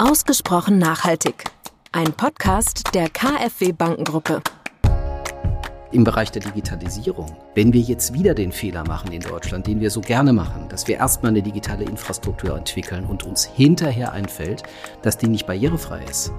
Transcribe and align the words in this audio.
Ausgesprochen 0.00 0.78
nachhaltig. 0.78 1.44
Ein 1.92 2.14
Podcast 2.14 2.94
der 2.94 3.10
KfW 3.10 3.72
Bankengruppe. 3.72 4.40
Im 5.92 6.04
Bereich 6.04 6.32
der 6.32 6.40
Digitalisierung, 6.40 7.36
wenn 7.54 7.74
wir 7.74 7.82
jetzt 7.82 8.14
wieder 8.14 8.32
den 8.32 8.50
Fehler 8.50 8.82
machen 8.88 9.12
in 9.12 9.20
Deutschland, 9.20 9.66
den 9.66 9.80
wir 9.80 9.90
so 9.90 10.00
gerne 10.00 10.32
machen, 10.32 10.70
dass 10.70 10.88
wir 10.88 10.96
erstmal 10.96 11.32
eine 11.32 11.42
digitale 11.42 11.84
Infrastruktur 11.84 12.56
entwickeln 12.56 13.04
und 13.04 13.24
uns 13.24 13.44
hinterher 13.44 14.12
einfällt, 14.12 14.62
dass 15.02 15.18
die 15.18 15.28
nicht 15.28 15.46
barrierefrei 15.46 16.02
ist, 16.04 16.32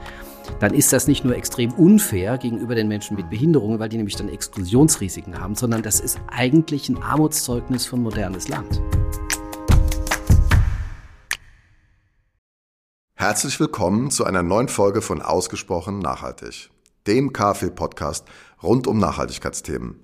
dann 0.59 0.73
ist 0.73 0.91
das 0.91 1.07
nicht 1.07 1.23
nur 1.23 1.35
extrem 1.35 1.71
unfair 1.73 2.39
gegenüber 2.39 2.73
den 2.73 2.87
Menschen 2.87 3.15
mit 3.15 3.29
Behinderungen, 3.29 3.77
weil 3.77 3.89
die 3.89 3.97
nämlich 3.97 4.15
dann 4.15 4.29
Exklusionsrisiken 4.29 5.39
haben, 5.39 5.53
sondern 5.53 5.83
das 5.83 5.99
ist 5.99 6.19
eigentlich 6.35 6.89
ein 6.89 7.03
Armutszeugnis 7.03 7.85
von 7.85 8.01
modernes 8.01 8.47
Land. 8.47 8.81
Herzlich 13.21 13.59
willkommen 13.59 14.09
zu 14.09 14.25
einer 14.25 14.41
neuen 14.41 14.67
Folge 14.67 15.03
von 15.03 15.21
Ausgesprochen 15.21 15.99
Nachhaltig, 15.99 16.71
dem 17.05 17.31
KfW-Podcast 17.31 18.25
rund 18.63 18.87
um 18.87 18.97
Nachhaltigkeitsthemen. 18.97 19.99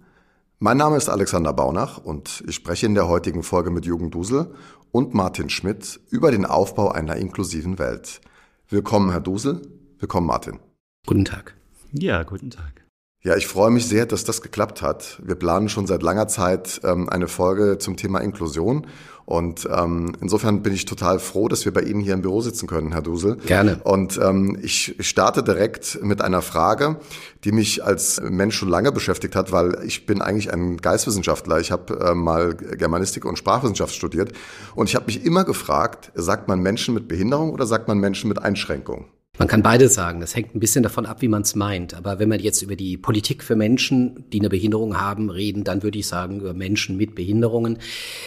Mein 0.59 0.77
Name 0.77 0.97
ist 0.97 1.09
Alexander 1.09 1.51
Baunach 1.51 1.97
und 1.97 2.43
ich 2.47 2.53
spreche 2.53 2.85
in 2.85 2.93
der 2.93 3.07
heutigen 3.07 3.41
Folge 3.41 3.71
mit 3.71 3.87
Jürgen 3.87 4.11
Dusel 4.11 4.53
und 4.91 5.15
Martin 5.15 5.49
Schmidt 5.49 5.99
über 6.11 6.29
den 6.29 6.45
Aufbau 6.45 6.91
einer 6.91 7.15
inklusiven 7.15 7.79
Welt. 7.79 8.21
Willkommen, 8.69 9.09
Herr 9.09 9.21
Dusel. 9.21 9.63
Willkommen, 9.97 10.27
Martin. 10.27 10.59
Guten 11.07 11.25
Tag. 11.25 11.55
Ja, 11.93 12.21
guten 12.21 12.51
Tag. 12.51 12.85
Ja, 13.23 13.35
ich 13.35 13.47
freue 13.47 13.71
mich 13.71 13.87
sehr, 13.87 14.05
dass 14.05 14.25
das 14.25 14.43
geklappt 14.43 14.83
hat. 14.83 15.19
Wir 15.23 15.35
planen 15.35 15.69
schon 15.69 15.87
seit 15.87 16.03
langer 16.03 16.27
Zeit 16.27 16.81
ähm, 16.83 17.09
eine 17.09 17.27
Folge 17.27 17.79
zum 17.79 17.97
Thema 17.97 18.19
Inklusion. 18.19 18.85
Und 19.27 19.67
ähm, 19.69 20.13
insofern 20.21 20.63
bin 20.63 20.71
ich 20.71 20.85
total 20.85 21.19
froh, 21.19 21.49
dass 21.49 21.65
wir 21.65 21.73
bei 21.73 21.81
Ihnen 21.81 21.99
hier 21.99 22.13
im 22.13 22.21
Büro 22.21 22.39
sitzen 22.39 22.65
können, 22.65 22.93
Herr 22.93 23.01
Dusel. 23.01 23.35
Gerne. 23.45 23.81
Und 23.83 24.17
ähm, 24.23 24.57
ich 24.61 24.95
starte 25.01 25.43
direkt 25.43 25.99
mit 26.01 26.21
einer 26.21 26.41
Frage, 26.41 27.01
die 27.43 27.51
mich 27.51 27.83
als 27.83 28.21
Mensch 28.21 28.55
schon 28.55 28.69
lange 28.69 28.93
beschäftigt 28.93 29.35
hat, 29.35 29.51
weil 29.51 29.79
ich 29.85 30.05
bin 30.05 30.21
eigentlich 30.21 30.53
ein 30.53 30.77
Geistwissenschaftler. 30.77 31.59
Ich 31.59 31.73
habe 31.73 31.99
äh, 31.99 32.15
mal 32.15 32.55
Germanistik 32.55 33.25
und 33.25 33.37
Sprachwissenschaft 33.37 33.93
studiert. 33.93 34.31
Und 34.75 34.87
ich 34.87 34.95
habe 34.95 35.07
mich 35.07 35.25
immer 35.25 35.43
gefragt, 35.43 36.13
sagt 36.15 36.47
man 36.47 36.61
Menschen 36.61 36.93
mit 36.93 37.09
Behinderung 37.09 37.51
oder 37.51 37.65
sagt 37.65 37.89
man 37.89 37.97
Menschen 37.97 38.29
mit 38.29 38.41
Einschränkung? 38.41 39.07
Man 39.39 39.47
kann 39.47 39.61
beides 39.61 39.93
sagen. 39.93 40.19
Das 40.19 40.35
hängt 40.35 40.55
ein 40.55 40.59
bisschen 40.59 40.81
davon 40.81 41.05
ab, 41.05 41.21
wie 41.21 41.27
man 41.27 41.43
es 41.43 41.53
meint. 41.53 41.93
Aber 41.93 42.17
wenn 42.17 42.31
wir 42.31 42.39
jetzt 42.39 42.63
über 42.63 42.75
die 42.75 42.97
Politik 42.97 43.43
für 43.43 43.55
Menschen, 43.55 44.25
die 44.33 44.39
eine 44.39 44.49
Behinderung 44.49 44.99
haben, 44.99 45.29
reden, 45.29 45.63
dann 45.63 45.83
würde 45.83 45.99
ich 45.99 46.07
sagen 46.07 46.39
über 46.39 46.55
Menschen 46.55 46.97
mit 46.97 47.13
Behinderungen. 47.13 47.77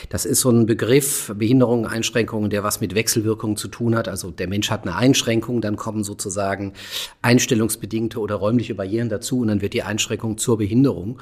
Das 0.09 0.25
ist 0.25 0.41
so 0.41 0.51
ein 0.51 0.67
Begriff, 0.67 1.33
Behinderungen, 1.37 1.87
Einschränkungen, 1.87 2.49
der 2.49 2.63
was 2.63 2.81
mit 2.81 2.95
Wechselwirkungen 2.95 3.57
zu 3.57 3.67
tun 3.67 3.97
hat. 3.97 4.07
Also 4.07 4.31
der 4.31 4.47
Mensch 4.47 4.71
hat 4.71 4.83
eine 4.83 4.95
Einschränkung, 4.95 5.61
dann 5.61 5.75
kommen 5.75 6.05
sozusagen 6.05 6.75
einstellungsbedingte 7.23 8.21
oder 8.21 8.37
räumliche 8.37 8.77
Barrieren 8.77 9.09
dazu 9.09 9.41
und 9.41 9.49
dann 9.49 9.63
wird 9.63 9.75
die 9.75 9.83
Einschränkung 9.83 10.39
zur 10.39 10.59
Behinderung. 10.59 11.21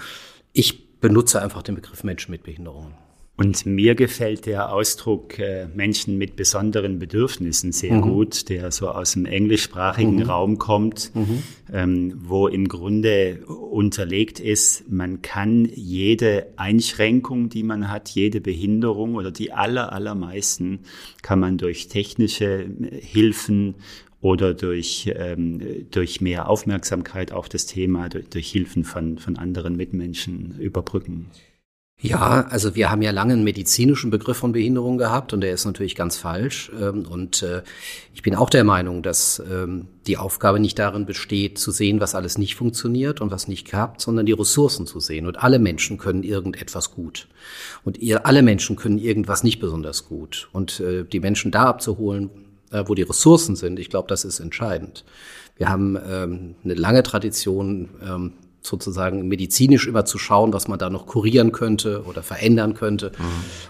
Ich 0.53 1.01
benutze 1.01 1.41
einfach 1.41 1.63
den 1.63 1.77
Begriff 1.77 2.05
Menschen 2.05 2.33
mit 2.33 2.43
Behinderungen. 2.43 3.08
Und 3.41 3.67
mir 3.67 3.95
gefällt 3.95 4.47
der 4.47 4.73
Ausdruck 4.73 5.39
äh, 5.39 5.69
Menschen 5.73 6.19
mit 6.19 6.35
besonderen 6.35 6.99
Bedürfnissen 6.99 7.71
sehr 7.71 7.95
mhm. 7.95 8.03
gut, 8.03 8.49
der 8.49 8.73
so 8.73 8.89
aus 8.89 9.13
dem 9.13 9.27
englischsprachigen 9.27 10.17
mhm. 10.17 10.23
Raum 10.23 10.59
kommt, 10.59 11.13
mhm. 11.15 11.45
ähm, 11.73 12.15
wo 12.17 12.49
im 12.49 12.67
Grunde 12.67 13.45
unterlegt 13.47 14.41
ist, 14.41 14.91
man 14.91 15.23
kann 15.23 15.69
jede 15.73 16.49
Einschränkung, 16.57 17.49
die 17.49 17.63
man 17.63 17.89
hat, 17.89 18.09
jede 18.09 18.41
Behinderung 18.41 19.15
oder 19.15 19.31
die 19.31 19.53
aller, 19.53 19.93
allermeisten, 19.93 20.81
kann 21.23 21.39
man 21.39 21.59
durch 21.59 21.87
technische 21.87 22.65
äh, 22.65 23.01
Hilfen 23.01 23.77
oder 24.21 24.53
durch, 24.53 25.13
ähm, 25.15 25.87
durch 25.93 26.21
mehr 26.21 26.51
Aufmerksamkeit 26.51 27.31
auf 27.31 27.49
das 27.49 27.67
Thema, 27.67 28.09
durch, 28.09 28.29
durch 28.31 28.51
Hilfen 28.51 28.83
von, 28.83 29.19
von 29.19 29.37
anderen 29.37 29.77
Mitmenschen 29.77 30.59
überbrücken. 30.59 31.27
Ja, 32.01 32.47
also 32.49 32.77
wir 32.77 32.93
haben 32.93 33.03
ja 33.03 33.11
lange 33.11 33.33
einen 33.33 33.43
medizinischen 33.43 34.11
Begriff 34.11 34.37
von 34.37 34.53
Behinderung 34.53 34.99
gehabt 34.99 35.33
und 35.33 35.41
der 35.41 35.53
ist 35.53 35.65
natürlich 35.65 35.97
ganz 35.97 36.17
falsch. 36.17 36.71
Ähm, 36.81 37.05
und 37.11 37.43
äh, 37.43 37.63
ich 38.15 38.23
bin 38.23 38.37
auch 38.37 38.51
der 38.51 38.63
Meinung, 38.63 39.03
dass 39.03 39.43
ähm, 39.51 39.89
die 40.07 40.17
Aufgabe 40.17 40.61
nicht 40.61 40.79
darin 40.79 41.07
besteht, 41.07 41.59
zu 41.59 41.73
sehen, 41.73 42.01
was 42.01 42.15
alles 42.15 42.39
nicht 42.39 42.55
funktioniert 42.55 43.21
und 43.21 43.33
was 43.33 43.49
nicht 43.49 43.67
klappt, 43.67 44.01
sondern 44.01 44.27
die 44.27 44.33
Ressourcen 44.33 44.87
zu 44.87 45.01
sehen. 45.01 45.27
Und 45.27 45.43
alle 45.43 45.59
Menschen 45.59 45.99
können 45.99 46.23
irgendetwas 46.23 46.93
gut. 46.93 47.27
Und 47.83 47.99
alle 48.25 48.43
Menschen 48.43 48.77
können 48.77 48.99
irgendwas 48.99 49.43
nicht 49.43 49.59
besonders 49.59 50.07
gut. 50.07 50.49
Und 50.53 50.79
äh, 50.79 51.05
die 51.05 51.19
Menschen 51.19 51.51
da 51.51 51.65
abzuholen, 51.65 52.31
äh, 52.71 52.85
wo 52.87 52.95
die 52.95 53.03
Ressourcen 53.03 53.57
sind, 53.57 53.81
ich 53.81 53.91
glaube, 53.91 54.07
das 54.07 54.25
ist 54.25 54.39
entscheidend. 54.39 55.05
Wir 55.57 55.69
haben 55.69 55.99
ähm, 56.09 56.55
eine 56.63 56.75
lange 56.75 57.03
Tradition 57.03 57.89
sozusagen 58.69 59.27
medizinisch 59.27 59.87
immer 59.87 60.05
zu 60.05 60.19
schauen, 60.19 60.53
was 60.53 60.69
man 60.69 60.79
da 60.79 60.91
noch 60.91 61.07
kurieren 61.07 61.53
könnte 61.53 62.05
oder 62.05 62.23
verändern 62.23 62.75
könnte. 62.75 63.13
Mhm. 63.19 63.25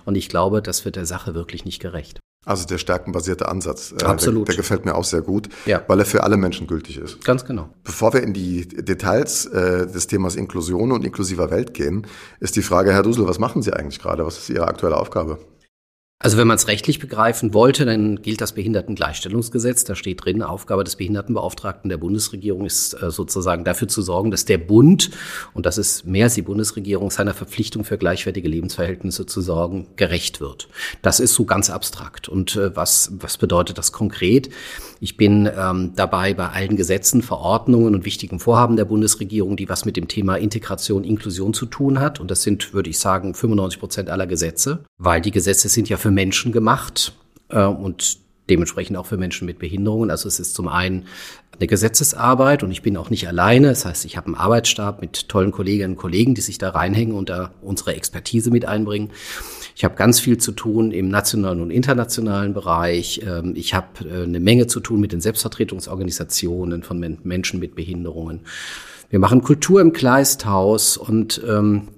Und 0.04 0.14
ich 0.16 0.28
glaube, 0.28 0.60
das 0.60 0.84
wird 0.84 0.96
der 0.96 1.06
Sache 1.06 1.34
wirklich 1.34 1.64
nicht 1.64 1.80
gerecht. 1.80 2.20
Also 2.44 2.66
der 2.66 2.78
stärkenbasierte 2.78 3.48
Ansatz. 3.48 3.92
Äh, 4.00 4.04
Absolut. 4.04 4.48
Der, 4.48 4.54
der, 4.54 4.62
gefällt 4.62 4.84
mir 4.84 4.94
auch 4.94 5.04
sehr 5.04 5.20
gut, 5.20 5.48
ja. 5.66 5.82
weil 5.86 5.98
er 5.98 6.06
für 6.06 6.22
alle 6.22 6.36
Menschen 6.36 6.66
gültig 6.66 6.96
ist. 6.96 7.22
Ganz 7.24 7.44
genau. 7.44 7.68
Bevor 7.84 8.14
wir 8.14 8.22
in 8.22 8.32
die 8.32 8.66
Details 8.66 9.44
äh, 9.46 9.86
des 9.86 10.06
Themas 10.06 10.34
Inklusion 10.36 10.92
und 10.92 11.04
inklusiver 11.04 11.50
Welt 11.50 11.74
gehen, 11.74 12.06
ist 12.40 12.56
die 12.56 12.62
Frage, 12.62 12.92
Herr 12.92 13.02
Dusel, 13.02 13.26
was 13.26 13.38
machen 13.38 13.60
Sie 13.60 13.72
eigentlich 13.72 13.98
gerade? 13.98 14.24
Was 14.24 14.38
ist 14.38 14.50
Ihre 14.50 14.66
aktuelle 14.66 14.96
Aufgabe? 14.96 15.38
Also 16.20 16.36
wenn 16.36 16.48
man 16.48 16.56
es 16.56 16.66
rechtlich 16.66 16.98
begreifen 16.98 17.54
wollte, 17.54 17.86
dann 17.86 18.20
gilt 18.22 18.40
das 18.40 18.50
Behindertengleichstellungsgesetz. 18.50 19.84
Da 19.84 19.94
steht 19.94 20.24
drin, 20.24 20.42
Aufgabe 20.42 20.82
des 20.82 20.96
Behindertenbeauftragten 20.96 21.88
der 21.88 21.96
Bundesregierung 21.96 22.66
ist 22.66 23.00
äh, 23.00 23.12
sozusagen 23.12 23.62
dafür 23.62 23.86
zu 23.86 24.02
sorgen, 24.02 24.32
dass 24.32 24.44
der 24.44 24.58
Bund, 24.58 25.12
und 25.54 25.64
das 25.64 25.78
ist 25.78 26.06
mehr 26.06 26.24
als 26.24 26.34
die 26.34 26.42
Bundesregierung, 26.42 27.12
seiner 27.12 27.34
Verpflichtung 27.34 27.84
für 27.84 27.98
gleichwertige 27.98 28.48
Lebensverhältnisse 28.48 29.26
zu 29.26 29.40
sorgen, 29.40 29.86
gerecht 29.94 30.40
wird. 30.40 30.68
Das 31.02 31.20
ist 31.20 31.34
so 31.34 31.44
ganz 31.44 31.70
abstrakt. 31.70 32.28
Und 32.28 32.56
äh, 32.56 32.74
was, 32.74 33.12
was 33.20 33.36
bedeutet 33.36 33.78
das 33.78 33.92
konkret? 33.92 34.50
Ich 34.98 35.16
bin 35.16 35.48
ähm, 35.56 35.92
dabei 35.94 36.34
bei 36.34 36.48
allen 36.48 36.76
Gesetzen, 36.76 37.22
Verordnungen 37.22 37.94
und 37.94 38.04
wichtigen 38.04 38.40
Vorhaben 38.40 38.74
der 38.74 38.86
Bundesregierung, 38.86 39.56
die 39.56 39.68
was 39.68 39.84
mit 39.84 39.96
dem 39.96 40.08
Thema 40.08 40.34
Integration, 40.34 41.04
Inklusion 41.04 41.54
zu 41.54 41.66
tun 41.66 42.00
hat. 42.00 42.18
Und 42.18 42.32
das 42.32 42.42
sind, 42.42 42.74
würde 42.74 42.90
ich 42.90 42.98
sagen, 42.98 43.34
95 43.34 43.78
Prozent 43.78 44.10
aller 44.10 44.26
Gesetze, 44.26 44.84
weil 44.96 45.20
die 45.20 45.30
Gesetze 45.30 45.68
sind 45.68 45.88
ja 45.88 45.96
Menschen 46.10 46.52
gemacht 46.52 47.14
äh, 47.48 47.64
und 47.64 48.18
dementsprechend 48.48 48.96
auch 48.96 49.06
für 49.06 49.16
Menschen 49.16 49.46
mit 49.46 49.58
Behinderungen. 49.58 50.10
Also 50.10 50.28
es 50.28 50.40
ist 50.40 50.54
zum 50.54 50.68
einen 50.68 51.06
eine 51.58 51.66
Gesetzesarbeit 51.66 52.62
und 52.62 52.70
ich 52.70 52.82
bin 52.82 52.96
auch 52.96 53.10
nicht 53.10 53.26
alleine. 53.26 53.68
Das 53.68 53.84
heißt, 53.84 54.04
ich 54.04 54.16
habe 54.16 54.26
einen 54.26 54.36
Arbeitsstab 54.36 55.00
mit 55.00 55.28
tollen 55.28 55.50
Kolleginnen 55.50 55.92
und 55.94 55.96
Kollegen, 55.96 56.34
die 56.34 56.40
sich 56.40 56.58
da 56.58 56.70
reinhängen 56.70 57.14
und 57.14 57.28
da 57.28 57.52
unsere 57.62 57.94
Expertise 57.94 58.50
mit 58.50 58.64
einbringen. 58.64 59.10
Ich 59.74 59.84
habe 59.84 59.96
ganz 59.96 60.20
viel 60.20 60.38
zu 60.38 60.52
tun 60.52 60.92
im 60.92 61.08
nationalen 61.08 61.60
und 61.60 61.70
internationalen 61.70 62.54
Bereich. 62.54 63.22
Ähm, 63.26 63.54
ich 63.56 63.74
habe 63.74 64.08
äh, 64.08 64.22
eine 64.22 64.40
Menge 64.40 64.66
zu 64.66 64.80
tun 64.80 65.00
mit 65.00 65.12
den 65.12 65.20
Selbstvertretungsorganisationen 65.20 66.82
von 66.82 67.18
Menschen 67.22 67.60
mit 67.60 67.74
Behinderungen. 67.74 68.40
Wir 69.10 69.18
machen 69.18 69.42
Kultur 69.42 69.80
im 69.80 69.92
Kleisthaus 69.92 70.96
und 70.96 71.42
ähm, 71.46 71.88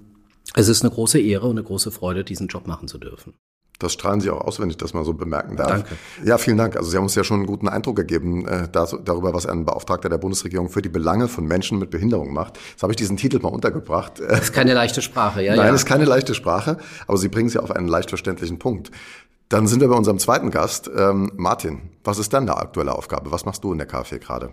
es 0.54 0.69
ist 0.69 0.82
eine 0.82 0.92
große 0.92 1.21
Ehre 1.21 1.47
und 1.47 1.59
eine 1.59 1.65
große 1.65 1.91
Freude, 1.91 2.25
diesen 2.25 2.48
Job 2.48 2.66
machen 2.66 2.88
zu 2.88 2.98
dürfen. 2.98 3.34
Das 3.81 3.95
strahlen 3.95 4.21
Sie 4.21 4.31
auch 4.31 4.43
aus, 4.43 4.61
wenn 4.61 4.71
ich 4.71 4.77
das 4.77 4.95
mal 4.95 5.05
so 5.05 5.15
bemerken 5.15 5.57
darf. 5.57 5.69
Danke. 5.69 5.97
Ja, 6.25 6.39
vielen 6.39 6.59
Dank. 6.59 6.77
Also 6.77 6.91
Sie 6.91 6.97
haben 6.97 7.05
uns 7.05 7.15
ja 7.15 7.25
schon 7.25 7.39
einen 7.39 7.47
guten 7.47 7.67
Eindruck 7.67 7.97
gegeben 7.97 8.47
äh, 8.47 8.69
darüber, 8.71 9.35
was 9.35 9.47
ein 9.47 9.65
Beauftragter 9.65 10.09
der 10.09 10.19
Bundesregierung 10.19 10.69
für 10.69 10.83
die 10.83 10.89
Belange 10.91 11.29
von 11.29 11.47
Menschen 11.47 11.79
mit 11.79 11.91
Behinderung 11.91 12.33
macht. 12.33 12.59
Jetzt 12.71 12.83
habe 12.83 12.93
ich 12.93 12.97
diesen 12.97 13.17
Titel 13.17 13.41
mal 13.41 13.49
untergebracht. 13.49 14.21
Das 14.21 14.41
ist 14.41 14.53
keine 14.53 14.75
leichte 14.75 15.03
Sprache, 15.03 15.43
ja. 15.43 15.57
Nein, 15.57 15.67
ja. 15.67 15.75
ist 15.75 15.87
keine 15.87 16.05
leichte 16.05 16.35
Sprache, 16.35 16.77
aber 17.07 17.17
Sie 17.17 17.29
bringen 17.29 17.49
sie 17.49 17.59
auf 17.59 17.71
einen 17.71 17.89
leicht 17.89 18.11
verständlichen 18.11 18.59
Punkt. 18.59 18.91
Dann 19.49 19.67
sind 19.67 19.81
wir 19.81 19.89
bei 19.89 19.97
unserem 19.97 20.19
zweiten 20.19 20.51
Gast, 20.51 20.89
ähm, 20.97 21.33
Martin. 21.37 21.91
Was 22.05 22.19
ist 22.19 22.33
deine 22.33 22.57
aktuelle 22.57 22.95
Aufgabe? 22.95 23.33
Was 23.33 23.45
machst 23.45 23.65
du 23.65 23.72
in 23.72 23.78
der 23.78 23.87
KfW 23.87 24.19
gerade? 24.19 24.53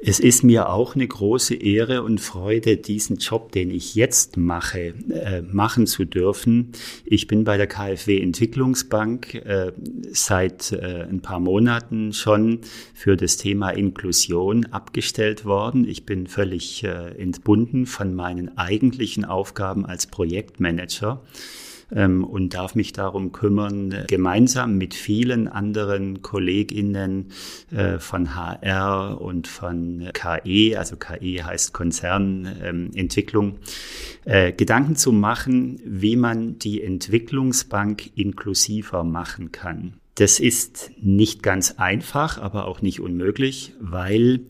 Es 0.00 0.20
ist 0.20 0.44
mir 0.44 0.70
auch 0.70 0.94
eine 0.94 1.06
große 1.06 1.54
Ehre 1.54 2.02
und 2.02 2.20
Freude, 2.20 2.76
diesen 2.76 3.16
Job, 3.16 3.52
den 3.52 3.70
ich 3.70 3.94
jetzt 3.94 4.36
mache, 4.36 4.94
äh, 5.10 5.42
machen 5.42 5.86
zu 5.86 6.04
dürfen. 6.04 6.72
Ich 7.04 7.26
bin 7.26 7.44
bei 7.44 7.56
der 7.56 7.66
KfW 7.66 8.20
Entwicklungsbank 8.20 9.34
äh, 9.34 9.72
seit 10.12 10.72
äh, 10.72 11.02
ein 11.02 11.20
paar 11.20 11.40
Monaten 11.40 12.12
schon 12.12 12.60
für 12.94 13.16
das 13.16 13.36
Thema 13.38 13.70
Inklusion 13.70 14.66
abgestellt 14.66 15.44
worden. 15.44 15.86
Ich 15.86 16.06
bin 16.06 16.26
völlig 16.26 16.84
äh, 16.84 17.20
entbunden 17.20 17.84
von 17.84 18.14
meinen 18.14 18.56
eigentlichen 18.56 19.24
Aufgaben 19.24 19.84
als 19.84 20.06
Projektmanager 20.06 21.22
ähm, 21.94 22.24
und 22.24 22.54
darf 22.54 22.74
mich 22.74 22.92
darum 22.92 23.32
kümmern, 23.32 24.04
gemeinsam 24.06 24.76
mit 24.76 24.94
vielen 24.94 25.48
anderen 25.48 26.22
KollegInnen 26.22 27.32
äh, 27.70 27.98
von 27.98 28.34
HR 28.34 29.20
und 29.20 29.48
von 29.48 30.08
KE, 30.12 30.76
also 30.76 30.96
KE 30.96 31.44
heißt 31.44 31.72
Konzernentwicklung, 31.72 33.58
äh, 34.24 34.52
Gedanken 34.52 34.96
zu 34.96 35.12
machen, 35.12 35.80
wie 35.84 36.16
man 36.16 36.58
die 36.58 36.82
Entwicklungsbank 36.82 38.16
inklusiver 38.16 39.04
machen 39.04 39.52
kann. 39.52 39.94
Das 40.18 40.40
ist 40.40 40.90
nicht 41.00 41.44
ganz 41.44 41.76
einfach, 41.78 42.38
aber 42.38 42.66
auch 42.66 42.82
nicht 42.82 42.98
unmöglich, 42.98 43.72
weil 43.80 44.40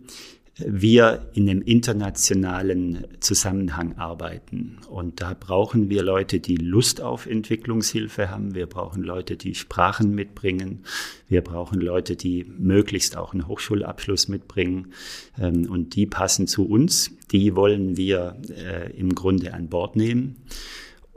wir 0.59 1.29
in 1.35 1.49
einem 1.49 1.63
internationalen 1.63 3.05
Zusammenhang 3.21 3.97
arbeiten. 3.97 4.79
Und 4.89 5.21
da 5.21 5.37
brauchen 5.39 5.89
wir 5.89 6.03
Leute, 6.03 6.41
die 6.41 6.57
Lust 6.57 7.01
auf 7.01 7.27
Entwicklungshilfe 7.27 8.31
haben. 8.31 8.55
Wir 8.55 8.67
brauchen 8.67 9.03
Leute, 9.03 9.37
die 9.37 9.55
Sprachen 9.55 10.15
mitbringen. 10.15 10.85
Wir 11.29 11.43
brauchen 11.43 11.81
Leute, 11.81 12.17
die 12.17 12.45
möglichst 12.59 13.17
auch 13.17 13.33
einen 13.33 13.47
Hochschulabschluss 13.47 14.29
mitbringen. 14.29 14.93
Ähm, 15.39 15.71
und 15.71 15.95
die 15.95 16.07
passen 16.07 16.47
zu 16.47 16.67
uns. 16.67 17.13
Die 17.31 17.55
wollen 17.55 17.97
wir 17.97 18.37
äh, 18.49 18.93
im 18.99 19.15
Grunde 19.15 19.55
an 19.55 19.69
Bord 19.69 19.97
nehmen. 19.97 20.37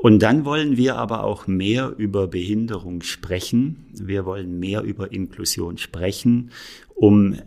Und 0.01 0.23
dann 0.23 0.45
wollen 0.45 0.77
wir 0.77 0.95
aber 0.95 1.23
auch 1.23 1.45
mehr 1.45 1.93
über 1.95 2.27
Behinderung 2.27 3.03
sprechen. 3.03 3.85
Wir 3.93 4.25
wollen 4.25 4.59
mehr 4.59 4.81
über 4.81 5.11
Inklusion 5.11 5.77
sprechen, 5.77 6.49
um 6.95 7.33
äh, 7.33 7.39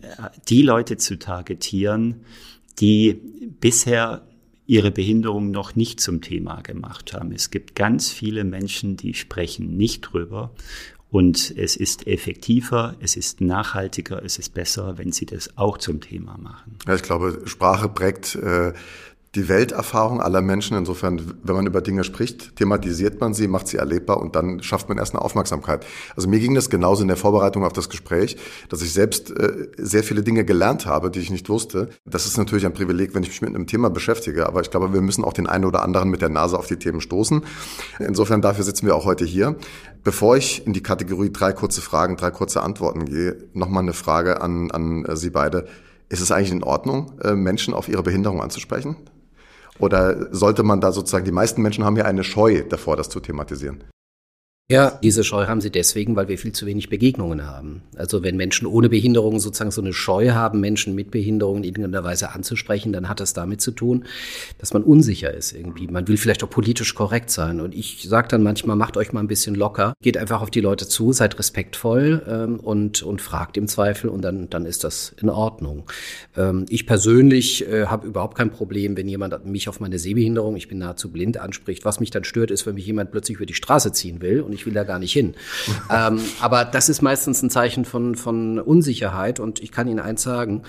die 0.49 0.63
Leute 0.63 0.97
zu 0.97 1.19
targetieren, 1.19 2.21
die 2.79 3.21
bisher 3.59 4.23
ihre 4.67 4.93
Behinderung 4.93 5.51
noch 5.51 5.75
nicht 5.75 5.99
zum 5.99 6.21
Thema 6.21 6.61
gemacht 6.61 7.13
haben. 7.13 7.33
Es 7.33 7.51
gibt 7.51 7.75
ganz 7.75 8.13
viele 8.13 8.45
Menschen, 8.45 8.97
die 8.97 9.15
sprechen 9.15 9.77
nicht 9.77 10.03
drüber. 10.03 10.53
Und 11.11 11.53
es 11.57 11.75
ist 11.75 12.07
effektiver, 12.07 12.95
es 13.01 13.17
ist 13.17 13.41
nachhaltiger, 13.41 14.25
es 14.25 14.39
ist 14.39 14.55
besser, 14.55 14.97
wenn 14.97 15.11
sie 15.11 15.27
das 15.27 15.59
auch 15.59 15.79
zum 15.79 16.01
Thema 16.01 16.39
machen. 16.39 16.77
Ja, 16.87 16.95
ich 16.95 17.03
glaube, 17.03 17.43
Sprache 17.47 17.89
prägt 17.89 18.37
äh, 18.37 18.73
die 19.35 19.49
Welterfahrung 19.49 20.21
aller 20.21 20.41
Menschen. 20.41 20.77
Insofern, 20.77 21.39
wenn 21.43 21.57
man 21.57 21.67
über 21.67 21.81
Dinge 21.81 22.05
spricht, 22.05 22.57
thematisiert 22.57 23.21
man 23.21 23.35
sie, 23.35 23.49
macht 23.49 23.69
sie 23.69 23.77
erlebbar 23.77 24.21
und 24.21 24.37
dann 24.37 24.63
schafft 24.63 24.89
man 24.89 24.99
erst 24.99 25.15
eine 25.15 25.23
Aufmerksamkeit. 25.23 25.85
Also 26.17 26.29
mir 26.29 26.39
ging 26.39 26.55
das 26.55 26.71
genauso 26.71 27.03
in 27.03 27.09
der 27.09 27.17
Vorbereitung 27.17 27.65
auf 27.65 27.73
das 27.73 27.89
Gespräch, 27.89 28.37
dass 28.69 28.83
ich 28.83 28.93
selbst 28.93 29.31
äh, 29.31 29.69
sehr 29.77 30.05
viele 30.05 30.23
Dinge 30.23 30.45
gelernt 30.45 30.87
habe, 30.87 31.11
die 31.11 31.21
ich 31.21 31.31
nicht 31.31 31.49
wusste. 31.49 31.89
Das 32.05 32.27
ist 32.27 32.39
natürlich 32.39 32.67
ein 32.67 32.75
Privileg, 32.75 33.15
wenn 33.15 33.23
ich 33.23 33.31
mich 33.31 33.43
mit 33.43 33.55
einem 33.55 33.67
Thema 33.67 33.91
beschäftige, 33.91 34.47
aber 34.47 34.61
ich 34.61 34.71
glaube, 34.71 34.93
wir 34.93 35.01
müssen 35.01 35.25
auch 35.25 35.33
den 35.33 35.47
einen 35.47 35.65
oder 35.65 35.83
anderen 35.83 36.11
mit 36.11 36.23
der 36.23 36.29
Nase 36.29 36.59
auf 36.59 36.67
die 36.67 36.77
Themen 36.77 37.01
stoßen. 37.01 37.43
Insofern 37.99 38.41
dafür 38.41 38.65
sitzen 38.65 38.87
wir 38.87 38.95
auch 38.95 39.05
heute 39.05 39.25
hier. 39.25 39.57
Bevor 40.05 40.37
ich 40.37 40.67
in 40.67 40.75
die 40.75 40.83
Kategorie 40.83 41.31
drei 41.33 41.53
kurze 41.53 41.81
Fragen, 41.81 42.17
drei 42.17 42.31
kurze 42.31 42.63
Antworten 42.63 43.07
gehe, 43.07 43.39
nochmal 43.53 43.83
eine 43.83 43.95
Frage 43.95 44.43
an, 44.43 44.71
an 44.71 45.07
Sie 45.17 45.31
beide. 45.31 45.67
Ist 46.11 46.21
es 46.21 46.31
eigentlich 46.31 46.53
in 46.53 46.63
Ordnung, 46.63 47.19
äh, 47.23 47.35
Menschen 47.35 47.73
auf 47.73 47.89
ihre 47.89 48.03
Behinderung 48.03 48.43
anzusprechen? 48.43 48.97
Oder 49.79 50.33
sollte 50.33 50.63
man 50.63 50.81
da 50.81 50.93
sozusagen, 50.93 51.25
die 51.25 51.33
meisten 51.33 51.63
Menschen 51.63 51.85
haben 51.85 51.97
ja 51.97 52.05
eine 52.05 52.25
Scheu 52.25 52.63
davor, 52.69 52.97
das 52.97 53.09
zu 53.09 53.21
thematisieren? 53.21 53.85
Ja, 54.71 54.99
diese 55.03 55.25
Scheu 55.25 55.47
haben 55.47 55.61
sie 55.61 55.71
deswegen, 55.71 56.17
weil 56.17 56.29
wir 56.29 56.39
viel 56.39 56.53
zu 56.53 56.65
wenig 56.65 56.89
Begegnungen 56.89 57.47
haben. 57.47 57.83
Also 57.97 58.23
wenn 58.23 58.39
Menschen 58.39 58.67
ohne 58.67 58.89
Behinderung 58.89 59.39
sozusagen 59.39 59.71
so 59.71 59.83
eine 59.83 59.93
Scheu 59.93 60.31
haben, 60.31 60.59
Menschen 60.59 60.95
mit 60.95 61.11
Behinderungen 61.11 61.65
in 61.65 61.75
irgendeiner 61.75 62.03
Weise 62.03 62.31
anzusprechen, 62.31 62.91
dann 62.91 63.11
hat 63.11 63.21
das 63.21 63.35
damit 63.35 63.61
zu 63.61 63.73
tun, 63.73 64.07
dass 64.57 64.73
man 64.73 64.83
unsicher 64.83 65.35
ist 65.35 65.53
irgendwie. 65.53 65.87
Man 65.87 66.09
will 66.09 66.17
vielleicht 66.17 66.43
auch 66.43 66.49
politisch 66.49 66.95
korrekt 66.95 67.29
sein. 67.29 67.61
Und 67.61 67.75
ich 67.75 68.05
sage 68.09 68.29
dann 68.29 68.43
manchmal, 68.43 68.75
macht 68.75 68.97
euch 68.97 69.13
mal 69.13 69.21
ein 69.21 69.27
bisschen 69.27 69.55
locker, 69.55 69.93
geht 70.01 70.17
einfach 70.17 70.41
auf 70.41 70.51
die 70.51 70.63
Leute 70.63 70.89
zu, 70.89 71.13
seid 71.13 71.39
respektvoll 71.39 72.23
ähm, 72.27 72.59
und, 72.59 73.03
und 73.03 73.21
fragt 73.21 73.59
im 73.59 73.69
Zweifel 73.69 74.09
und 74.09 74.23
dann, 74.23 74.49
dann 74.49 74.65
ist 74.65 74.83
das 74.83 75.15
in 75.21 75.29
Ordnung. 75.29 75.85
Ähm, 76.39 76.65
ich 76.71 76.87
persönlich 76.87 77.69
äh, 77.69 77.85
habe 77.85 78.07
überhaupt 78.07 78.39
kein 78.39 78.51
Problem, 78.51 78.97
wenn 78.97 79.09
jemand 79.09 79.45
mich 79.45 79.69
auf 79.69 79.81
meine 79.81 79.99
Sehbehinderung, 79.99 80.57
ich 80.57 80.69
bin 80.69 80.79
nahezu 80.79 81.13
blind, 81.13 81.37
anspricht. 81.37 81.85
Was 81.85 82.01
mich 82.01 82.11
dann 82.11 82.25
stört, 82.25 82.51
ist, 82.51 82.65
wenn 82.65 82.77
mich 82.77 82.87
jemand 82.87 83.11
plötzlich 83.11 83.37
über 83.37 83.45
die 83.45 83.53
Straße 83.53 83.93
ziehen 83.93 84.23
will 84.23 84.41
ich 84.55 84.67
will 84.67 84.75
da 84.75 84.85
gar 84.85 84.99
nicht 84.99 85.13
hin. 85.13 85.35
ähm, 85.91 86.21
aber 86.41 86.65
das 86.65 86.89
ist 86.89 87.03
meistens 87.03 87.43
ein 87.43 87.51
Zeichen 87.51 87.85
von, 87.85 88.15
von 88.15 88.59
Unsicherheit 88.59 89.41
und 89.41 89.61
ich 89.61 89.73
kann 89.73 89.89
Ihnen 89.89 90.01
eins 90.01 90.23
sagen, 90.23 90.63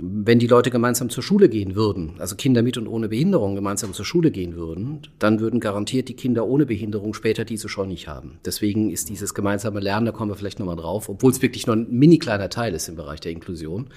wenn 0.00 0.38
die 0.38 0.46
Leute 0.46 0.70
gemeinsam 0.70 1.10
zur 1.10 1.22
Schule 1.22 1.48
gehen 1.50 1.74
würden, 1.74 2.14
also 2.18 2.34
Kinder 2.34 2.62
mit 2.62 2.78
und 2.78 2.86
ohne 2.86 3.08
Behinderung 3.08 3.54
gemeinsam 3.54 3.92
zur 3.92 4.06
Schule 4.06 4.30
gehen 4.30 4.56
würden, 4.56 5.02
dann 5.18 5.38
würden 5.40 5.60
garantiert 5.60 6.08
die 6.08 6.16
Kinder 6.16 6.46
ohne 6.46 6.64
Behinderung 6.64 7.12
später 7.12 7.44
diese 7.44 7.68
schon 7.68 7.88
nicht 7.88 8.08
haben. 8.08 8.38
Deswegen 8.44 8.90
ist 8.90 9.10
dieses 9.10 9.34
gemeinsame 9.34 9.80
Lernen, 9.80 10.06
da 10.06 10.12
kommen 10.12 10.30
wir 10.30 10.36
vielleicht 10.36 10.58
nochmal 10.58 10.76
drauf, 10.76 11.08
obwohl 11.10 11.30
es 11.30 11.42
wirklich 11.42 11.66
nur 11.66 11.76
ein 11.76 11.90
mini 11.90 12.18
kleiner 12.18 12.48
Teil 12.48 12.74
ist 12.74 12.88
im 12.88 12.96
Bereich 12.96 13.20
der 13.20 13.32
Inklusion, 13.32 13.90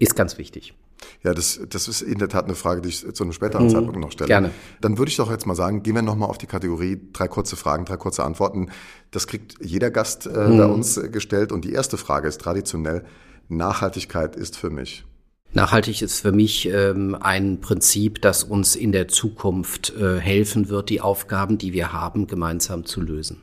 ist 0.00 0.16
ganz 0.16 0.38
wichtig. 0.38 0.74
Ja, 1.22 1.34
das, 1.34 1.60
das 1.68 1.88
ist 1.88 2.02
in 2.02 2.18
der 2.18 2.28
Tat 2.28 2.44
eine 2.44 2.54
Frage, 2.54 2.80
die 2.80 2.88
ich 2.88 3.14
zu 3.14 3.24
einem 3.24 3.32
späteren 3.32 3.64
mhm. 3.64 3.70
Zeitpunkt 3.70 3.98
noch 3.98 4.12
stelle. 4.12 4.28
Gerne. 4.28 4.50
Dann 4.80 4.98
würde 4.98 5.10
ich 5.10 5.16
doch 5.16 5.30
jetzt 5.30 5.46
mal 5.46 5.54
sagen, 5.54 5.82
gehen 5.82 5.94
wir 5.94 6.02
nochmal 6.02 6.28
auf 6.28 6.38
die 6.38 6.46
Kategorie 6.46 7.00
drei 7.12 7.28
kurze 7.28 7.56
Fragen, 7.56 7.84
drei 7.84 7.96
kurze 7.96 8.24
Antworten. 8.24 8.70
Das 9.10 9.26
kriegt 9.26 9.56
jeder 9.60 9.90
Gast 9.90 10.26
äh, 10.26 10.30
mhm. 10.30 10.58
bei 10.58 10.66
uns 10.66 10.96
äh, 10.96 11.08
gestellt. 11.08 11.52
Und 11.52 11.64
die 11.64 11.72
erste 11.72 11.96
Frage 11.96 12.28
ist 12.28 12.40
traditionell, 12.40 13.04
Nachhaltigkeit 13.48 14.36
ist 14.36 14.56
für 14.56 14.70
mich. 14.70 15.04
Nachhaltig 15.52 16.02
ist 16.02 16.20
für 16.20 16.32
mich 16.32 16.68
ähm, 16.68 17.16
ein 17.18 17.60
Prinzip, 17.60 18.20
das 18.20 18.44
uns 18.44 18.76
in 18.76 18.92
der 18.92 19.08
Zukunft 19.08 19.94
äh, 19.96 20.18
helfen 20.18 20.68
wird, 20.68 20.90
die 20.90 21.00
Aufgaben, 21.00 21.56
die 21.56 21.72
wir 21.72 21.92
haben, 21.92 22.26
gemeinsam 22.26 22.84
zu 22.84 23.00
lösen. 23.00 23.40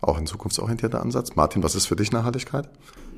Auch 0.00 0.18
ein 0.18 0.26
zukunftsorientierter 0.26 1.00
Ansatz. 1.00 1.34
Martin, 1.34 1.62
was 1.62 1.74
ist 1.74 1.86
für 1.86 1.96
dich 1.96 2.12
Nachhaltigkeit? 2.12 2.68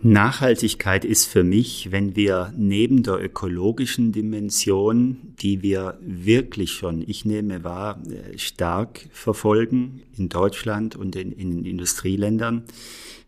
Nachhaltigkeit 0.03 1.05
ist 1.05 1.27
für 1.27 1.43
mich, 1.43 1.91
wenn 1.91 2.17
wir 2.17 2.53
neben 2.57 3.03
der 3.03 3.23
ökologischen 3.23 4.13
Dimension, 4.13 5.35
die 5.41 5.63
wir 5.63 5.99
wirklich 6.01 6.73
schon, 6.73 7.03
ich 7.07 7.25
nehme 7.25 7.65
wahr, 7.65 8.01
äh, 8.09 8.39
stark 8.39 9.09
verfolgen 9.13 10.03
in 10.17 10.29
Deutschland 10.29 10.97
und 10.97 11.17
in, 11.17 11.33
in 11.33 11.65
Industrieländern, 11.65 12.65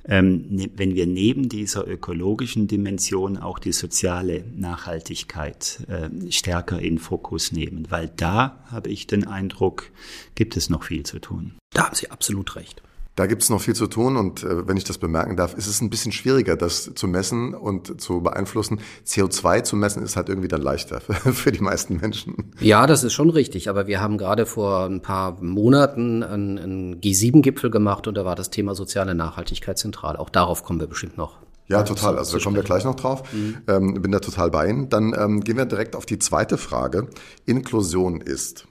ähm, 0.05 0.47
ne, 0.50 0.70
wenn 0.76 0.94
wir 0.94 1.06
neben 1.06 1.49
dieser 1.49 1.87
ökologischen 1.87 2.67
Dimension 2.67 3.37
auch 3.37 3.59
die 3.59 3.73
soziale 3.73 4.44
Nachhaltigkeit 4.56 5.81
äh, 5.88 6.31
stärker 6.31 6.81
in 6.81 6.99
Fokus 6.99 7.53
nehmen, 7.53 7.87
weil 7.91 8.11
da 8.17 8.65
habe 8.67 8.91
ich 8.91 9.06
den 9.06 9.26
Eindruck, 9.26 9.91
gibt 10.35 10.56
es 10.56 10.70
noch 10.70 10.85
viel 10.85 11.05
zu 11.05 11.19
tun. 11.19 11.53
Da 11.75 11.87
haben 11.87 11.94
Sie 11.94 12.11
absolut 12.11 12.56
recht. 12.56 12.82
Da 13.19 13.26
gibt 13.26 13.43
es 13.43 13.50
noch 13.50 13.61
viel 13.61 13.75
zu 13.75 13.88
tun 13.88 14.17
und 14.17 14.44
äh, 14.44 14.69
wenn 14.69 14.76
ich 14.76 14.85
das 14.85 14.99
bemerken 14.99 15.35
darf, 15.35 15.55
ist 15.55 15.67
es 15.67 15.81
ein 15.81 15.91
bisschen 15.91 16.12
schwieriger, 16.12 16.55
das 16.55 16.93
zu 16.94 17.09
messen 17.09 17.53
und 17.53 18.00
zu 18.00 18.20
beeinflussen. 18.20 18.79
CO2 19.05 19.65
zu 19.65 19.75
messen 19.75 20.05
ist 20.05 20.15
halt 20.15 20.29
irgendwie 20.29 20.47
dann 20.47 20.62
leichter 20.62 21.00
für, 21.00 21.50
die 21.50 21.61
meisten 21.61 21.97
Menschen. 21.97 22.53
Ja, 22.61 22.87
das 22.87 23.03
ist 23.03 23.15
schon 23.15 23.31
richtig, 23.31 23.69
aber 23.69 23.88
wir 23.88 24.00
haben 24.00 24.19
gerade 24.19 24.47
vor 24.47 24.85
ein 24.85 25.03
paar 25.03 25.43
Monaten 25.43 26.23
einen, 26.23 26.59
einen 26.61 27.00
G7-Gipfel 27.00 27.70
gemacht 27.73 28.06
und 28.06 28.15
da 28.15 28.25
war 28.25 28.37
das 28.37 28.50
Thema 28.50 28.76
soziale 28.76 29.17
Nachhaltigkeit 29.17 29.79
zentral. 29.79 30.17
Auch 30.17 30.31
darauf 30.31 30.62
kommen 30.62 30.79
wir 30.79 30.87
bestimmt 30.87 31.19
noch. 31.19 31.38
Ja, 31.67 31.82
total. 31.82 32.19
Also 32.19 32.38
da 32.38 32.44
kommen 32.44 32.55
wir 32.55 32.62
gleich 32.62 32.85
noch 32.85 32.94
drauf. 32.94 33.25
Mhm. 33.32 33.56
Ähm, 33.67 34.00
bin 34.00 34.12
da 34.12 34.20
total 34.20 34.53
bei 34.53 34.69
Ihnen. 34.69 34.91
Dann 34.91 35.13
ähm, 35.19 35.41
gehen 35.43 35.56
wir 35.56 35.65
direkt 35.65 35.96
auf 35.96 36.06
die 36.06 36.20
zweite 36.20 36.56
Frage. 36.56 37.08
Inklusion 37.46 38.20
ist. 38.20 38.69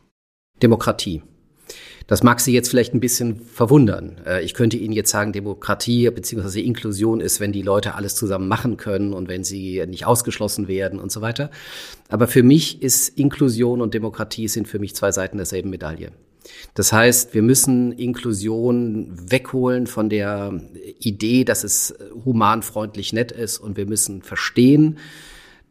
Demokratie. 0.63 1.21
Das 2.07 2.23
mag 2.23 2.39
Sie 2.39 2.53
jetzt 2.53 2.69
vielleicht 2.69 2.93
ein 2.93 3.01
bisschen 3.01 3.41
verwundern. 3.41 4.17
Äh, 4.25 4.43
ich 4.43 4.53
könnte 4.53 4.77
Ihnen 4.77 4.93
jetzt 4.93 5.11
sagen, 5.11 5.33
Demokratie 5.33 6.09
bzw. 6.09 6.61
Inklusion 6.61 7.19
ist, 7.19 7.39
wenn 7.39 7.51
die 7.51 7.61
Leute 7.61 7.95
alles 7.95 8.15
zusammen 8.15 8.47
machen 8.47 8.77
können 8.77 9.13
und 9.13 9.27
wenn 9.27 9.43
sie 9.43 9.83
nicht 9.87 10.05
ausgeschlossen 10.05 10.67
werden 10.69 10.99
und 10.99 11.11
so 11.11 11.21
weiter. 11.21 11.51
Aber 12.09 12.27
für 12.27 12.43
mich 12.43 12.81
ist 12.81 13.09
Inklusion 13.17 13.81
und 13.81 13.93
Demokratie 13.93 14.47
sind 14.47 14.67
für 14.67 14.79
mich 14.79 14.95
zwei 14.95 15.11
Seiten 15.11 15.37
derselben 15.37 15.69
Medaille. 15.69 16.11
Das 16.73 16.93
heißt, 16.93 17.33
wir 17.33 17.41
müssen 17.41 17.91
Inklusion 17.91 19.11
wegholen 19.29 19.85
von 19.85 20.09
der 20.09 20.61
Idee, 20.99 21.43
dass 21.43 21.65
es 21.65 21.93
humanfreundlich 22.23 23.11
nett 23.11 23.33
ist 23.33 23.57
und 23.57 23.75
wir 23.75 23.85
müssen 23.85 24.21
verstehen, 24.21 24.97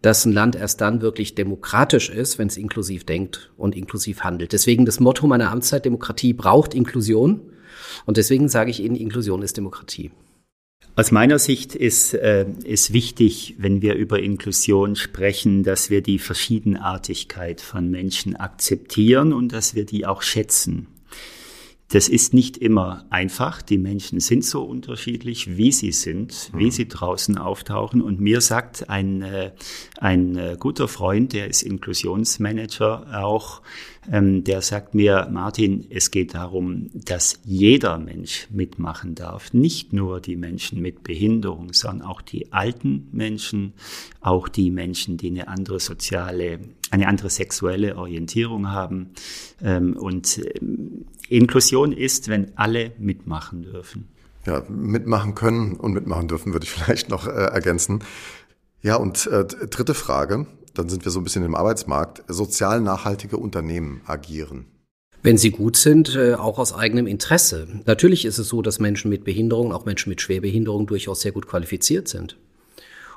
dass 0.06 0.25
ein 0.25 0.32
Land 0.32 0.54
erst 0.54 0.80
dann 0.80 1.02
wirklich 1.02 1.34
demokratisch 1.34 2.10
ist, 2.10 2.38
wenn 2.38 2.46
es 2.46 2.56
inklusiv 2.56 3.02
denkt 3.02 3.50
und 3.56 3.75
inklusiv 3.75 4.20
handelt. 4.20 4.52
Deswegen 4.52 4.86
das 4.86 5.00
Motto 5.00 5.26
meiner 5.26 5.50
Amtszeit, 5.50 5.84
Demokratie 5.84 6.32
braucht 6.32 6.75
Inklusion. 6.75 7.40
Und 8.04 8.16
deswegen 8.16 8.48
sage 8.48 8.70
ich 8.70 8.78
Ihnen, 8.78 8.94
Inklusion 8.94 9.42
ist 9.42 9.56
Demokratie. 9.56 10.12
Aus 10.94 11.10
meiner 11.10 11.40
Sicht 11.40 11.75
ist 11.75 12.14
äh, 12.14 12.46
ist 12.62 12.92
wichtig, 12.92 13.56
wenn 13.58 13.82
wir 13.82 13.96
über 13.96 14.20
Inklusion 14.20 14.94
sprechen, 14.94 15.64
dass 15.64 15.90
wir 15.90 16.02
die 16.02 16.20
Verschiedenartigkeit 16.20 17.60
von 17.60 17.90
Menschen 17.90 18.36
akzeptieren 18.36 19.32
und 19.32 19.52
dass 19.52 19.75
wir 19.75 19.86
die 19.86 20.06
auch 20.06 20.22
schätzen. 20.22 20.86
Das 21.88 22.09
ist 22.09 22.35
nicht 22.35 22.57
immer 22.57 23.07
einfach. 23.11 23.62
Die 23.62 23.78
Menschen 23.78 24.19
sind 24.19 24.45
so 24.45 24.64
unterschiedlich, 24.64 25.57
wie 25.57 25.71
sie 25.71 25.93
sind, 25.93 26.50
wie 26.52 26.66
mhm. 26.66 26.71
sie 26.73 26.88
draußen 26.88 27.38
auftauchen. 27.38 28.02
Und 28.02 28.19
mir 28.19 28.40
sagt 28.40 28.90
ein, 28.90 29.23
äh, 29.23 29.52
ein 29.99 30.37
äh, 30.37 30.57
guter 30.59 30.88
Freund, 30.88 31.33
der 31.33 31.49
ist 31.49 31.62
Inklusionsmanager 31.62 33.23
auch, 33.25 33.62
ähm, 34.11 34.45
der 34.45 34.62
sagt 34.62 34.95
mir, 34.95 35.28
Martin, 35.31 35.87
es 35.90 36.11
geht 36.11 36.35
darum, 36.35 36.90
dass 36.93 37.40
jeder 37.45 37.99
Mensch 37.99 38.49
mitmachen 38.50 39.14
darf. 39.14 39.52
Nicht 39.52 39.93
nur 39.93 40.21
die 40.21 40.37
Menschen 40.37 40.81
mit 40.81 41.02
Behinderung, 41.02 41.73
sondern 41.73 42.07
auch 42.07 42.21
die 42.21 42.52
alten 42.52 43.09
Menschen, 43.12 43.75
auch 44.21 44.49
die 44.49 44.71
Menschen, 44.71 45.16
die 45.16 45.28
eine 45.28 45.49
andere 45.49 45.81
soziale, 45.81 46.61
eine 46.90 47.09
andere 47.09 47.31
sexuelle 47.31 47.97
Orientierung 47.97 48.71
haben. 48.71 49.11
Ähm, 49.62 49.97
und 49.97 50.40
ähm, 50.61 51.05
Inklusion 51.28 51.92
ist, 51.92 52.28
wenn 52.28 52.56
alle 52.56 52.92
mitmachen 52.99 53.62
dürfen. 53.62 54.09
Ja, 54.47 54.62
mitmachen 54.68 55.35
können 55.35 55.75
und 55.75 55.92
mitmachen 55.92 56.28
dürfen, 56.28 56.52
würde 56.52 56.64
ich 56.64 56.71
vielleicht 56.73 57.09
noch 57.09 57.26
äh, 57.26 57.30
ergänzen. 57.30 58.04
Ja, 58.83 58.97
und 58.97 59.26
äh, 59.26 59.45
dritte 59.45 59.95
Frage, 59.95 60.47
dann 60.75 60.88
sind 60.88 61.04
wir 61.04 61.11
so 61.11 61.21
ein 61.21 61.25
bisschen 61.25 61.45
im 61.45 61.54
Arbeitsmarkt. 61.54 62.23
Sozial 62.28 62.80
nachhaltige 62.80 63.38
Unternehmen 63.38 64.02
agieren. 64.06 64.66
Wenn 65.23 65.38
sie 65.38 65.50
gut 65.50 65.76
sind, 65.76 66.14
äh, 66.14 66.35
auch 66.35 66.59
aus 66.59 66.73
eigenem 66.73 67.06
Interesse. 67.06 67.66
Natürlich 67.85 68.25
ist 68.25 68.38
es 68.38 68.49
so, 68.49 68.62
dass 68.62 68.78
Menschen 68.78 69.09
mit 69.09 69.25
Behinderung, 69.25 69.73
auch 69.73 69.85
Menschen 69.85 70.11
mit 70.11 70.21
Schwerbehinderung 70.21 70.87
durchaus 70.87 71.23
sehr 71.23 71.33
gut 71.33 71.49
qualifiziert 71.49 72.06
sind. 72.06 72.37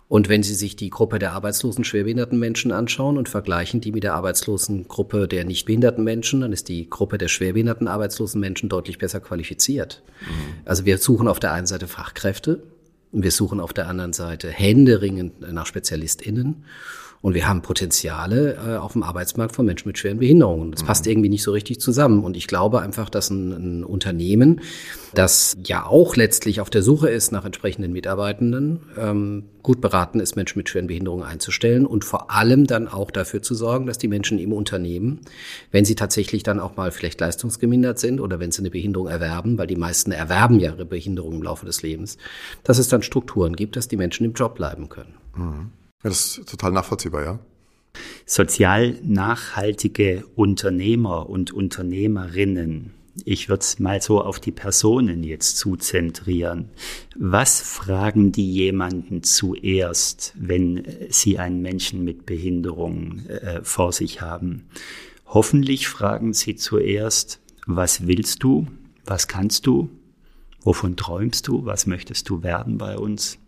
Und 0.09 0.27
wenn 0.27 0.41
Sie 0.41 0.55
sich 0.55 0.75
die 0.75 0.89
Gruppe 0.89 1.19
der 1.19 1.33
arbeitslosen 1.33 1.83
schwerbehinderten 1.83 2.37
Menschen 2.37 2.71
anschauen 2.71 3.17
und 3.17 3.29
vergleichen 3.29 3.79
die 3.79 3.91
mit 3.91 4.03
der 4.03 4.15
arbeitslosen 4.15 4.87
Gruppe 4.87 5.27
der 5.27 5.45
nicht 5.45 5.65
behinderten 5.65 6.03
Menschen, 6.03 6.41
dann 6.41 6.51
ist 6.51 6.67
die 6.67 6.89
Gruppe 6.89 7.19
der 7.19 7.27
schwerbehinderten 7.27 7.87
arbeitslosen 7.87 8.41
Menschen 8.41 8.69
deutlich 8.69 8.97
besser 8.97 9.19
qualifiziert. 9.19 10.01
Mhm. 10.21 10.65
Also 10.65 10.85
wir 10.85 10.97
suchen 10.97 11.27
auf 11.27 11.39
der 11.39 11.53
einen 11.53 11.67
Seite 11.67 11.87
Fachkräfte, 11.87 12.63
und 13.11 13.23
wir 13.23 13.31
suchen 13.31 13.59
auf 13.59 13.73
der 13.73 13.87
anderen 13.87 14.13
Seite 14.13 14.49
händeringend 14.49 15.41
nach 15.51 15.65
SpezialistInnen. 15.65 16.63
Und 17.21 17.33
wir 17.33 17.49
haben 17.49 17.61
Potenziale 17.61 18.55
äh, 18.55 18.77
auf 18.77 18.93
dem 18.93 19.03
Arbeitsmarkt 19.03 19.53
von 19.53 19.65
Menschen 19.65 19.89
mit 19.89 19.97
schweren 19.97 20.19
Behinderungen. 20.19 20.71
Das 20.71 20.83
mhm. 20.83 20.87
passt 20.87 21.05
irgendwie 21.05 21.27
nicht 21.27 21.43
so 21.43 21.51
richtig 21.51 21.81
zusammen. 21.81 22.23
Und 22.23 22.37
ich 22.37 22.47
glaube 22.47 22.79
einfach, 22.79 23.09
dass 23.09 23.29
ein, 23.29 23.51
ein, 23.51 23.83
Unternehmen, 23.83 24.61
das 25.13 25.57
ja 25.65 25.85
auch 25.85 26.15
letztlich 26.15 26.61
auf 26.61 26.69
der 26.69 26.81
Suche 26.81 27.09
ist 27.09 27.31
nach 27.31 27.43
entsprechenden 27.43 27.91
Mitarbeitenden, 27.91 28.79
ähm, 28.97 29.43
gut 29.63 29.81
beraten 29.81 30.21
ist, 30.21 30.37
Menschen 30.37 30.59
mit 30.59 30.69
schweren 30.69 30.87
Behinderungen 30.87 31.23
einzustellen 31.23 31.85
und 31.85 32.05
vor 32.05 32.31
allem 32.31 32.67
dann 32.67 32.87
auch 32.87 33.11
dafür 33.11 33.41
zu 33.41 33.53
sorgen, 33.53 33.85
dass 33.85 33.97
die 33.97 34.07
Menschen 34.07 34.39
im 34.39 34.53
Unternehmen, 34.53 35.19
wenn 35.71 35.83
sie 35.83 35.95
tatsächlich 35.95 36.43
dann 36.43 36.61
auch 36.61 36.77
mal 36.77 36.91
vielleicht 36.91 37.19
leistungsgemindert 37.19 37.99
sind 37.99 38.21
oder 38.21 38.39
wenn 38.39 38.51
sie 38.51 38.61
eine 38.61 38.69
Behinderung 38.69 39.07
erwerben, 39.07 39.57
weil 39.57 39.67
die 39.67 39.75
meisten 39.75 40.13
erwerben 40.13 40.59
ja 40.59 40.71
ihre 40.71 40.85
Behinderung 40.85 41.33
im 41.33 41.43
Laufe 41.43 41.65
des 41.65 41.81
Lebens, 41.81 42.17
dass 42.63 42.77
es 42.77 42.87
dann 42.87 43.01
Strukturen 43.01 43.57
gibt, 43.57 43.75
dass 43.75 43.89
die 43.89 43.97
Menschen 43.97 44.25
im 44.25 44.33
Job 44.33 44.55
bleiben 44.55 44.87
können. 44.87 45.13
Mhm. 45.35 45.71
Ja, 46.03 46.09
das 46.09 46.37
ist 46.37 46.49
total 46.49 46.71
nachvollziehbar, 46.71 47.23
ja. 47.23 47.39
Sozial 48.25 48.97
nachhaltige 49.03 50.23
Unternehmer 50.35 51.29
und 51.29 51.51
Unternehmerinnen. 51.51 52.93
Ich 53.25 53.49
würde 53.49 53.61
es 53.61 53.79
mal 53.79 54.01
so 54.01 54.21
auf 54.21 54.39
die 54.39 54.53
Personen 54.53 55.23
jetzt 55.23 55.57
zuzentrieren. 55.57 56.69
Was 57.17 57.59
fragen 57.59 58.31
die 58.31 58.49
jemanden 58.49 59.23
zuerst, 59.23 60.33
wenn 60.37 60.85
sie 61.09 61.37
einen 61.37 61.61
Menschen 61.61 62.05
mit 62.05 62.25
Behinderung 62.25 63.25
äh, 63.25 63.61
vor 63.63 63.91
sich 63.91 64.21
haben? 64.21 64.69
Hoffentlich 65.25 65.89
fragen 65.89 66.33
sie 66.33 66.55
zuerst, 66.55 67.41
was 67.65 68.07
willst 68.07 68.43
du? 68.43 68.67
Was 69.03 69.27
kannst 69.27 69.65
du? 69.65 69.89
Wovon 70.61 70.95
träumst 70.95 71.47
du? 71.47 71.65
Was 71.65 71.87
möchtest 71.87 72.29
du 72.29 72.41
werden 72.41 72.77
bei 72.77 72.97
uns? 72.97 73.38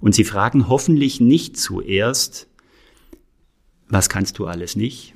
Und 0.00 0.14
sie 0.14 0.24
fragen 0.24 0.68
hoffentlich 0.68 1.20
nicht 1.20 1.56
zuerst, 1.56 2.46
was 3.88 4.08
kannst 4.08 4.38
du 4.38 4.46
alles 4.46 4.76
nicht? 4.76 5.14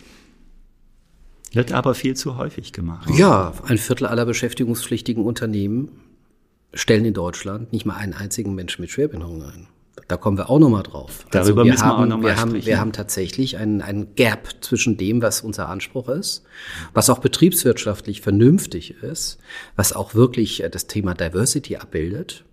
Wird 1.52 1.72
aber 1.72 1.94
viel 1.94 2.14
zu 2.14 2.36
häufig 2.36 2.72
gemacht. 2.72 3.10
Ja, 3.16 3.52
ein 3.64 3.78
Viertel 3.78 4.06
aller 4.06 4.24
beschäftigungspflichtigen 4.24 5.24
Unternehmen 5.24 5.88
stellen 6.72 7.04
in 7.04 7.14
Deutschland 7.14 7.72
nicht 7.72 7.84
mal 7.84 7.96
einen 7.96 8.14
einzigen 8.14 8.54
Menschen 8.54 8.82
mit 8.82 8.90
Schwerbehinderung 8.90 9.42
ein. 9.42 9.66
Da 10.06 10.16
kommen 10.16 10.38
wir 10.38 10.48
auch 10.48 10.58
nochmal 10.58 10.84
drauf. 10.84 11.26
Darüber 11.30 11.62
also 11.62 11.72
müssen 11.72 11.84
wir 11.84 11.98
auch 11.98 12.06
nochmal 12.06 12.36
haben, 12.36 12.64
wir 12.64 12.80
haben 12.80 12.92
tatsächlich 12.92 13.56
ein, 13.56 13.82
ein 13.82 14.14
Gap 14.14 14.48
zwischen 14.60 14.96
dem, 14.96 15.22
was 15.22 15.40
unser 15.40 15.68
Anspruch 15.68 16.08
ist, 16.08 16.44
was 16.94 17.10
auch 17.10 17.18
betriebswirtschaftlich 17.18 18.20
vernünftig 18.20 19.02
ist, 19.02 19.38
was 19.76 19.92
auch 19.92 20.14
wirklich 20.14 20.64
das 20.70 20.86
Thema 20.86 21.14
Diversity 21.14 21.76
abbildet 21.76 22.44
äh, 22.44 22.49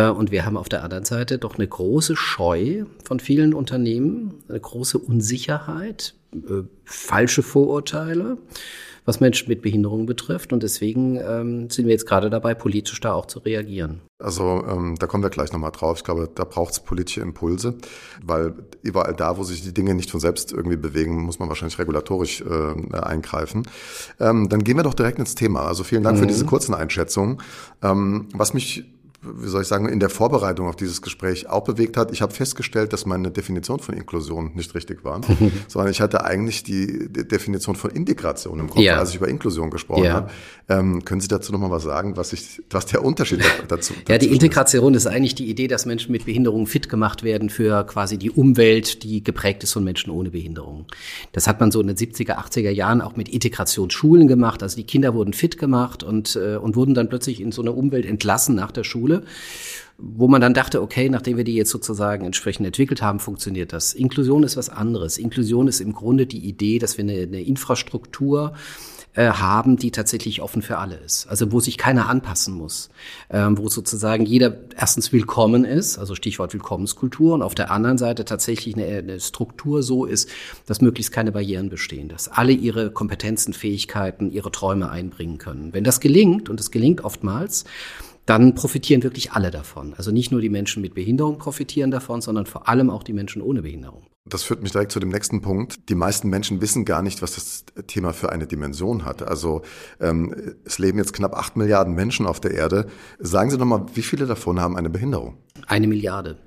und 0.00 0.30
wir 0.30 0.44
haben 0.44 0.56
auf 0.56 0.68
der 0.68 0.82
anderen 0.82 1.04
Seite 1.04 1.38
doch 1.38 1.56
eine 1.56 1.68
große 1.68 2.16
Scheu 2.16 2.84
von 3.04 3.20
vielen 3.20 3.54
Unternehmen, 3.54 4.42
eine 4.48 4.60
große 4.60 4.98
Unsicherheit, 4.98 6.14
äh, 6.34 6.64
falsche 6.84 7.42
Vorurteile, 7.42 8.38
was 9.04 9.20
Menschen 9.20 9.48
mit 9.48 9.62
Behinderungen 9.62 10.06
betrifft. 10.06 10.52
Und 10.52 10.62
deswegen 10.62 11.16
ähm, 11.16 11.70
sind 11.70 11.86
wir 11.86 11.92
jetzt 11.92 12.06
gerade 12.06 12.30
dabei, 12.30 12.54
politisch 12.54 13.00
da 13.00 13.12
auch 13.12 13.26
zu 13.26 13.38
reagieren. 13.38 14.00
Also 14.18 14.64
ähm, 14.66 14.96
da 14.98 15.06
kommen 15.06 15.22
wir 15.22 15.30
gleich 15.30 15.52
nochmal 15.52 15.70
drauf. 15.70 15.98
Ich 15.98 16.04
glaube, 16.04 16.28
da 16.34 16.44
braucht 16.44 16.72
es 16.72 16.80
politische 16.80 17.20
Impulse, 17.20 17.76
weil 18.22 18.54
überall 18.82 19.14
da, 19.14 19.36
wo 19.36 19.44
sich 19.44 19.62
die 19.62 19.74
Dinge 19.74 19.94
nicht 19.94 20.10
von 20.10 20.20
selbst 20.20 20.52
irgendwie 20.52 20.76
bewegen, 20.76 21.22
muss 21.22 21.38
man 21.38 21.48
wahrscheinlich 21.48 21.78
regulatorisch 21.78 22.42
äh, 22.42 22.96
eingreifen. 22.96 23.68
Ähm, 24.18 24.48
dann 24.48 24.64
gehen 24.64 24.76
wir 24.76 24.84
doch 24.84 24.94
direkt 24.94 25.18
ins 25.18 25.34
Thema. 25.34 25.66
Also 25.66 25.84
vielen 25.84 26.02
Dank 26.02 26.16
mhm. 26.16 26.22
für 26.22 26.26
diese 26.26 26.46
kurzen 26.46 26.74
Einschätzungen. 26.74 27.38
Ähm, 27.82 28.28
was 28.32 28.54
mich 28.54 28.93
wie 29.24 29.48
soll 29.48 29.62
ich 29.62 29.68
sagen, 29.68 29.88
in 29.88 30.00
der 30.00 30.10
Vorbereitung 30.10 30.68
auf 30.68 30.76
dieses 30.76 31.02
Gespräch 31.02 31.48
auch 31.48 31.64
bewegt 31.64 31.96
hat. 31.96 32.12
Ich 32.12 32.22
habe 32.22 32.32
festgestellt, 32.32 32.92
dass 32.92 33.06
meine 33.06 33.30
Definition 33.30 33.78
von 33.78 33.94
Inklusion 33.94 34.52
nicht 34.54 34.74
richtig 34.74 35.04
war, 35.04 35.20
sondern 35.68 35.90
ich 35.90 36.00
hatte 36.00 36.24
eigentlich 36.24 36.62
die 36.62 37.08
Definition 37.12 37.76
von 37.76 37.90
Integration 37.90 38.60
im 38.60 38.68
Kopf, 38.68 38.80
ja. 38.80 38.98
als 38.98 39.10
ich 39.10 39.16
über 39.16 39.28
Inklusion 39.28 39.70
gesprochen 39.70 40.04
ja. 40.04 40.12
habe. 40.12 40.30
Ähm, 40.68 41.04
können 41.04 41.20
Sie 41.20 41.28
dazu 41.28 41.52
nochmal 41.52 41.70
was 41.70 41.82
sagen, 41.82 42.16
was, 42.16 42.32
ich, 42.32 42.62
was 42.70 42.86
der 42.86 43.04
Unterschied 43.04 43.40
dazu, 43.68 43.94
ist? 43.94 44.08
Ja, 44.08 44.18
die 44.18 44.28
Integration 44.28 44.94
ist. 44.94 45.04
ist 45.04 45.12
eigentlich 45.12 45.34
die 45.34 45.50
Idee, 45.50 45.68
dass 45.68 45.86
Menschen 45.86 46.12
mit 46.12 46.24
Behinderungen 46.24 46.66
fit 46.66 46.88
gemacht 46.88 47.22
werden 47.22 47.50
für 47.50 47.84
quasi 47.84 48.18
die 48.18 48.30
Umwelt, 48.30 49.02
die 49.02 49.22
geprägt 49.22 49.62
ist 49.62 49.72
von 49.72 49.84
Menschen 49.84 50.10
ohne 50.10 50.30
Behinderung. 50.30 50.86
Das 51.32 51.46
hat 51.46 51.60
man 51.60 51.70
so 51.70 51.80
in 51.80 51.86
den 51.86 51.96
70er, 51.96 52.36
80er 52.36 52.70
Jahren 52.70 53.00
auch 53.00 53.16
mit 53.16 53.28
Integrationsschulen 53.28 54.26
gemacht. 54.26 54.62
Also 54.62 54.76
die 54.76 54.84
Kinder 54.84 55.14
wurden 55.14 55.32
fit 55.32 55.58
gemacht 55.58 56.02
und, 56.02 56.36
äh, 56.36 56.56
und 56.56 56.76
wurden 56.76 56.94
dann 56.94 57.08
plötzlich 57.08 57.40
in 57.40 57.52
so 57.52 57.62
eine 57.62 57.72
Umwelt 57.72 58.06
entlassen 58.06 58.54
nach 58.54 58.72
der 58.72 58.84
Schule 58.84 59.13
Schule, 59.14 59.22
wo 59.96 60.26
man 60.26 60.40
dann 60.40 60.54
dachte, 60.54 60.82
okay, 60.82 61.08
nachdem 61.08 61.36
wir 61.36 61.44
die 61.44 61.54
jetzt 61.54 61.70
sozusagen 61.70 62.26
entsprechend 62.26 62.66
entwickelt 62.66 63.00
haben, 63.00 63.20
funktioniert 63.20 63.72
das. 63.72 63.94
Inklusion 63.94 64.42
ist 64.42 64.56
was 64.56 64.68
anderes. 64.68 65.18
Inklusion 65.18 65.68
ist 65.68 65.80
im 65.80 65.92
Grunde 65.92 66.26
die 66.26 66.44
Idee, 66.48 66.80
dass 66.80 66.98
wir 66.98 67.04
eine, 67.04 67.22
eine 67.22 67.42
Infrastruktur 67.42 68.54
äh, 69.14 69.28
haben, 69.28 69.76
die 69.76 69.92
tatsächlich 69.92 70.42
offen 70.42 70.62
für 70.62 70.78
alle 70.78 70.96
ist. 70.96 71.28
Also 71.28 71.52
wo 71.52 71.60
sich 71.60 71.78
keiner 71.78 72.08
anpassen 72.08 72.54
muss, 72.54 72.88
ähm, 73.30 73.56
wo 73.56 73.68
sozusagen 73.68 74.26
jeder 74.26 74.56
erstens 74.76 75.12
willkommen 75.12 75.64
ist, 75.64 75.96
also 75.96 76.16
Stichwort 76.16 76.52
Willkommenskultur, 76.52 77.34
und 77.34 77.42
auf 77.42 77.54
der 77.54 77.70
anderen 77.70 77.96
Seite 77.96 78.24
tatsächlich 78.24 78.74
eine, 78.74 78.86
eine 78.86 79.20
Struktur 79.20 79.84
so 79.84 80.06
ist, 80.06 80.28
dass 80.66 80.80
möglichst 80.80 81.12
keine 81.12 81.30
Barrieren 81.30 81.70
bestehen, 81.70 82.08
dass 82.08 82.26
alle 82.26 82.52
ihre 82.52 82.90
Kompetenzen, 82.90 83.54
Fähigkeiten, 83.54 84.32
ihre 84.32 84.50
Träume 84.50 84.90
einbringen 84.90 85.38
können. 85.38 85.72
Wenn 85.72 85.84
das 85.84 86.00
gelingt, 86.00 86.48
und 86.48 86.58
es 86.58 86.72
gelingt 86.72 87.04
oftmals, 87.04 87.64
dann 88.26 88.54
profitieren 88.54 89.02
wirklich 89.02 89.32
alle 89.32 89.50
davon. 89.50 89.94
Also 89.94 90.10
nicht 90.10 90.32
nur 90.32 90.40
die 90.40 90.48
Menschen 90.48 90.80
mit 90.80 90.94
Behinderung 90.94 91.38
profitieren 91.38 91.90
davon, 91.90 92.20
sondern 92.20 92.46
vor 92.46 92.68
allem 92.68 92.90
auch 92.90 93.02
die 93.02 93.12
Menschen 93.12 93.42
ohne 93.42 93.62
Behinderung. 93.62 94.06
Das 94.26 94.42
führt 94.42 94.62
mich 94.62 94.72
direkt 94.72 94.90
zu 94.90 95.00
dem 95.00 95.10
nächsten 95.10 95.42
Punkt. 95.42 95.90
Die 95.90 95.94
meisten 95.94 96.30
Menschen 96.30 96.62
wissen 96.62 96.86
gar 96.86 97.02
nicht, 97.02 97.20
was 97.20 97.34
das 97.34 97.64
Thema 97.86 98.14
für 98.14 98.32
eine 98.32 98.46
Dimension 98.46 99.04
hat. 99.04 99.22
Also 99.22 99.60
ähm, 100.00 100.54
es 100.64 100.78
leben 100.78 100.96
jetzt 100.96 101.12
knapp 101.12 101.36
acht 101.36 101.56
Milliarden 101.56 101.94
Menschen 101.94 102.26
auf 102.26 102.40
der 102.40 102.52
Erde. 102.52 102.86
Sagen 103.18 103.50
Sie 103.50 103.58
doch 103.58 103.66
mal, 103.66 103.84
wie 103.92 104.02
viele 104.02 104.24
davon 104.24 104.60
haben 104.60 104.78
eine 104.78 104.88
Behinderung? 104.88 105.36
Eine 105.66 105.88
Milliarde. 105.88 106.38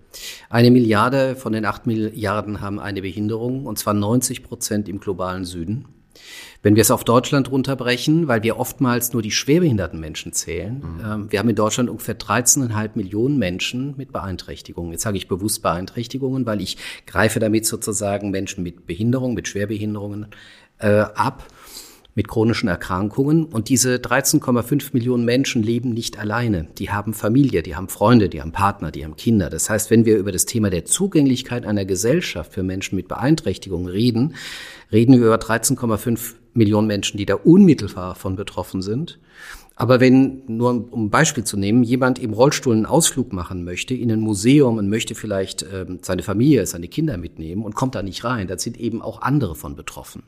Eine 0.50 0.72
Milliarde 0.72 1.36
von 1.36 1.54
den 1.54 1.66
acht 1.66 1.86
Milliarden 1.86 2.62
haben 2.62 2.80
eine 2.80 3.04
Behinderung, 3.04 3.68
und 3.68 3.78
zwar 3.78 3.94
90 3.94 4.42
Prozent 4.42 4.90
im 4.90 5.00
globalen 5.00 5.46
Süden. 5.46 5.86
Wenn 6.64 6.76
wir 6.76 6.82
es 6.82 6.92
auf 6.92 7.04
Deutschland 7.04 7.52
runterbrechen, 7.52 8.28
weil 8.28 8.44
wir 8.44 8.58
oftmals 8.60 9.14
nur 9.14 9.22
die 9.22 9.32
schwerbehinderten 9.32 10.00
Menschen 10.00 10.34
zählen, 10.34 10.80
mhm. 10.80 11.06
ähm, 11.06 11.32
wir 11.32 11.40
haben 11.40 11.50
in 11.50 11.56
Deutschland 11.56 11.90
ungefähr 11.90 12.18
13,5 12.18 12.92
Millionen 12.96 13.38
Menschen 13.38 13.96
mit 13.98 14.12
Beeinträchtigungen. 14.12 14.92
Jetzt 14.92 15.04
sage 15.04 15.18
ich 15.18 15.28
bewusst 15.28 15.62
Beeinträchtigungen, 15.62 16.46
weil 16.46 16.62
ich 16.62 16.78
greife 17.06 17.40
damit 17.40 17.66
sozusagen 17.66 18.32
Menschen 18.32 18.64
mit 18.64 18.86
Behinderung, 18.88 19.34
mit 19.34 19.48
Schwerbehinderungen 19.48 20.28
äh, 20.80 20.88
ab 20.88 21.48
mit 22.18 22.28
chronischen 22.28 22.68
Erkrankungen. 22.68 23.46
Und 23.46 23.70
diese 23.70 23.98
13,5 23.98 24.90
Millionen 24.94 25.24
Menschen 25.24 25.62
leben 25.62 25.92
nicht 25.92 26.18
alleine. 26.18 26.68
Die 26.80 26.90
haben 26.90 27.14
Familie, 27.14 27.62
die 27.62 27.76
haben 27.76 27.90
Freunde, 27.90 28.28
die 28.28 28.42
haben 28.42 28.52
Partner, 28.52 28.90
die 28.90 29.06
haben 29.06 29.16
Kinder. 29.16 29.52
Das 29.52 29.70
heißt, 29.70 29.92
wenn 29.92 30.04
wir 30.04 30.18
über 30.18 30.32
das 30.32 30.48
Thema 30.48 30.72
der 30.72 30.84
Zugänglichkeit 30.84 31.64
einer 31.64 31.86
Gesellschaft 31.86 32.54
für 32.54 32.64
Menschen 32.64 32.96
mit 32.96 33.08
Beeinträchtigungen 33.08 33.88
reden, 33.88 34.34
reden 34.92 35.14
wir 35.14 35.26
über 35.26 35.36
13,5 35.36 36.36
Millionen 36.54 36.88
Menschen, 36.88 37.18
die 37.18 37.26
da 37.26 37.36
unmittelbar 37.36 38.16
von 38.16 38.36
betroffen 38.36 38.82
sind. 38.82 39.20
Aber 39.76 40.00
wenn, 40.00 40.42
nur 40.48 40.92
um 40.92 41.06
ein 41.06 41.10
Beispiel 41.12 41.44
zu 41.44 41.56
nehmen, 41.56 41.84
jemand 41.84 42.18
im 42.18 42.34
Rollstuhl 42.34 42.76
einen 42.76 42.88
Ausflug 42.88 43.32
machen 43.32 43.64
möchte 43.64 43.94
in 43.94 44.12
ein 44.12 44.22
Museum 44.22 44.78
und 44.78 44.90
möchte 44.90 45.14
vielleicht 45.14 45.64
ähm, 45.72 46.00
seine 46.02 46.24
Familie, 46.24 46.66
seine 46.66 46.88
Kinder 46.88 47.18
mitnehmen 47.18 47.64
und 47.64 47.76
kommt 47.76 47.94
da 47.94 48.02
nicht 48.02 48.24
rein, 48.24 48.48
dann 48.48 48.58
sind 48.58 48.80
eben 48.80 49.04
auch 49.04 49.22
andere 49.22 49.54
von 49.54 49.76
betroffen. 49.76 50.24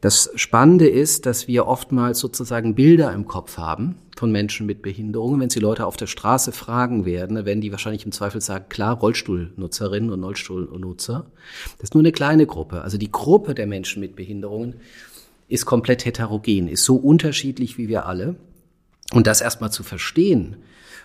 Das 0.00 0.30
Spannende 0.34 0.88
ist, 0.88 1.26
dass 1.26 1.48
wir 1.48 1.66
oftmals 1.66 2.18
sozusagen 2.18 2.74
Bilder 2.74 3.12
im 3.12 3.26
Kopf 3.26 3.56
haben 3.56 3.96
von 4.16 4.30
Menschen 4.30 4.66
mit 4.66 4.82
Behinderungen. 4.82 5.40
Wenn 5.40 5.50
sie 5.50 5.60
Leute 5.60 5.86
auf 5.86 5.96
der 5.96 6.06
Straße 6.06 6.52
fragen 6.52 7.04
werden, 7.04 7.44
werden 7.44 7.60
die 7.60 7.70
wahrscheinlich 7.70 8.04
im 8.04 8.12
Zweifel 8.12 8.40
sagen, 8.40 8.66
klar, 8.68 8.98
Rollstuhlnutzerinnen 8.98 10.10
und 10.10 10.22
Rollstuhlnutzer. 10.22 11.26
Das 11.78 11.84
ist 11.84 11.94
nur 11.94 12.02
eine 12.02 12.12
kleine 12.12 12.46
Gruppe. 12.46 12.82
Also 12.82 12.98
die 12.98 13.10
Gruppe 13.10 13.54
der 13.54 13.66
Menschen 13.66 14.00
mit 14.00 14.16
Behinderungen 14.16 14.76
ist 15.48 15.64
komplett 15.64 16.04
heterogen, 16.04 16.68
ist 16.68 16.84
so 16.84 16.96
unterschiedlich 16.96 17.78
wie 17.78 17.88
wir 17.88 18.06
alle. 18.06 18.36
Und 19.12 19.26
das 19.26 19.40
erstmal 19.40 19.70
zu 19.70 19.82
verstehen 19.82 20.56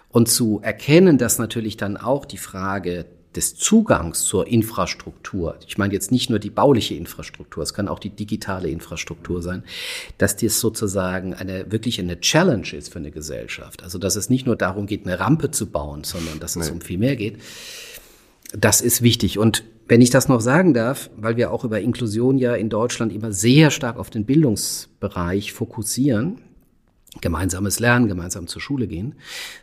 und 0.10 0.28
zu 0.28 0.60
erkennen, 0.64 1.18
dass 1.18 1.38
natürlich 1.38 1.78
dann 1.78 1.98
auch 1.98 2.26
die 2.26 2.38
Frage 2.38 3.06
des 3.36 3.56
Zugangs 3.56 4.24
zur 4.24 4.48
Infrastruktur, 4.48 5.58
ich 5.66 5.78
meine 5.78 5.94
jetzt 5.94 6.12
nicht 6.12 6.30
nur 6.30 6.40
die 6.40 6.50
bauliche 6.50 6.96
Infrastruktur, 6.96 7.64
es 7.64 7.74
kann 7.74 7.88
auch 7.88 8.00
die 8.00 8.10
digitale 8.10 8.70
Infrastruktur 8.70 9.42
sein, 9.42 9.64
dass 10.18 10.36
das 10.36 10.60
sozusagen 10.60 11.34
eine 11.34 11.72
wirklich 11.72 12.00
eine 12.00 12.20
Challenge 12.20 12.68
ist 12.74 12.92
für 12.92 13.00
eine 13.00 13.12
Gesellschaft. 13.12 13.84
Also 13.84 13.98
dass 13.98 14.16
es 14.16 14.30
nicht 14.30 14.46
nur 14.46 14.56
darum 14.56 14.86
geht, 14.86 15.06
eine 15.06 15.20
Rampe 15.20 15.52
zu 15.52 15.68
bauen, 15.68 16.04
sondern 16.04 16.40
dass 16.40 16.56
es 16.56 16.68
nee. 16.68 16.74
um 16.74 16.82
viel 16.82 16.98
mehr 16.98 17.16
geht. 17.16 17.40
Das 18.54 18.82
ist 18.82 19.02
wichtig. 19.02 19.40
Und 19.40 19.64
wenn 19.88 20.02
ich 20.02 20.10
das 20.10 20.28
noch 20.28 20.42
sagen 20.42 20.74
darf, 20.74 21.10
weil 21.16 21.38
wir 21.38 21.52
auch 21.52 21.64
über 21.64 21.80
Inklusion 21.80 22.38
ja 22.38 22.56
in 22.56 22.70
Deutschland 22.70 23.14
immer 23.14 23.32
sehr 23.32 23.72
stark 23.72 23.98
auf 23.98 24.10
den 24.10 24.26
Bildungsbereich 24.26 25.54
fokussieren, 25.54 26.42
gemeinsames 27.20 27.80
Lernen, 27.80 28.08
gemeinsam 28.08 28.48
zur 28.48 28.62
Schule 28.62 28.88
gehen, 28.88 29.16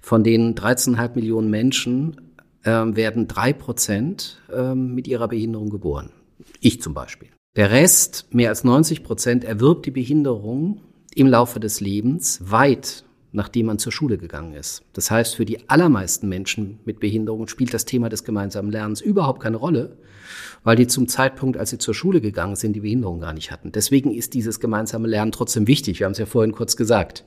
von 0.03 0.23
den 0.23 0.55
13,5 0.55 1.15
Millionen 1.15 1.51
Menschen 1.51 2.28
ähm, 2.65 2.97
werden 2.97 3.29
drei 3.29 3.53
Prozent 3.53 4.41
ähm, 4.53 4.95
mit 4.95 5.09
ihrer 5.09 5.29
Behinderung 5.29 5.71
geboren. 5.71 6.11
Ich 6.61 6.81
zum 6.83 6.95
Beispiel. 6.95 7.29
Der 7.57 7.71
Rest, 7.71 8.27
mehr 8.33 8.51
als 8.51 8.65
90 8.65 9.03
Prozent, 9.03 9.45
erwirbt 9.45 9.87
die 9.87 9.91
Behinderung 9.91 10.83
im 11.15 11.27
Laufe 11.27 11.61
des 11.61 11.81
Lebens 11.81 12.41
weit 12.43 13.05
nachdem 13.33 13.67
man 13.67 13.79
zur 13.79 13.93
Schule 13.93 14.19
gegangen 14.19 14.55
ist. 14.55 14.83
Das 14.95 15.11
heißt, 15.11 15.37
für 15.37 15.45
die 15.45 15.69
allermeisten 15.69 16.29
Menschen 16.29 16.81
mit 16.85 17.01
Behinderung 17.01 17.47
spielt 17.49 17.75
das 17.75 17.85
Thema 17.85 18.09
des 18.09 18.25
gemeinsamen 18.25 18.71
Lernens 18.71 19.01
überhaupt 19.01 19.43
keine 19.43 19.59
Rolle, 19.59 19.97
weil 20.65 20.77
die 20.77 20.87
zum 20.87 21.09
Zeitpunkt, 21.09 21.57
als 21.57 21.71
sie 21.71 21.79
zur 21.79 21.95
Schule 21.95 22.21
gegangen 22.21 22.57
sind, 22.57 22.75
die 22.75 22.81
Behinderung 22.81 23.21
gar 23.21 23.35
nicht 23.35 23.51
hatten. 23.51 23.73
Deswegen 23.73 24.13
ist 24.13 24.35
dieses 24.35 24.61
gemeinsame 24.61 25.09
Lernen 25.09 25.33
trotzdem 25.33 25.67
wichtig. 25.67 26.01
Wir 26.01 26.07
haben 26.07 26.13
es 26.13 26.19
ja 26.19 26.27
vorhin 26.27 26.53
kurz 26.53 26.77
gesagt. 26.77 27.25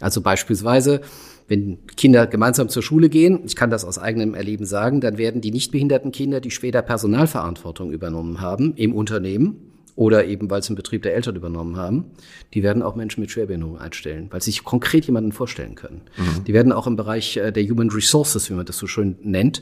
Also 0.00 0.20
beispielsweise 0.20 1.00
wenn 1.50 1.84
Kinder 1.96 2.28
gemeinsam 2.28 2.68
zur 2.68 2.84
Schule 2.84 3.08
gehen, 3.08 3.40
ich 3.44 3.56
kann 3.56 3.70
das 3.70 3.84
aus 3.84 3.98
eigenem 3.98 4.34
Erleben 4.34 4.64
sagen, 4.64 5.00
dann 5.00 5.18
werden 5.18 5.40
die 5.40 5.50
nicht 5.50 5.72
behinderten 5.72 6.12
Kinder, 6.12 6.40
die 6.40 6.52
später 6.52 6.80
Personalverantwortung 6.80 7.90
übernommen 7.90 8.40
haben 8.40 8.72
im 8.76 8.94
Unternehmen 8.94 9.56
oder 9.96 10.26
eben 10.26 10.48
weil 10.48 10.62
sie 10.62 10.70
einen 10.70 10.76
Betrieb 10.76 11.02
der 11.02 11.16
Eltern 11.16 11.34
übernommen 11.34 11.76
haben, 11.76 12.04
die 12.54 12.62
werden 12.62 12.84
auch 12.84 12.94
Menschen 12.94 13.20
mit 13.20 13.32
Schwerbehinderung 13.32 13.78
einstellen, 13.78 14.28
weil 14.30 14.40
sie 14.40 14.52
sich 14.52 14.62
konkret 14.62 15.06
jemanden 15.06 15.32
vorstellen 15.32 15.74
können. 15.74 16.02
Mhm. 16.16 16.44
Die 16.44 16.54
werden 16.54 16.70
auch 16.70 16.86
im 16.86 16.94
Bereich 16.94 17.36
äh, 17.36 17.50
der 17.50 17.64
Human 17.64 17.90
Resources, 17.90 18.48
wie 18.48 18.54
man 18.54 18.64
das 18.64 18.78
so 18.78 18.86
schön 18.86 19.16
nennt, 19.22 19.60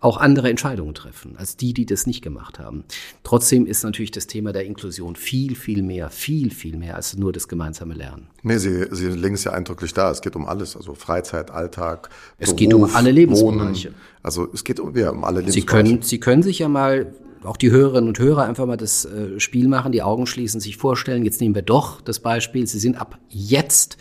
auch 0.00 0.16
andere 0.16 0.48
Entscheidungen 0.48 0.94
treffen 0.94 1.36
als 1.36 1.56
die, 1.56 1.72
die 1.72 1.86
das 1.86 2.06
nicht 2.06 2.22
gemacht 2.22 2.58
haben. 2.58 2.84
Trotzdem 3.24 3.66
ist 3.66 3.82
natürlich 3.82 4.10
das 4.10 4.26
Thema 4.26 4.52
der 4.52 4.64
Inklusion 4.64 5.16
viel, 5.16 5.56
viel 5.56 5.82
mehr, 5.82 6.10
viel, 6.10 6.50
viel 6.50 6.76
mehr 6.76 6.96
als 6.96 7.16
nur 7.16 7.32
das 7.32 7.48
gemeinsame 7.48 7.94
Lernen. 7.94 8.28
Nee, 8.42 8.58
Sie, 8.58 8.86
Sie 8.90 9.08
legen 9.08 9.34
es 9.34 9.44
ja 9.44 9.52
eindrücklich 9.52 9.94
da. 9.94 10.10
Es 10.10 10.20
geht 10.20 10.36
um 10.36 10.46
alles, 10.46 10.76
also 10.76 10.94
Freizeit, 10.94 11.50
Alltag. 11.50 12.10
Es 12.38 12.50
Beruf, 12.50 12.58
geht 12.58 12.74
um 12.74 12.84
alle 12.94 13.10
Lebensbereiche. 13.10 13.88
Wohnen. 13.88 13.94
Also 14.22 14.48
es 14.52 14.64
geht 14.64 14.80
um, 14.80 14.96
ja, 14.96 15.10
um 15.10 15.24
alle 15.24 15.40
Lebensbereiche. 15.40 15.60
Sie 15.60 15.90
können, 15.90 16.02
Sie 16.02 16.20
können 16.20 16.42
sich 16.42 16.60
ja 16.60 16.68
mal 16.68 17.12
auch 17.44 17.56
die 17.56 17.70
Hörerinnen 17.70 18.08
und 18.08 18.18
Hörer 18.18 18.44
einfach 18.44 18.66
mal 18.66 18.76
das 18.76 19.04
äh, 19.04 19.38
Spiel 19.38 19.68
machen, 19.68 19.92
die 19.92 20.02
Augen 20.02 20.26
schließen, 20.26 20.60
sich 20.60 20.76
vorstellen, 20.76 21.24
jetzt 21.24 21.40
nehmen 21.40 21.54
wir 21.54 21.62
doch 21.62 22.00
das 22.00 22.20
Beispiel, 22.20 22.66
Sie 22.66 22.78
sind 22.78 23.00
ab 23.00 23.18
jetzt 23.28 23.96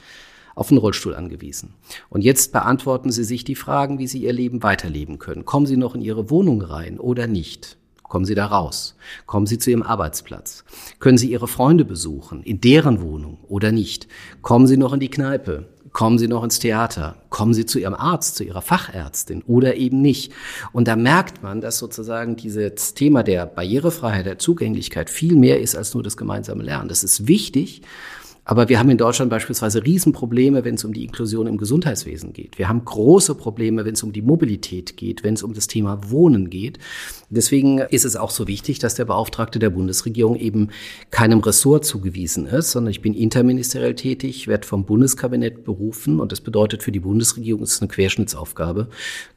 auf 0.58 0.70
den 0.70 0.78
Rollstuhl 0.80 1.14
angewiesen. 1.14 1.76
Und 2.10 2.24
jetzt 2.24 2.52
beantworten 2.52 3.12
Sie 3.12 3.24
sich 3.24 3.44
die 3.44 3.56
Fragen, 3.56 4.00
wie 4.00 4.08
Sie 4.08 4.24
Ihr 4.24 4.34
Leben 4.34 4.64
weiterleben 4.64 5.20
können. 5.20 5.46
Kommen 5.46 5.68
Sie 5.68 5.78
noch 5.78 5.94
in 5.94 6.02
Ihre 6.02 6.32
Wohnung 6.32 6.62
rein 6.62 7.00
oder 7.00 7.28
nicht? 7.28 7.78
Kommen 8.02 8.26
Sie 8.26 8.36
da 8.36 8.48
raus? 8.48 8.96
Kommen 9.26 9.46
Sie 9.46 9.60
zu 9.60 9.70
Ihrem 9.70 9.84
Arbeitsplatz? 9.84 10.64
Können 11.00 11.18
Sie 11.18 11.30
Ihre 11.30 11.48
Freunde 11.48 11.86
besuchen, 11.86 12.42
in 12.42 12.60
deren 12.60 13.02
Wohnung 13.02 13.38
oder 13.48 13.72
nicht? 13.72 14.08
Kommen 14.42 14.66
Sie 14.66 14.78
noch 14.78 14.94
in 14.94 15.00
die 15.00 15.12
Kneipe? 15.12 15.68
Kommen 15.94 16.18
Sie 16.18 16.28
noch 16.28 16.44
ins 16.44 16.60
Theater? 16.60 17.18
Kommen 17.30 17.54
Sie 17.54 17.66
zu 17.66 17.80
Ihrem 17.80 17.94
Arzt, 17.94 18.36
zu 18.36 18.44
Ihrer 18.44 18.62
Fachärztin 18.62 19.44
oder 19.44 19.76
eben 19.76 20.02
nicht? 20.02 20.32
Und 20.72 20.88
da 20.88 20.96
merkt 20.96 21.44
man, 21.44 21.62
dass 21.62 21.78
sozusagen 21.78 22.36
dieses 22.36 22.94
Thema 22.94 23.24
der 23.24 23.46
Barrierefreiheit, 23.46 24.26
der 24.26 24.40
Zugänglichkeit 24.40 25.10
viel 25.10 25.36
mehr 25.36 25.60
ist 25.60 25.76
als 25.76 25.94
nur 25.94 26.04
das 26.04 26.18
gemeinsame 26.18 26.64
Lernen. 26.64 26.90
Das 26.90 27.04
ist 27.04 27.28
wichtig, 27.28 27.82
aber 28.50 28.70
wir 28.70 28.80
haben 28.80 28.90
in 28.90 28.98
Deutschland 28.98 29.30
beispielsweise 29.30 29.84
Riesenprobleme, 29.84 30.64
wenn 30.64 30.76
es 30.76 30.86
um 30.86 30.94
die 30.94 31.04
Inklusion 31.04 31.48
im 31.48 31.58
Gesundheitswesen 31.58 32.32
geht. 32.32 32.58
Wir 32.58 32.70
haben 32.70 32.86
große 32.86 33.36
Probleme, 33.36 33.84
wenn 33.84 33.94
es 33.94 34.04
um 34.04 34.14
die 34.14 34.22
Mobilität 34.22 34.96
geht, 34.96 35.26
wenn 35.26 35.34
es 35.34 35.44
um 35.44 35.54
das 35.54 35.68
Thema 35.68 36.10
Wohnen 36.10 36.50
geht. 36.50 36.80
Deswegen 37.30 37.80
ist 37.80 38.06
es 38.06 38.16
auch 38.16 38.32
so 38.32 38.48
wichtig, 38.48 38.80
dass 38.80 38.96
der 38.96 39.04
Beauftragte 39.04 39.60
der 39.60 39.70
Bundesregierung 39.70 40.38
eben 40.38 40.70
keinem 41.12 41.40
Ressort 41.40 41.84
zugewiesen 41.84 42.46
ist, 42.46 42.72
sondern 42.72 42.92
ich 42.92 43.02
bin 43.02 43.14
interministeriell 43.14 43.96
tätig, 43.96 44.48
werde 44.48 44.66
vom 44.66 44.86
Bundeskabinett 44.86 45.66
berufen 45.66 46.22
und 46.22 46.32
das 46.32 46.40
bedeutet 46.40 46.84
für 46.84 46.94
die 46.94 47.02
Bundesregierung 47.02 47.64
ist 47.64 47.74
es 47.74 47.82
eine 47.82 47.90
Querschnittsaufgabe. 47.90 48.88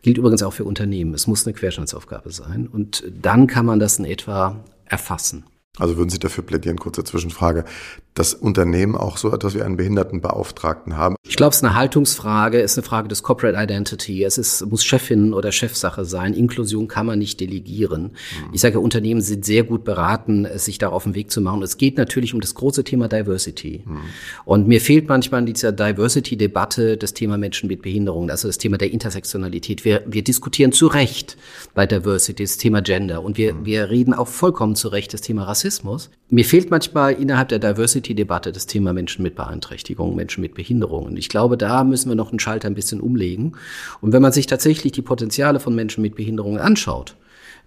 Gilt 0.02 0.18
übrigens 0.18 0.44
auch 0.44 0.52
für 0.52 0.64
Unternehmen. 0.64 1.14
Es 1.14 1.26
muss 1.26 1.44
eine 1.44 1.54
Querschnittsaufgabe 1.54 2.30
sein 2.30 2.68
und 2.68 3.02
dann 3.20 3.48
kann 3.48 3.66
man 3.66 3.80
das 3.80 3.98
in 3.98 4.04
etwa 4.04 4.62
erfassen. 4.84 5.46
Also 5.78 5.96
würden 5.96 6.10
Sie 6.10 6.18
dafür 6.18 6.44
plädieren, 6.44 6.78
kurze 6.78 7.04
Zwischenfrage, 7.04 7.64
dass 8.14 8.34
Unternehmen 8.34 8.96
auch 8.96 9.16
so 9.16 9.32
etwas 9.32 9.54
wie 9.54 9.62
einen 9.62 9.76
Behindertenbeauftragten 9.76 10.96
haben? 10.96 11.16
Ich 11.22 11.36
glaube, 11.36 11.50
es 11.50 11.58
ist 11.58 11.64
eine 11.64 11.74
Haltungsfrage, 11.74 12.60
es 12.60 12.72
ist 12.72 12.78
eine 12.78 12.86
Frage 12.86 13.08
des 13.08 13.22
Corporate 13.22 13.56
Identity. 13.56 14.24
Es 14.24 14.36
ist, 14.36 14.66
muss 14.66 14.84
Chefin 14.84 15.32
oder 15.32 15.52
Chefsache 15.52 16.04
sein. 16.04 16.34
Inklusion 16.34 16.88
kann 16.88 17.06
man 17.06 17.18
nicht 17.18 17.40
delegieren. 17.40 18.02
Mhm. 18.02 18.50
Ich 18.52 18.60
sage, 18.60 18.80
Unternehmen 18.80 19.20
sind 19.20 19.44
sehr 19.44 19.62
gut 19.62 19.84
beraten, 19.84 20.46
sich 20.56 20.78
da 20.78 20.88
auf 20.88 21.04
den 21.04 21.14
Weg 21.14 21.30
zu 21.30 21.40
machen. 21.40 21.62
Es 21.62 21.76
geht 21.76 21.98
natürlich 21.98 22.34
um 22.34 22.40
das 22.40 22.54
große 22.54 22.84
Thema 22.84 23.08
Diversity. 23.08 23.84
Mhm. 23.86 24.00
Und 24.44 24.68
mir 24.68 24.80
fehlt 24.80 25.08
manchmal 25.08 25.40
in 25.40 25.46
dieser 25.46 25.72
Diversity-Debatte 25.72 26.96
das 26.96 27.14
Thema 27.14 27.38
Menschen 27.38 27.68
mit 27.68 27.82
Behinderungen, 27.82 28.30
also 28.30 28.48
das 28.48 28.58
Thema 28.58 28.76
der 28.76 28.90
Intersektionalität. 28.90 29.84
Wir, 29.84 30.02
wir 30.06 30.24
diskutieren 30.24 30.72
zu 30.72 30.88
Recht 30.88 31.36
bei 31.74 31.86
Diversity 31.86 32.42
das 32.42 32.56
Thema 32.56 32.82
Gender 32.82 33.22
und 33.22 33.38
wir, 33.38 33.54
mhm. 33.54 33.64
wir 33.66 33.90
reden 33.90 34.14
auch 34.14 34.28
vollkommen 34.28 34.74
zu 34.74 34.88
Recht 34.88 35.14
das 35.14 35.20
Thema 35.20 35.44
Rassismus. 35.44 36.10
Mir 36.28 36.44
fehlt 36.44 36.70
manchmal 36.70 37.14
innerhalb 37.14 37.48
der 37.48 37.58
Diversity-Debatte 38.00 38.52
das 38.52 38.66
Thema 38.66 38.92
Menschen 38.92 39.22
mit 39.22 39.34
Beeinträchtigungen, 39.34 40.16
Menschen 40.16 40.40
mit 40.40 40.54
Behinderungen. 40.54 41.16
Ich 41.16 41.28
glaube, 41.28 41.56
da 41.56 41.84
müssen 41.84 42.08
wir 42.08 42.16
noch 42.16 42.30
einen 42.30 42.40
Schalter 42.40 42.68
ein 42.68 42.74
bisschen 42.74 43.00
umlegen. 43.00 43.52
Und 44.00 44.12
wenn 44.12 44.22
man 44.22 44.32
sich 44.32 44.46
tatsächlich 44.46 44.92
die 44.92 45.02
Potenziale 45.02 45.60
von 45.60 45.74
Menschen 45.74 46.02
mit 46.02 46.14
Behinderungen 46.14 46.58
anschaut, 46.58 47.16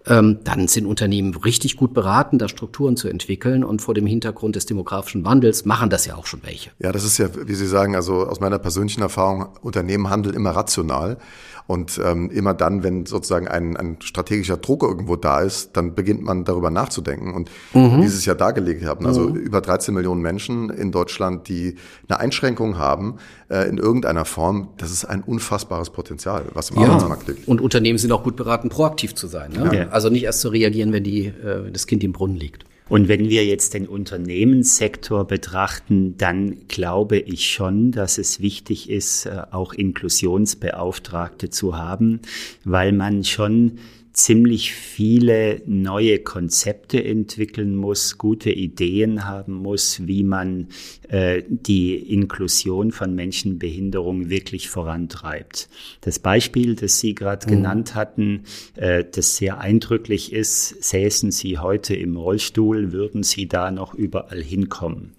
ähm, 0.06 0.40
dann 0.44 0.68
sind 0.68 0.86
Unternehmen 0.86 1.34
richtig 1.34 1.78
gut 1.78 1.94
beraten, 1.94 2.38
da 2.38 2.50
Strukturen 2.50 2.98
zu 2.98 3.08
entwickeln. 3.08 3.64
Und 3.64 3.82
vor 3.82 3.94
dem 3.94 4.06
Hintergrund 4.06 4.56
des 4.56 4.66
demografischen 4.66 5.24
Wandels 5.24 5.66
machen 5.66 5.90
das 5.90 6.06
ja 6.06 6.16
auch 6.16 6.26
schon 6.26 6.42
welche. 6.44 6.72
Ja, 6.80 6.92
das 6.92 7.06
ist 7.06 7.18
ja, 7.18 7.30
wie 7.48 7.56
Sie 7.56 7.68
sagen, 7.68 7.96
also 7.96 8.28
aus 8.28 8.40
meiner 8.40 8.60
persönlichen 8.60 9.02
Erfahrung, 9.02 9.48
Unternehmen 9.62 10.10
handeln 10.10 10.36
immer 10.36 10.52
rational. 10.52 11.18
Und 11.66 12.00
ähm, 12.04 12.30
immer 12.30 12.54
dann, 12.54 12.84
wenn 12.84 13.06
sozusagen 13.06 13.48
ein, 13.48 13.78
ein 13.78 13.98
strategischer 14.02 14.58
Druck 14.58 14.84
irgendwo 14.84 15.16
da 15.16 15.40
ist, 15.40 15.78
dann 15.78 15.96
beginnt 15.96 16.22
man 16.22 16.44
darüber 16.44 16.70
nachzudenken. 16.70 17.34
Und 17.34 17.50
mhm. 17.74 18.02
wie 18.02 18.08
Sie 18.08 18.18
es 18.18 18.26
ja 18.26 18.34
dargelegt 18.34 18.86
haben, 18.86 19.06
also 19.06 19.30
mhm. 19.30 19.36
über 19.36 19.62
13 19.62 19.94
Millionen 19.94 20.22
Menschen 20.22 20.70
in 20.70 20.92
Deutschland, 20.92 21.48
die 21.48 21.76
eine 22.10 22.20
Einschränkung 22.20 22.78
haben 22.78 23.16
äh, 23.50 23.68
in 23.70 23.78
irgendeiner 23.78 24.26
Form, 24.26 24.70
das 24.78 24.92
ist 24.92 25.06
ein 25.06 25.24
unfassbares 25.24 25.90
Potenzial, 25.90 26.44
was 26.54 26.72
im 26.72 26.82
ja. 26.82 26.88
Arbeitsmarkt 26.88 27.28
liegt. 27.28 27.48
Und 27.48 27.62
Unternehmen 27.62 27.98
sind 27.98 28.12
auch 28.12 28.24
gut 28.24 28.36
beraten, 28.36 28.70
proaktiv 28.70 29.16
zu 29.16 29.28
sein. 29.28 29.52
Ne? 29.52 29.76
Ja. 29.76 29.88
Also 29.90 30.10
nicht 30.10 30.24
erst 30.24 30.42
zu 30.42 30.50
reagieren, 30.50 30.92
wenn 30.92 31.04
die, 31.04 31.28
äh, 31.28 31.72
das 31.72 31.88
Kind 31.88 32.04
im 32.04 32.12
Brunnen 32.12 32.36
liegt. 32.36 32.66
Und 32.90 33.08
wenn 33.08 33.30
wir 33.30 33.46
jetzt 33.46 33.74
den 33.74 33.88
Unternehmenssektor 33.88 35.26
betrachten, 35.26 36.16
dann 36.18 36.68
glaube 36.68 37.18
ich 37.18 37.50
schon, 37.50 37.92
dass 37.92 38.18
es 38.18 38.42
wichtig 38.42 38.90
ist, 38.90 39.26
äh, 39.26 39.44
auch 39.52 39.74
Inklusionsbeauftragte 39.74 41.50
zu 41.50 41.78
haben, 41.78 42.20
weil 42.66 42.92
man 42.92 43.24
schon 43.24 43.80
ziemlich 44.14 44.74
viele 44.74 45.62
neue 45.66 46.20
Konzepte 46.20 47.04
entwickeln 47.04 47.76
muss, 47.76 48.20
gute 48.20 48.52
Ideen 48.52 49.26
haben 49.26 49.54
muss, 49.54 50.06
wie 50.08 50.24
man 50.24 50.68
äh, 51.10 51.42
die 51.48 51.96
Inklusion 51.96 52.92
von 52.92 53.16
Menschenbehinderung 53.16 54.30
wirklich 54.30 54.70
vorantreibt. 54.70 55.68
Das 56.02 56.20
Beispiel, 56.20 56.76
das 56.76 57.00
Sie 57.00 57.16
gerade 57.16 57.48
mhm. 57.48 57.52
genannt 57.56 57.96
hatten, 57.96 58.44
äh, 58.76 59.04
das 59.04 59.38
sehr 59.38 59.60
eindrücklich 59.60 60.32
ist, 60.32 60.84
säßen 60.84 61.32
Sie 61.32 61.58
heute 61.58 61.96
im 61.96 62.16
Rollstuhl, 62.16 62.92
würden 62.92 63.24
Sie 63.24 63.48
da 63.48 63.72
noch 63.72 63.96
überall 63.96 64.44
hinkommen. 64.44 65.14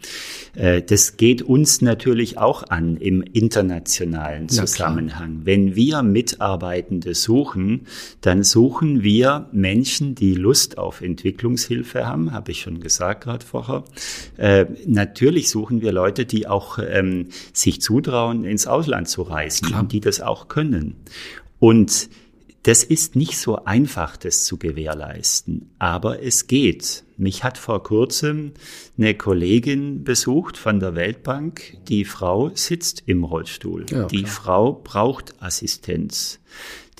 Äh, 0.54 0.82
das 0.82 1.16
geht 1.16 1.42
uns 1.42 1.80
natürlich 1.80 2.38
auch 2.38 2.62
an 2.68 2.96
im 2.96 3.22
internationalen 3.22 4.48
Zusammenhang. 4.48 5.40
Wenn 5.42 5.74
wir 5.74 6.02
Mitarbeitende 6.02 7.14
suchen, 7.14 7.88
dann 8.20 8.44
suchen 8.44 8.83
suchen 8.84 9.02
wir 9.02 9.48
Menschen, 9.52 10.14
die 10.14 10.34
Lust 10.34 10.76
auf 10.76 11.00
Entwicklungshilfe 11.00 12.06
haben, 12.06 12.32
habe 12.32 12.50
ich 12.50 12.60
schon 12.60 12.80
gesagt 12.80 13.24
gerade 13.24 13.44
vorher. 13.44 13.84
Äh, 14.36 14.66
natürlich 14.86 15.48
suchen 15.48 15.80
wir 15.80 15.90
Leute, 15.90 16.26
die 16.26 16.46
auch 16.46 16.78
ähm, 16.78 17.28
sich 17.54 17.80
zutrauen, 17.80 18.44
ins 18.44 18.66
Ausland 18.66 19.08
zu 19.08 19.22
reisen 19.22 19.68
Klar. 19.68 19.80
und 19.80 19.92
die 19.92 20.00
das 20.00 20.20
auch 20.20 20.48
können. 20.48 20.96
Und 21.60 22.10
Das 22.64 22.82
ist 22.82 23.14
nicht 23.14 23.36
so 23.36 23.66
einfach, 23.66 24.16
das 24.16 24.46
zu 24.46 24.56
gewährleisten, 24.56 25.70
aber 25.78 26.22
es 26.22 26.46
geht. 26.46 27.04
Mich 27.18 27.44
hat 27.44 27.58
vor 27.58 27.82
kurzem 27.82 28.52
eine 28.96 29.14
Kollegin 29.14 30.02
besucht 30.02 30.56
von 30.56 30.80
der 30.80 30.94
Weltbank. 30.94 31.76
Die 31.88 32.06
Frau 32.06 32.50
sitzt 32.54 33.02
im 33.04 33.22
Rollstuhl. 33.22 33.84
Ja, 33.90 34.06
die 34.06 34.24
Frau 34.24 34.72
braucht 34.72 35.34
Assistenz. 35.42 36.40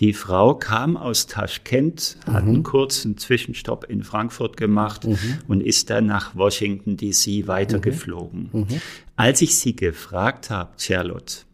Die 0.01 0.13
Frau 0.13 0.55
kam 0.55 0.97
aus 0.97 1.27
Taschkent, 1.27 2.17
hat 2.27 2.45
mhm. 2.45 2.51
einen 2.51 2.63
kurzen 2.65 3.17
Zwischenstopp 3.17 3.85
in 3.89 4.03
Frankfurt 4.03 4.57
gemacht 4.57 5.07
mhm. 5.07 5.19
und 5.47 5.61
ist 5.61 5.91
dann 5.91 6.07
nach 6.07 6.35
Washington 6.35 6.97
DC 6.97 7.47
weitergeflogen. 7.47 8.51
Mhm. 8.53 8.61
mhm. 8.61 8.81
Als 9.17 9.43
ich 9.43 9.57
sie 9.57 9.77
gefragt 9.77 10.51
habe, 10.51 10.73
Charlotte, 10.77 11.45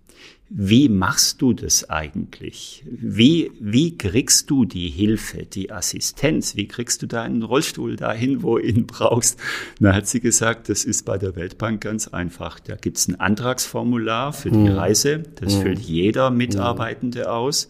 wie 0.52 0.88
machst 0.88 1.40
du 1.42 1.52
das 1.52 1.88
eigentlich? 1.90 2.82
Wie, 2.90 3.52
wie 3.60 3.96
kriegst 3.96 4.50
du 4.50 4.64
die 4.64 4.88
Hilfe, 4.88 5.44
die 5.44 5.70
Assistenz? 5.70 6.56
Wie 6.56 6.66
kriegst 6.66 7.02
du 7.02 7.06
deinen 7.06 7.44
Rollstuhl 7.44 7.94
dahin, 7.94 8.42
wo 8.42 8.58
ihn 8.58 8.86
brauchst? 8.88 9.38
Da 9.78 9.94
hat 9.94 10.08
sie 10.08 10.18
gesagt, 10.18 10.68
das 10.68 10.84
ist 10.84 11.04
bei 11.04 11.18
der 11.18 11.36
Weltbank 11.36 11.82
ganz 11.82 12.08
einfach. 12.08 12.58
Da 12.58 12.74
gibt's 12.74 13.06
ein 13.06 13.20
Antragsformular 13.20 14.32
für 14.32 14.50
die 14.50 14.58
mhm. 14.58 14.72
Reise. 14.72 15.22
Das 15.36 15.54
mhm. 15.54 15.62
füllt 15.62 15.78
jeder 15.78 16.30
Mitarbeitende 16.30 17.30
aus. 17.30 17.68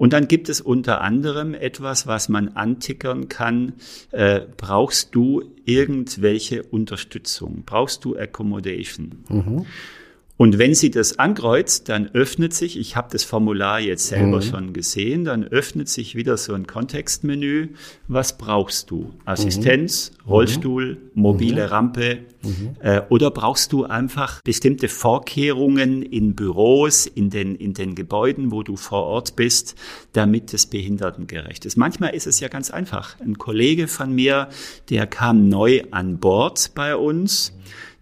Und 0.00 0.14
dann 0.14 0.28
gibt 0.28 0.48
es 0.48 0.62
unter 0.62 1.02
anderem 1.02 1.52
etwas, 1.52 2.06
was 2.06 2.30
man 2.30 2.48
antickern 2.48 3.28
kann. 3.28 3.74
Äh, 4.12 4.40
brauchst 4.56 5.14
du 5.14 5.42
irgendwelche 5.66 6.62
Unterstützung? 6.62 7.64
Brauchst 7.66 8.06
du 8.06 8.16
Accommodation? 8.16 9.22
Mhm. 9.28 9.66
Und 10.40 10.56
wenn 10.56 10.74
sie 10.74 10.90
das 10.90 11.18
ankreuzt, 11.18 11.90
dann 11.90 12.08
öffnet 12.14 12.54
sich, 12.54 12.78
ich 12.78 12.96
habe 12.96 13.08
das 13.12 13.24
Formular 13.24 13.78
jetzt 13.78 14.06
selber 14.06 14.38
mhm. 14.38 14.42
schon 14.42 14.72
gesehen, 14.72 15.26
dann 15.26 15.44
öffnet 15.44 15.90
sich 15.90 16.14
wieder 16.14 16.38
so 16.38 16.54
ein 16.54 16.66
Kontextmenü. 16.66 17.68
Was 18.08 18.38
brauchst 18.38 18.90
du? 18.90 19.12
Assistenz, 19.26 20.12
mhm. 20.12 20.30
Rollstuhl, 20.30 20.96
mobile 21.12 21.66
mhm. 21.66 21.68
Rampe 21.68 22.18
mhm. 22.42 22.70
äh, 22.80 23.02
oder 23.10 23.30
brauchst 23.30 23.74
du 23.74 23.84
einfach 23.84 24.40
bestimmte 24.40 24.88
Vorkehrungen 24.88 26.00
in 26.00 26.34
Büros, 26.34 27.04
in 27.04 27.28
den, 27.28 27.54
in 27.54 27.74
den 27.74 27.94
Gebäuden, 27.94 28.50
wo 28.50 28.62
du 28.62 28.76
vor 28.76 29.02
Ort 29.02 29.36
bist, 29.36 29.74
damit 30.14 30.54
es 30.54 30.64
behindertengerecht 30.64 31.66
ist? 31.66 31.76
Manchmal 31.76 32.14
ist 32.14 32.26
es 32.26 32.40
ja 32.40 32.48
ganz 32.48 32.70
einfach. 32.70 33.20
Ein 33.20 33.36
Kollege 33.36 33.88
von 33.88 34.14
mir, 34.14 34.48
der 34.88 35.06
kam 35.06 35.50
neu 35.50 35.82
an 35.90 36.16
Bord 36.16 36.70
bei 36.74 36.96
uns 36.96 37.52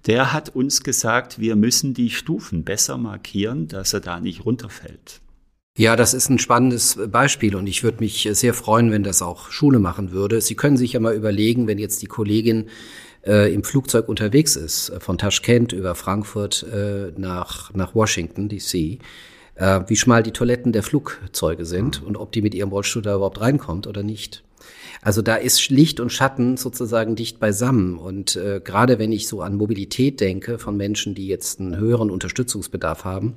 der 0.06 0.32
hat 0.32 0.54
uns 0.54 0.82
gesagt, 0.82 1.40
wir 1.40 1.56
müssen 1.56 1.94
die 1.94 2.10
Stufen 2.10 2.64
besser 2.64 2.96
markieren, 2.96 3.68
dass 3.68 3.92
er 3.92 4.00
da 4.00 4.20
nicht 4.20 4.44
runterfällt. 4.44 5.20
Ja, 5.76 5.94
das 5.94 6.12
ist 6.12 6.28
ein 6.28 6.40
spannendes 6.40 6.98
Beispiel 7.08 7.54
und 7.54 7.68
ich 7.68 7.84
würde 7.84 8.00
mich 8.00 8.28
sehr 8.32 8.52
freuen, 8.52 8.90
wenn 8.90 9.04
das 9.04 9.22
auch 9.22 9.50
Schule 9.50 9.78
machen 9.78 10.10
würde. 10.10 10.40
Sie 10.40 10.56
können 10.56 10.76
sich 10.76 10.94
ja 10.94 11.00
mal 11.00 11.14
überlegen, 11.14 11.68
wenn 11.68 11.78
jetzt 11.78 12.02
die 12.02 12.06
Kollegin 12.06 12.66
äh, 13.24 13.52
im 13.54 13.62
Flugzeug 13.62 14.08
unterwegs 14.08 14.56
ist, 14.56 14.88
äh, 14.88 14.98
von 14.98 15.18
Taschkent 15.18 15.72
über 15.72 15.94
Frankfurt 15.94 16.64
äh, 16.64 17.12
nach, 17.16 17.72
nach 17.74 17.94
Washington, 17.94 18.48
DC, 18.48 18.98
äh, 19.54 19.80
wie 19.86 19.96
schmal 19.96 20.24
die 20.24 20.32
Toiletten 20.32 20.72
der 20.72 20.82
Flugzeuge 20.82 21.64
sind 21.64 22.02
und 22.02 22.16
ob 22.16 22.32
die 22.32 22.42
mit 22.42 22.54
ihrem 22.54 22.70
Rollstuhl 22.70 23.02
da 23.02 23.14
überhaupt 23.14 23.40
reinkommt 23.40 23.86
oder 23.86 24.02
nicht. 24.02 24.42
Also 25.02 25.22
da 25.22 25.36
ist 25.36 25.68
Licht 25.70 26.00
und 26.00 26.10
Schatten 26.10 26.56
sozusagen 26.56 27.16
dicht 27.16 27.38
beisammen. 27.38 27.98
Und 27.98 28.36
äh, 28.36 28.60
gerade 28.62 28.98
wenn 28.98 29.12
ich 29.12 29.28
so 29.28 29.42
an 29.42 29.54
Mobilität 29.54 30.20
denke 30.20 30.58
von 30.58 30.76
Menschen, 30.76 31.14
die 31.14 31.28
jetzt 31.28 31.60
einen 31.60 31.76
höheren 31.76 32.10
Unterstützungsbedarf 32.10 33.04
haben, 33.04 33.34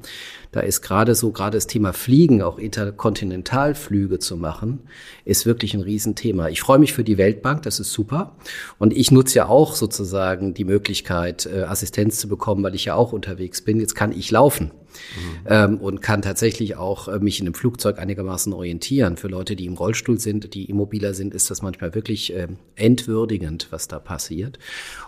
da 0.51 0.61
ist 0.61 0.81
gerade 0.81 1.15
so, 1.15 1.31
gerade 1.31 1.57
das 1.57 1.67
Thema 1.67 1.93
Fliegen, 1.93 2.41
auch 2.41 2.57
Interkontinentalflüge 2.57 4.19
zu 4.19 4.37
machen, 4.37 4.79
ist 5.23 5.45
wirklich 5.45 5.73
ein 5.73 5.81
Riesenthema. 5.81 6.49
Ich 6.49 6.61
freue 6.61 6.79
mich 6.79 6.93
für 6.93 7.03
die 7.03 7.17
Weltbank, 7.17 7.63
das 7.63 7.79
ist 7.79 7.93
super. 7.93 8.35
Und 8.79 8.95
ich 8.95 9.11
nutze 9.11 9.35
ja 9.35 9.47
auch 9.47 9.75
sozusagen 9.75 10.53
die 10.53 10.65
Möglichkeit, 10.65 11.45
äh, 11.45 11.63
Assistenz 11.63 12.19
zu 12.19 12.27
bekommen, 12.27 12.63
weil 12.63 12.75
ich 12.75 12.85
ja 12.85 12.95
auch 12.95 13.13
unterwegs 13.13 13.61
bin. 13.61 13.79
Jetzt 13.79 13.95
kann 13.95 14.11
ich 14.11 14.31
laufen. 14.31 14.71
Mhm. 15.15 15.47
Ähm, 15.47 15.77
und 15.77 16.01
kann 16.01 16.21
tatsächlich 16.21 16.75
auch 16.75 17.07
äh, 17.07 17.19
mich 17.19 17.39
in 17.39 17.47
einem 17.47 17.53
Flugzeug 17.53 17.99
einigermaßen 17.99 18.53
orientieren. 18.53 19.17
Für 19.17 19.27
Leute, 19.27 19.55
die 19.55 19.65
im 19.65 19.75
Rollstuhl 19.75 20.19
sind, 20.19 20.53
die 20.53 20.65
immobiler 20.65 21.13
sind, 21.13 21.33
ist 21.33 21.49
das 21.49 21.61
manchmal 21.61 21.95
wirklich 21.95 22.33
äh, 22.33 22.47
entwürdigend, 22.75 23.67
was 23.71 23.87
da 23.87 23.99
passiert. 23.99 24.59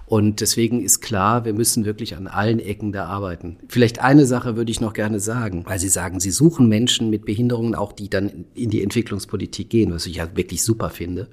Und 0.05 0.41
deswegen 0.41 0.81
ist 0.81 1.01
klar, 1.01 1.45
wir 1.45 1.53
müssen 1.53 1.85
wirklich 1.85 2.15
an 2.15 2.27
allen 2.27 2.59
Ecken 2.59 2.91
da 2.91 3.05
arbeiten. 3.05 3.57
Vielleicht 3.67 3.99
eine 3.99 4.25
Sache 4.25 4.55
würde 4.55 4.71
ich 4.71 4.81
noch 4.81 4.93
gerne 4.93 5.19
sagen, 5.19 5.63
weil 5.65 5.79
Sie 5.79 5.89
sagen, 5.89 6.19
Sie 6.19 6.31
suchen 6.31 6.67
Menschen 6.67 7.09
mit 7.09 7.25
Behinderungen 7.25 7.75
auch, 7.75 7.93
die 7.93 8.09
dann 8.09 8.45
in 8.53 8.69
die 8.69 8.83
Entwicklungspolitik 8.83 9.69
gehen, 9.69 9.93
was 9.93 10.05
ich 10.05 10.17
ja 10.17 10.35
wirklich 10.35 10.63
super 10.63 10.89
finde. 10.89 11.27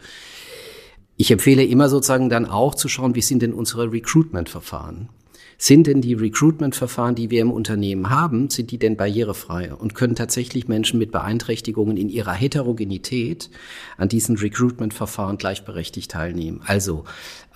Ich 1.17 1.31
empfehle 1.31 1.63
immer 1.65 1.91
sozusagen 1.91 2.31
dann 2.31 2.47
auch 2.47 2.75
zu 2.75 2.89
schauen, 2.89 3.15
wie 3.15 3.21
sind 3.21 3.43
denn 3.43 3.53
unsere 3.53 3.93
Recruitment-Verfahren? 3.93 5.11
Sind 5.63 5.87
denn 5.87 6.01
die 6.01 6.15
Recruitment-Verfahren, 6.15 7.15
die 7.15 7.29
wir 7.29 7.43
im 7.43 7.53
Unternehmen 7.53 8.09
haben, 8.09 8.49
sind 8.49 8.71
die 8.71 8.79
denn 8.79 8.97
barrierefrei 8.97 9.75
und 9.75 9.95
können 9.95 10.15
tatsächlich 10.15 10.69
Menschen 10.69 10.99
mit 10.99 11.13
Beeinträchtigungen 11.13 11.99
in 11.99 12.09
ihrer 12.09 12.33
Heterogenität 12.33 13.51
an 13.99 14.09
diesen 14.09 14.39
Recruitment-Verfahren 14.39 15.37
gleichberechtigt 15.37 16.13
teilnehmen? 16.13 16.63
Also 16.65 17.05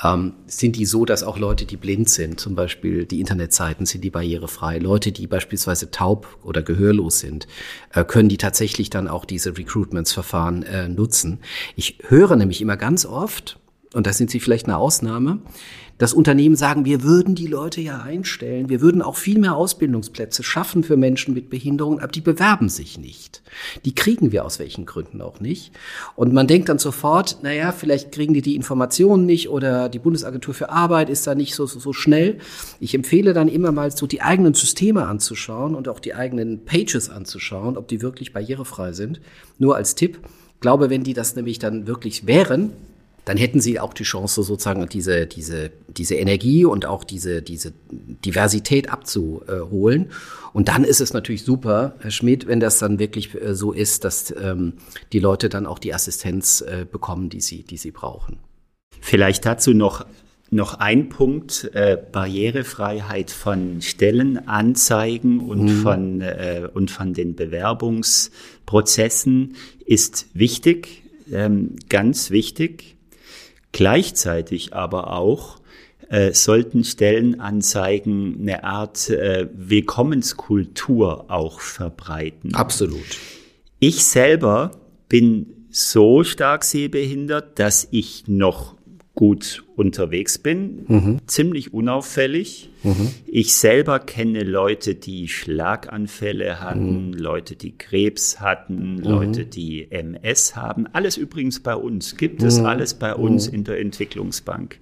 ähm, 0.04 0.34
sind 0.44 0.76
die 0.76 0.84
so, 0.84 1.06
dass 1.06 1.22
auch 1.22 1.38
Leute, 1.38 1.64
die 1.64 1.78
blind 1.78 2.10
sind, 2.10 2.38
zum 2.38 2.54
Beispiel 2.54 3.06
die 3.06 3.20
Internetseiten, 3.20 3.86
sind 3.86 4.04
die 4.04 4.10
barrierefrei? 4.10 4.80
Leute, 4.80 5.10
die 5.10 5.26
beispielsweise 5.26 5.90
taub 5.90 6.28
oder 6.42 6.60
gehörlos 6.60 7.20
sind, 7.20 7.46
äh, 7.94 8.04
können 8.04 8.28
die 8.28 8.36
tatsächlich 8.36 8.90
dann 8.90 9.08
auch 9.08 9.24
diese 9.24 9.56
Recruitments-Verfahren 9.56 10.62
äh, 10.64 10.90
nutzen? 10.90 11.38
Ich 11.74 12.00
höre 12.06 12.36
nämlich 12.36 12.60
immer 12.60 12.76
ganz 12.76 13.06
oft, 13.06 13.58
und 13.94 14.06
da 14.06 14.12
sind 14.12 14.30
Sie 14.30 14.40
vielleicht 14.40 14.66
eine 14.66 14.76
Ausnahme, 14.76 15.38
dass 15.98 16.12
Unternehmen 16.12 16.56
sagen, 16.56 16.84
wir 16.84 17.04
würden 17.04 17.34
die 17.34 17.46
Leute 17.46 17.80
ja 17.80 18.02
einstellen, 18.02 18.68
wir 18.68 18.80
würden 18.80 19.00
auch 19.00 19.16
viel 19.16 19.38
mehr 19.38 19.54
Ausbildungsplätze 19.54 20.42
schaffen 20.42 20.82
für 20.82 20.96
Menschen 20.96 21.34
mit 21.34 21.50
Behinderungen, 21.50 22.00
aber 22.00 22.10
die 22.10 22.20
bewerben 22.20 22.68
sich 22.68 22.98
nicht. 22.98 23.42
Die 23.84 23.94
kriegen 23.94 24.32
wir 24.32 24.44
aus 24.44 24.58
welchen 24.58 24.86
Gründen 24.86 25.20
auch 25.20 25.38
nicht. 25.38 25.72
Und 26.16 26.32
man 26.32 26.48
denkt 26.48 26.68
dann 26.68 26.78
sofort, 26.78 27.38
naja, 27.42 27.70
vielleicht 27.70 28.10
kriegen 28.10 28.34
die 28.34 28.42
die 28.42 28.56
Informationen 28.56 29.24
nicht 29.24 29.48
oder 29.48 29.88
die 29.88 30.00
Bundesagentur 30.00 30.54
für 30.54 30.70
Arbeit 30.70 31.10
ist 31.10 31.26
da 31.28 31.36
nicht 31.36 31.54
so, 31.54 31.66
so, 31.66 31.78
so 31.78 31.92
schnell. 31.92 32.38
Ich 32.80 32.94
empfehle 32.94 33.32
dann 33.32 33.46
immer 33.46 33.70
mal 33.70 33.92
so 33.92 34.08
die 34.08 34.20
eigenen 34.20 34.54
Systeme 34.54 35.06
anzuschauen 35.06 35.76
und 35.76 35.88
auch 35.88 36.00
die 36.00 36.14
eigenen 36.14 36.64
Pages 36.64 37.08
anzuschauen, 37.08 37.76
ob 37.76 37.86
die 37.86 38.02
wirklich 38.02 38.32
barrierefrei 38.32 38.92
sind. 38.92 39.20
Nur 39.58 39.76
als 39.76 39.94
Tipp. 39.94 40.18
Ich 40.54 40.60
glaube, 40.60 40.90
wenn 40.90 41.04
die 41.04 41.14
das 41.14 41.36
nämlich 41.36 41.58
dann 41.58 41.86
wirklich 41.86 42.26
wären, 42.26 42.72
dann 43.24 43.36
hätten 43.36 43.60
sie 43.60 43.78
auch 43.80 43.94
die 43.94 44.02
Chance, 44.02 44.42
sozusagen 44.42 44.88
diese, 44.88 45.26
diese, 45.26 45.70
diese 45.88 46.16
Energie 46.16 46.64
und 46.64 46.86
auch 46.86 47.04
diese, 47.04 47.42
diese 47.42 47.72
Diversität 47.90 48.90
abzuholen. 48.90 50.10
Und 50.52 50.68
dann 50.68 50.84
ist 50.84 51.00
es 51.00 51.12
natürlich 51.12 51.44
super, 51.44 51.94
Herr 52.00 52.10
Schmidt, 52.10 52.46
wenn 52.46 52.60
das 52.60 52.78
dann 52.78 52.98
wirklich 52.98 53.34
äh, 53.34 53.54
so 53.54 53.72
ist, 53.72 54.04
dass 54.04 54.34
ähm, 54.40 54.74
die 55.12 55.20
Leute 55.20 55.48
dann 55.48 55.66
auch 55.66 55.78
die 55.78 55.94
Assistenz 55.94 56.60
äh, 56.60 56.84
bekommen, 56.90 57.30
die 57.30 57.40
sie, 57.40 57.62
die 57.62 57.78
sie 57.78 57.90
brauchen. 57.90 58.38
Vielleicht 59.00 59.46
dazu 59.46 59.72
noch 59.72 60.04
noch 60.50 60.74
ein 60.74 61.08
Punkt, 61.08 61.70
äh, 61.74 61.96
Barrierefreiheit 62.12 63.32
von 63.32 63.82
Stellenanzeigen 63.82 65.40
und, 65.40 65.64
mhm. 65.64 65.82
von, 65.82 66.20
äh, 66.20 66.68
und 66.72 66.92
von 66.92 67.12
den 67.12 67.34
Bewerbungsprozessen 67.34 69.56
ist 69.84 70.28
wichtig, 70.32 71.02
ähm, 71.32 71.74
ganz 71.88 72.30
wichtig. 72.30 72.93
Gleichzeitig 73.74 74.72
aber 74.72 75.12
auch 75.12 75.56
äh, 76.08 76.32
sollten 76.32 76.84
Stellenanzeigen 76.84 78.38
eine 78.40 78.62
Art 78.62 79.10
äh, 79.10 79.48
Willkommenskultur 79.52 81.24
auch 81.28 81.58
verbreiten. 81.58 82.54
Absolut. 82.54 83.18
Ich 83.80 84.04
selber 84.04 84.70
bin 85.08 85.66
so 85.70 86.22
stark 86.22 86.62
sehbehindert, 86.62 87.58
dass 87.58 87.88
ich 87.90 88.28
noch 88.28 88.76
gut 89.16 89.63
unterwegs 89.76 90.38
bin, 90.38 90.84
mhm. 90.86 91.18
ziemlich 91.26 91.74
unauffällig. 91.74 92.70
Mhm. 92.82 93.10
Ich 93.26 93.54
selber 93.54 93.98
kenne 93.98 94.42
Leute, 94.42 94.94
die 94.94 95.28
Schlaganfälle 95.28 96.60
hatten, 96.60 97.08
mhm. 97.08 97.14
Leute, 97.14 97.56
die 97.56 97.76
Krebs 97.76 98.40
hatten, 98.40 98.96
mhm. 98.96 99.02
Leute, 99.02 99.46
die 99.46 99.90
MS 99.90 100.54
haben. 100.56 100.86
Alles 100.92 101.16
übrigens 101.16 101.60
bei 101.60 101.74
uns, 101.74 102.16
gibt 102.16 102.42
es 102.42 102.60
mhm. 102.60 102.66
alles 102.66 102.94
bei 102.94 103.14
uns 103.14 103.48
mhm. 103.48 103.54
in 103.54 103.64
der 103.64 103.80
Entwicklungsbank. 103.80 104.78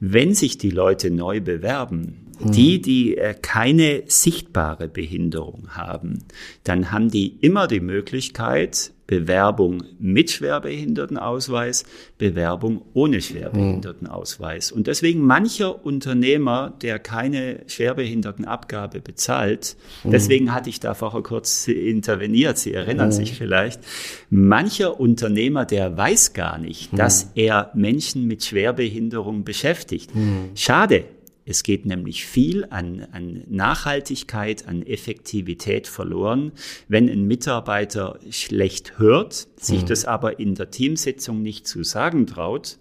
Wenn 0.00 0.34
sich 0.34 0.58
die 0.58 0.70
Leute 0.70 1.10
neu 1.10 1.40
bewerben, 1.40 2.28
die, 2.40 2.80
die 2.80 3.16
äh, 3.16 3.34
keine 3.34 4.04
sichtbare 4.06 4.88
Behinderung 4.88 5.70
haben, 5.70 6.20
dann 6.62 6.92
haben 6.92 7.10
die 7.10 7.36
immer 7.40 7.66
die 7.66 7.80
Möglichkeit, 7.80 8.92
Bewerbung 9.08 9.82
mit 9.98 10.30
Schwerbehindertenausweis, 10.30 11.84
Bewerbung 12.18 12.82
ohne 12.92 13.22
Schwerbehindertenausweis. 13.22 14.70
Und 14.70 14.86
deswegen 14.86 15.22
mancher 15.22 15.84
Unternehmer, 15.84 16.74
der 16.82 16.98
keine 16.98 17.60
Schwerbehindertenabgabe 17.66 19.00
bezahlt, 19.00 19.76
deswegen 20.04 20.54
hatte 20.54 20.68
ich 20.68 20.78
da 20.78 20.92
vorher 20.92 21.22
kurz 21.22 21.66
interveniert, 21.66 22.58
Sie 22.58 22.74
erinnern 22.74 23.10
sich 23.10 23.32
vielleicht, 23.32 23.80
mancher 24.28 25.00
Unternehmer, 25.00 25.64
der 25.64 25.96
weiß 25.96 26.34
gar 26.34 26.58
nicht, 26.58 26.96
dass 26.96 27.32
er 27.34 27.70
Menschen 27.74 28.26
mit 28.26 28.44
Schwerbehinderung 28.44 29.42
beschäftigt. 29.42 30.10
Schade, 30.54 31.04
es 31.48 31.62
geht 31.62 31.86
nämlich 31.86 32.26
viel 32.26 32.66
an, 32.68 33.06
an 33.12 33.42
Nachhaltigkeit, 33.48 34.68
an 34.68 34.82
Effektivität 34.82 35.86
verloren, 35.86 36.52
wenn 36.88 37.08
ein 37.08 37.24
Mitarbeiter 37.24 38.18
schlecht 38.28 38.98
hört, 38.98 39.48
sich 39.56 39.82
mhm. 39.82 39.86
das 39.86 40.04
aber 40.04 40.40
in 40.40 40.54
der 40.56 40.70
Teamsitzung 40.70 41.40
nicht 41.40 41.66
zu 41.66 41.84
sagen 41.84 42.26
traut. 42.26 42.76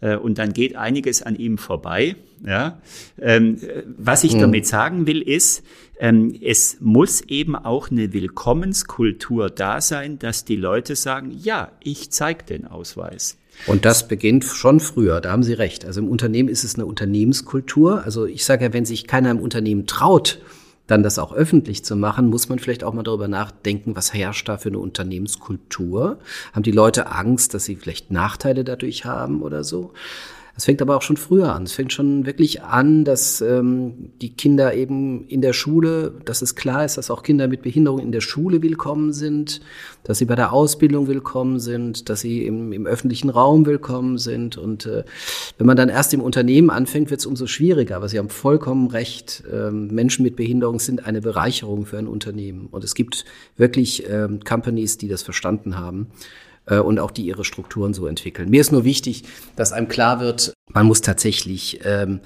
Äh, 0.00 0.16
und 0.16 0.38
dann 0.38 0.54
geht 0.54 0.76
einiges 0.76 1.22
an 1.22 1.36
ihm 1.36 1.58
vorbei. 1.58 2.16
Ja? 2.42 2.80
Ähm, 3.20 3.58
was 3.98 4.24
ich 4.24 4.34
mhm. 4.34 4.40
damit 4.40 4.66
sagen 4.66 5.06
will, 5.06 5.20
ist, 5.20 5.62
ähm, 6.00 6.34
es 6.40 6.78
muss 6.80 7.20
eben 7.20 7.54
auch 7.54 7.90
eine 7.90 8.14
Willkommenskultur 8.14 9.50
da 9.50 9.82
sein, 9.82 10.18
dass 10.18 10.46
die 10.46 10.56
Leute 10.56 10.96
sagen, 10.96 11.36
ja, 11.38 11.72
ich 11.80 12.10
zeige 12.10 12.44
den 12.44 12.66
Ausweis. 12.66 13.36
Und 13.66 13.84
das 13.84 14.06
beginnt 14.06 14.44
schon 14.44 14.80
früher, 14.80 15.20
da 15.20 15.32
haben 15.32 15.42
Sie 15.42 15.54
recht. 15.54 15.84
Also 15.84 16.00
im 16.00 16.08
Unternehmen 16.08 16.48
ist 16.48 16.64
es 16.64 16.74
eine 16.76 16.86
Unternehmenskultur. 16.86 18.04
Also 18.04 18.26
ich 18.26 18.44
sage 18.44 18.64
ja, 18.64 18.72
wenn 18.72 18.84
sich 18.84 19.06
keiner 19.06 19.30
im 19.30 19.40
Unternehmen 19.40 19.86
traut, 19.86 20.40
dann 20.86 21.02
das 21.02 21.18
auch 21.18 21.32
öffentlich 21.32 21.84
zu 21.84 21.96
machen, 21.96 22.28
muss 22.28 22.48
man 22.48 22.58
vielleicht 22.58 22.84
auch 22.84 22.94
mal 22.94 23.02
darüber 23.02 23.28
nachdenken, 23.28 23.96
was 23.96 24.14
herrscht 24.14 24.48
da 24.48 24.56
für 24.56 24.68
eine 24.68 24.78
Unternehmenskultur? 24.78 26.18
Haben 26.52 26.62
die 26.62 26.70
Leute 26.70 27.10
Angst, 27.10 27.54
dass 27.54 27.64
sie 27.64 27.76
vielleicht 27.76 28.10
Nachteile 28.10 28.62
dadurch 28.62 29.04
haben 29.04 29.42
oder 29.42 29.64
so? 29.64 29.92
Es 30.56 30.64
fängt 30.64 30.80
aber 30.80 30.96
auch 30.96 31.02
schon 31.02 31.18
früher 31.18 31.54
an. 31.54 31.64
Es 31.64 31.72
fängt 31.72 31.92
schon 31.92 32.24
wirklich 32.24 32.62
an, 32.62 33.04
dass 33.04 33.42
ähm, 33.42 34.10
die 34.22 34.30
Kinder 34.30 34.72
eben 34.72 35.26
in 35.28 35.42
der 35.42 35.52
Schule, 35.52 36.14
dass 36.24 36.40
es 36.40 36.54
klar 36.54 36.84
ist, 36.84 36.96
dass 36.96 37.10
auch 37.10 37.22
Kinder 37.22 37.46
mit 37.46 37.60
Behinderung 37.60 37.98
in 37.98 38.10
der 38.10 38.22
Schule 38.22 38.62
willkommen 38.62 39.12
sind, 39.12 39.60
dass 40.02 40.16
sie 40.16 40.24
bei 40.24 40.34
der 40.34 40.54
Ausbildung 40.54 41.08
willkommen 41.08 41.60
sind, 41.60 42.08
dass 42.08 42.20
sie 42.20 42.46
im, 42.46 42.72
im 42.72 42.86
öffentlichen 42.86 43.28
Raum 43.28 43.66
willkommen 43.66 44.16
sind. 44.16 44.56
Und 44.56 44.86
äh, 44.86 45.04
wenn 45.58 45.66
man 45.66 45.76
dann 45.76 45.90
erst 45.90 46.14
im 46.14 46.22
Unternehmen 46.22 46.70
anfängt, 46.70 47.10
wird 47.10 47.20
es 47.20 47.26
umso 47.26 47.46
schwieriger. 47.46 47.96
Aber 47.96 48.08
Sie 48.08 48.18
haben 48.18 48.30
vollkommen 48.30 48.88
recht. 48.88 49.44
Ähm, 49.52 49.88
Menschen 49.88 50.22
mit 50.22 50.36
Behinderung 50.36 50.78
sind 50.80 51.04
eine 51.04 51.20
Bereicherung 51.20 51.84
für 51.84 51.98
ein 51.98 52.08
Unternehmen. 52.08 52.68
Und 52.70 52.82
es 52.82 52.94
gibt 52.94 53.26
wirklich 53.58 54.08
ähm, 54.08 54.40
Companies, 54.42 54.96
die 54.96 55.08
das 55.08 55.22
verstanden 55.22 55.76
haben 55.76 56.06
äh, 56.66 56.78
und 56.78 56.98
auch 56.98 57.10
die 57.10 57.26
ihre 57.26 57.44
Strukturen 57.44 57.94
so 57.94 58.06
entwickeln. 58.06 58.50
Mir 58.50 58.60
ist 58.60 58.72
nur 58.72 58.84
wichtig, 58.84 59.24
dass 59.56 59.72
einem 59.72 59.88
klar 59.88 60.20
wird, 60.20 60.52
man 60.72 60.86
muss 60.86 61.00
tatsächlich 61.00 61.80
ähm, 61.84 62.20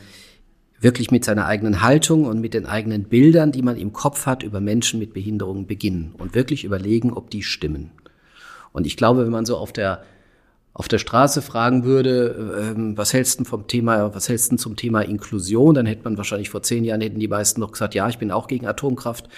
wirklich 0.81 1.11
mit 1.11 1.24
seiner 1.24 1.46
eigenen 1.46 1.83
Haltung 1.83 2.24
und 2.24 2.40
mit 2.40 2.55
den 2.55 2.66
eigenen 2.66 3.05
Bildern, 3.05 3.53
die 3.53 3.62
man 3.62 3.76
im 3.76 3.92
Kopf 3.92 4.26
hat 4.26 4.42
über 4.42 4.61
Menschen 4.61 4.98
mit 4.98 5.12
Behinderungen 5.12 5.66
beginnen 5.66 6.14
und 6.16 6.35
wirklich 6.35 6.64
überlegen, 6.64 7.12
ob 7.12 7.31
die 7.31 7.42
stimmen. 7.42 7.92
Und 8.72 8.87
ich 8.87 8.96
glaube, 8.96 9.24
wenn 9.24 9.33
man 9.33 9.46
so 9.46 9.57
auf 9.57 9.72
der 9.72 10.03
auf 10.72 10.87
der 10.87 10.98
Straße 10.98 11.42
fragen 11.42 11.85
würde, 11.85 12.74
ähm, 12.76 12.96
was 12.96 13.12
hältst 13.12 13.40
du 13.40 13.44
vom 13.44 13.66
Thema, 13.66 14.14
was 14.14 14.29
hältst 14.29 14.53
du 14.53 14.57
zum 14.57 14.76
Thema 14.76 15.03
Inklusion, 15.03 15.74
dann 15.74 15.85
hätte 15.85 16.05
man 16.05 16.16
wahrscheinlich 16.16 16.48
vor 16.48 16.62
zehn 16.62 16.85
Jahren 16.85 17.00
hätten 17.00 17.18
die 17.18 17.29
meisten 17.29 17.61
noch 17.61 17.72
gesagt, 17.72 17.94
ja, 17.94 18.09
ich 18.09 18.18
bin 18.18 18.31
auch 18.31 18.46
gegen 18.46 18.66
Atomkraft. 18.66 19.29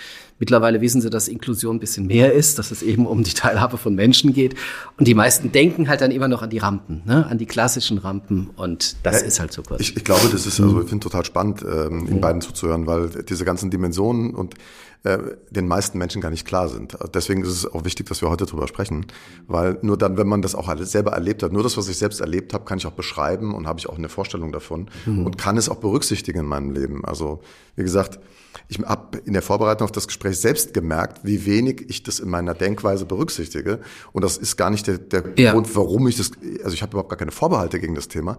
Mittlerweile 0.42 0.80
wissen 0.80 1.00
sie, 1.00 1.08
dass 1.08 1.28
Inklusion 1.28 1.76
ein 1.76 1.78
bisschen 1.78 2.08
mehr 2.08 2.32
ist, 2.32 2.58
dass 2.58 2.72
es 2.72 2.82
eben 2.82 3.06
um 3.06 3.22
die 3.22 3.32
Teilhabe 3.32 3.78
von 3.78 3.94
Menschen 3.94 4.32
geht. 4.32 4.56
Und 4.98 5.06
die 5.06 5.14
meisten 5.14 5.52
denken 5.52 5.88
halt 5.88 6.00
dann 6.00 6.10
immer 6.10 6.26
noch 6.26 6.42
an 6.42 6.50
die 6.50 6.58
Rampen, 6.58 7.00
ne? 7.04 7.28
an 7.28 7.38
die 7.38 7.46
klassischen 7.46 7.98
Rampen. 7.98 8.50
Und 8.56 8.96
das 9.04 9.20
ja, 9.20 9.28
ist 9.28 9.38
halt 9.38 9.52
so 9.52 9.62
kurz. 9.62 9.80
Ich, 9.80 9.96
ich 9.96 10.02
glaube, 10.02 10.28
das 10.32 10.44
ist, 10.44 10.60
also 10.60 10.80
ich 10.82 10.88
finde 10.88 11.04
total 11.04 11.24
spannend, 11.24 11.62
ähm, 11.62 12.08
Ihnen 12.08 12.20
beiden 12.20 12.40
zuzuhören, 12.40 12.88
weil 12.88 13.10
diese 13.22 13.44
ganzen 13.44 13.70
Dimensionen 13.70 14.34
und 14.34 14.54
äh, 15.04 15.18
den 15.50 15.68
meisten 15.68 15.96
Menschen 15.98 16.20
gar 16.20 16.30
nicht 16.30 16.44
klar 16.44 16.68
sind. 16.68 16.98
Deswegen 17.14 17.42
ist 17.42 17.50
es 17.50 17.66
auch 17.66 17.84
wichtig, 17.84 18.08
dass 18.08 18.20
wir 18.20 18.28
heute 18.28 18.44
darüber 18.44 18.66
sprechen, 18.66 19.06
weil 19.46 19.78
nur 19.82 19.96
dann, 19.96 20.16
wenn 20.16 20.26
man 20.26 20.42
das 20.42 20.56
auch 20.56 20.66
alles 20.66 20.90
selber 20.90 21.12
erlebt 21.12 21.44
hat, 21.44 21.52
nur 21.52 21.62
das, 21.62 21.76
was 21.76 21.88
ich 21.88 21.98
selbst 21.98 22.20
erlebt 22.20 22.52
habe, 22.52 22.64
kann 22.64 22.78
ich 22.78 22.86
auch 22.88 22.92
beschreiben 22.92 23.54
und 23.54 23.68
habe 23.68 23.78
ich 23.78 23.88
auch 23.88 23.96
eine 23.96 24.08
Vorstellung 24.08 24.50
davon 24.50 24.88
mhm. 25.06 25.24
und 25.24 25.38
kann 25.38 25.56
es 25.56 25.68
auch 25.68 25.76
berücksichtigen 25.76 26.40
in 26.40 26.46
meinem 26.46 26.72
Leben. 26.72 27.04
Also 27.04 27.42
wie 27.76 27.84
gesagt, 27.84 28.18
ich 28.68 28.78
habe 28.80 29.18
in 29.18 29.32
der 29.32 29.42
Vorbereitung 29.42 29.86
auf 29.86 29.92
das 29.92 30.06
Gespräch 30.06 30.31
selbst 30.40 30.74
gemerkt, 30.74 31.20
wie 31.24 31.46
wenig 31.46 31.84
ich 31.88 32.02
das 32.02 32.20
in 32.20 32.28
meiner 32.28 32.54
Denkweise 32.54 33.04
berücksichtige. 33.04 33.80
Und 34.12 34.24
das 34.24 34.36
ist 34.36 34.56
gar 34.56 34.70
nicht 34.70 34.86
der, 34.86 34.98
der 34.98 35.24
ja. 35.36 35.52
Grund, 35.52 35.74
warum 35.74 36.08
ich 36.08 36.16
das, 36.16 36.32
also 36.62 36.74
ich 36.74 36.82
habe 36.82 36.92
überhaupt 36.92 37.10
gar 37.10 37.18
keine 37.18 37.32
Vorbehalte 37.32 37.80
gegen 37.80 37.94
das 37.94 38.08
Thema 38.08 38.38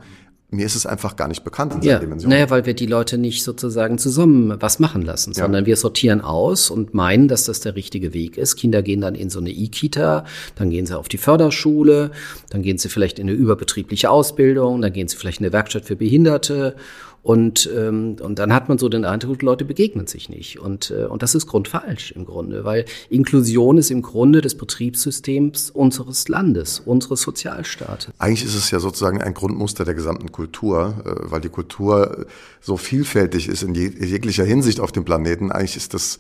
mir 0.54 0.66
ist 0.66 0.76
es 0.76 0.86
einfach 0.86 1.16
gar 1.16 1.28
nicht 1.28 1.44
bekannt 1.44 1.74
in 1.74 1.82
ja. 1.82 2.00
Dimension. 2.00 2.30
Naja, 2.30 2.50
weil 2.50 2.66
wir 2.66 2.74
die 2.74 2.86
Leute 2.86 3.18
nicht 3.18 3.44
sozusagen 3.44 3.98
zusammen 3.98 4.56
was 4.60 4.80
machen 4.80 5.02
lassen, 5.02 5.34
sondern 5.34 5.64
ja. 5.64 5.68
wir 5.68 5.78
sortieren 5.78 6.22
aus 6.22 6.70
und 6.70 6.94
meinen, 6.94 7.28
dass 7.28 7.46
das 7.46 7.60
der 7.60 7.76
richtige 7.76 8.14
Weg 8.14 8.38
ist. 8.38 8.56
Kinder 8.56 8.82
gehen 8.82 9.02
dann 9.02 9.16
in 9.16 9.30
so 9.30 9.40
eine 9.40 9.50
E-Kita, 9.50 10.26
dann 10.56 10.70
gehen 10.70 10.86
sie 10.86 10.98
auf 10.98 11.10
die 11.10 11.18
Förderschule, 11.18 12.12
dann 12.50 12.62
gehen 12.62 12.78
sie 12.78 12.90
vielleicht 12.90 13.20
in 13.20 13.28
eine 13.28 13.38
überbetriebliche 13.38 14.10
Ausbildung, 14.10 14.82
dann 14.82 14.94
gehen 14.94 15.08
sie 15.08 15.18
vielleicht 15.18 15.40
in 15.40 15.46
eine 15.46 15.54
Werkstatt 15.54 15.86
für 15.86 15.96
Behinderte 15.96 16.76
und, 17.24 17.70
ähm, 17.74 18.18
und 18.22 18.38
dann 18.38 18.54
hat 18.54 18.68
man 18.68 18.78
so 18.78 18.90
den 18.90 19.06
Eindruck, 19.06 19.42
Leute 19.42 19.64
begegnen 19.64 20.08
sich 20.08 20.28
nicht. 20.28 20.60
Und, 20.60 20.92
äh, 20.92 21.06
und 21.06 21.24
das 21.24 21.36
ist 21.36 21.48
grundfalsch 21.48 22.12
im 22.12 22.26
Grunde, 22.26 22.66
weil 22.66 22.84
Inklusion 23.10 23.78
ist 23.78 23.92
im 23.92 24.02
Grunde 24.02 24.42
des 24.42 24.56
Betriebssystems 24.56 25.70
unseres 25.70 26.28
Landes, 26.28 26.82
unseres 26.82 27.22
Sozialstaates. 27.22 28.12
Eigentlich 28.20 28.44
ist 28.44 28.56
es 28.56 28.72
ja 28.72 28.82
sozusagen 28.82 29.22
ein 29.22 29.34
Grundmuster 29.34 29.86
der 29.86 29.94
gesamten 29.94 30.34
Kultur, 30.34 30.96
äh, 31.06 31.32
weil 31.32 31.40
die 31.40 31.50
Kultur 31.50 32.26
so 32.60 32.76
vielfältig 32.76 33.48
ist 33.48 33.64
in 33.64 33.74
jeglicher 33.74 34.44
Hinsicht 34.44 34.82
auf 34.82 34.92
dem 34.92 35.06
Planeten. 35.06 35.50
Eigentlich 35.50 35.78
ist 35.78 35.94
das 35.94 36.20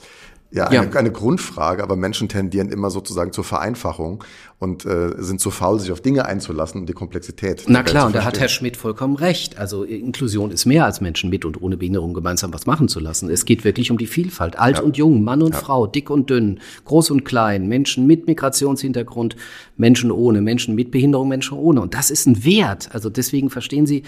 ja, 0.53 0.67
eine, 0.67 0.85
ja. 0.85 0.91
eine 0.91 1.11
Grundfrage, 1.11 1.81
aber 1.81 1.95
Menschen 1.95 2.29
tendieren 2.29 2.69
immer 2.69 2.91
sozusagen 2.91 3.31
zur 3.31 3.43
Vereinfachung 3.43 4.23
und 4.59 4.85
äh, 4.85 5.11
sind 5.17 5.41
zu 5.41 5.49
faul, 5.49 5.79
sich 5.79 5.91
auf 5.91 5.99
Dinge 5.99 6.25
einzulassen 6.25 6.81
und 6.81 6.87
die 6.87 6.93
Komplexität. 6.93 7.63
Na 7.67 7.81
klar, 7.81 8.05
und 8.05 8.15
da 8.15 8.23
hat 8.23 8.39
Herr 8.39 8.47
Schmidt 8.47 8.77
vollkommen 8.77 9.15
recht. 9.15 9.57
Also 9.57 9.83
Inklusion 9.83 10.51
ist 10.51 10.65
mehr 10.65 10.85
als 10.85 11.01
Menschen 11.01 11.31
mit 11.31 11.43
und 11.43 11.59
ohne 11.59 11.75
Behinderung 11.75 12.13
gemeinsam 12.13 12.53
was 12.53 12.67
machen 12.67 12.87
zu 12.87 12.99
lassen. 12.99 13.31
Es 13.31 13.45
geht 13.45 13.63
wirklich 13.63 13.89
um 13.89 13.97
die 13.97 14.05
Vielfalt. 14.05 14.59
Alt 14.59 14.77
ja. 14.77 14.83
und 14.83 14.95
jung, 14.95 15.23
Mann 15.23 15.41
und 15.41 15.53
ja. 15.53 15.59
Frau, 15.59 15.87
dick 15.87 16.11
und 16.11 16.29
dünn, 16.29 16.59
groß 16.85 17.09
und 17.09 17.25
klein, 17.25 17.67
Menschen 17.67 18.05
mit 18.05 18.27
Migrationshintergrund, 18.27 19.35
Menschen 19.75 20.11
ohne, 20.11 20.41
Menschen 20.41 20.75
mit 20.75 20.91
Behinderung, 20.91 21.29
Menschen 21.29 21.57
ohne. 21.57 21.81
Und 21.81 21.95
das 21.95 22.11
ist 22.11 22.27
ein 22.27 22.45
Wert. 22.45 22.89
Also 22.93 23.09
deswegen 23.09 23.49
verstehen 23.49 23.87
Sie, 23.87 24.03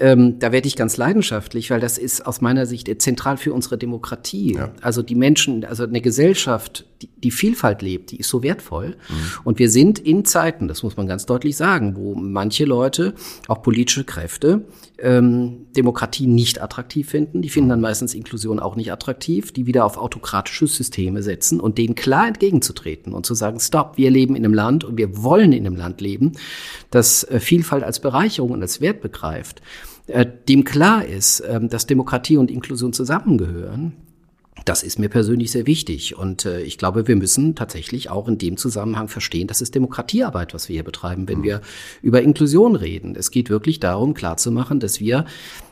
ähm, 0.00 0.38
da 0.38 0.50
werde 0.50 0.66
ich 0.66 0.76
ganz 0.76 0.96
leidenschaftlich, 0.96 1.70
weil 1.70 1.78
das 1.78 1.98
ist 1.98 2.26
aus 2.26 2.40
meiner 2.40 2.64
Sicht 2.64 2.90
zentral 3.02 3.36
für 3.36 3.52
unsere 3.52 3.76
Demokratie. 3.76 4.54
Ja. 4.54 4.72
Also 4.80 5.02
die 5.02 5.14
Menschen, 5.14 5.62
also 5.62 5.84
eine 5.84 6.00
Gesellschaft, 6.00 6.86
die, 7.02 7.08
die 7.22 7.30
Vielfalt 7.30 7.82
lebt, 7.82 8.10
die 8.10 8.16
ist 8.16 8.30
so 8.30 8.42
wertvoll. 8.42 8.88
Mhm. 8.88 9.14
Und 9.44 9.58
wir 9.58 9.68
sind 9.68 9.98
in 9.98 10.24
Zeiten, 10.24 10.68
das 10.68 10.82
muss 10.82 10.96
man 10.96 11.06
ganz 11.06 11.26
deutlich 11.26 11.54
sagen, 11.56 11.96
wo 11.96 12.14
manche 12.14 12.64
Leute, 12.64 13.12
auch 13.46 13.60
politische 13.62 14.04
Kräfte, 14.04 14.64
ähm, 14.98 15.66
Demokratie 15.76 16.26
nicht 16.26 16.62
attraktiv 16.62 17.10
finden. 17.10 17.42
Die 17.42 17.50
finden 17.50 17.68
dann 17.68 17.82
meistens 17.82 18.14
Inklusion 18.14 18.58
auch 18.58 18.76
nicht 18.76 18.92
attraktiv, 18.92 19.52
die 19.52 19.66
wieder 19.66 19.84
auf 19.84 19.98
autokratische 19.98 20.66
Systeme 20.66 21.22
setzen 21.22 21.60
und 21.60 21.76
denen 21.76 21.94
klar 21.94 22.26
entgegenzutreten 22.26 23.12
und 23.12 23.26
zu 23.26 23.34
sagen, 23.34 23.60
stopp, 23.60 23.98
wir 23.98 24.10
leben 24.10 24.34
in 24.34 24.46
einem 24.46 24.54
Land 24.54 24.82
und 24.82 24.96
wir 24.96 25.22
wollen 25.22 25.52
in 25.52 25.66
einem 25.66 25.76
Land 25.76 26.00
leben, 26.00 26.32
das 26.90 27.24
äh, 27.24 27.38
Vielfalt 27.38 27.84
als 27.84 28.00
Bereicherung 28.00 28.52
und 28.52 28.62
als 28.62 28.80
Wert 28.80 29.02
begreift. 29.02 29.60
Äh, 30.12 30.26
dem 30.48 30.64
klar 30.64 31.04
ist, 31.04 31.42
ähm, 31.48 31.68
dass 31.68 31.86
Demokratie 31.86 32.36
und 32.36 32.50
Inklusion 32.50 32.92
zusammengehören, 32.92 33.92
das 34.64 34.82
ist 34.82 34.98
mir 34.98 35.08
persönlich 35.08 35.50
sehr 35.50 35.66
wichtig. 35.66 36.16
Und 36.16 36.44
äh, 36.44 36.60
ich 36.60 36.78
glaube, 36.78 37.08
wir 37.08 37.16
müssen 37.16 37.54
tatsächlich 37.54 38.10
auch 38.10 38.28
in 38.28 38.38
dem 38.38 38.56
Zusammenhang 38.56 39.08
verstehen, 39.08 39.46
das 39.46 39.60
ist 39.60 39.74
Demokratiearbeit, 39.74 40.52
was 40.54 40.68
wir 40.68 40.74
hier 40.74 40.84
betreiben, 40.84 41.28
wenn 41.28 41.38
mhm. 41.38 41.44
wir 41.44 41.60
über 42.02 42.22
Inklusion 42.22 42.76
reden. 42.76 43.14
Es 43.16 43.30
geht 43.30 43.50
wirklich 43.50 43.80
darum, 43.80 44.14
klarzumachen, 44.14 44.80
dass 44.80 45.00
wir 45.00 45.24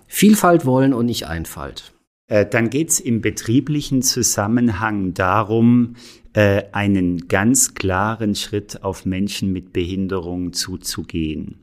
Vielfalt 0.07 0.65
wollen 0.65 0.95
und 0.95 1.07
nicht 1.07 1.27
Einfalt. 1.27 1.93
Dann 2.29 2.69
geht 2.69 2.91
es 2.91 3.01
im 3.01 3.23
betrieblichen 3.23 4.03
Zusammenhang 4.03 5.15
darum, 5.15 5.95
äh, 6.39 6.65
einen 6.71 7.27
ganz 7.27 7.75
klaren 7.75 8.37
Schritt 8.37 8.85
auf 8.85 9.05
Menschen 9.05 9.53
mit 9.53 9.73
Behinderung 9.73 10.53
zuzugehen. 10.53 11.57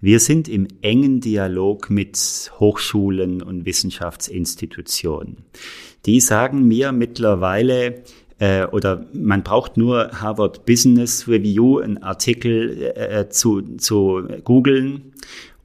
Wir 0.00 0.20
sind 0.20 0.48
im 0.48 0.68
engen 0.80 1.20
Dialog 1.20 1.90
mit 1.90 2.50
Hochschulen 2.58 3.42
und 3.42 3.66
Wissenschaftsinstitutionen. 3.66 5.38
Die 6.06 6.18
sagen 6.20 6.66
mir 6.66 6.92
mittlerweile, 6.92 8.04
äh, 8.38 8.64
oder 8.64 9.04
man 9.12 9.42
braucht 9.42 9.76
nur 9.76 10.12
Harvard 10.12 10.64
Business 10.64 11.28
Review, 11.28 11.80
einen 11.80 11.98
Artikel 11.98 12.92
äh, 12.94 13.28
zu, 13.28 13.76
zu 13.76 14.26
googeln 14.44 15.12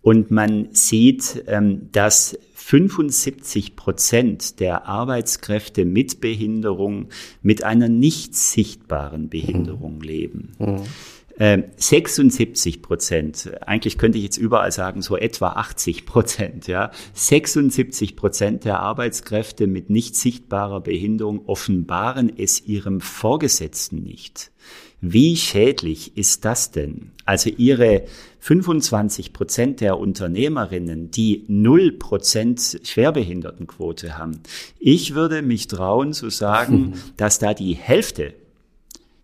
und 0.01 0.29
man 0.29 0.69
sieht, 0.71 1.43
ähm, 1.47 1.89
dass 1.91 2.37
75 2.67 3.77
Prozent 3.77 4.59
der 4.59 4.87
Arbeitskräfte 4.87 5.85
mit 5.85 6.19
Behinderung 6.19 7.07
mit 7.41 7.63
einer 7.63 7.87
nicht 7.87 8.35
sichtbaren 8.35 9.29
Behinderung 9.29 9.99
mhm. 9.99 10.01
leben. 10.01 10.51
Mhm. 10.59 11.63
76 11.77 12.75
ähm, 12.75 12.81
Prozent, 12.81 13.51
eigentlich 13.61 13.97
könnte 13.97 14.17
ich 14.17 14.25
jetzt 14.25 14.37
überall 14.37 14.73
sagen, 14.73 15.01
so 15.01 15.15
etwa 15.15 15.51
80 15.51 16.05
Prozent, 16.05 16.67
ja. 16.67 16.91
76 17.13 18.17
Prozent 18.17 18.65
der 18.65 18.81
Arbeitskräfte 18.81 19.67
mit 19.67 19.89
nicht 19.89 20.17
sichtbarer 20.17 20.81
Behinderung 20.81 21.45
offenbaren 21.45 22.29
es 22.37 22.65
ihrem 22.65 22.99
Vorgesetzten 22.99 24.03
nicht. 24.03 24.51
Wie 24.99 25.35
schädlich 25.37 26.17
ist 26.17 26.43
das 26.43 26.71
denn? 26.71 27.11
Also 27.25 27.49
Ihre 27.49 28.05
25 28.39 29.31
Prozent 29.31 29.81
der 29.81 29.99
Unternehmerinnen, 29.99 31.11
die 31.11 31.43
0 31.47 31.91
Prozent 31.93 32.79
Schwerbehindertenquote 32.83 34.17
haben. 34.17 34.39
Ich 34.79 35.13
würde 35.13 35.41
mich 35.41 35.67
trauen 35.67 36.13
zu 36.13 36.29
sagen, 36.29 36.93
dass 37.17 37.37
da 37.37 37.53
die 37.53 37.73
Hälfte 37.73 38.33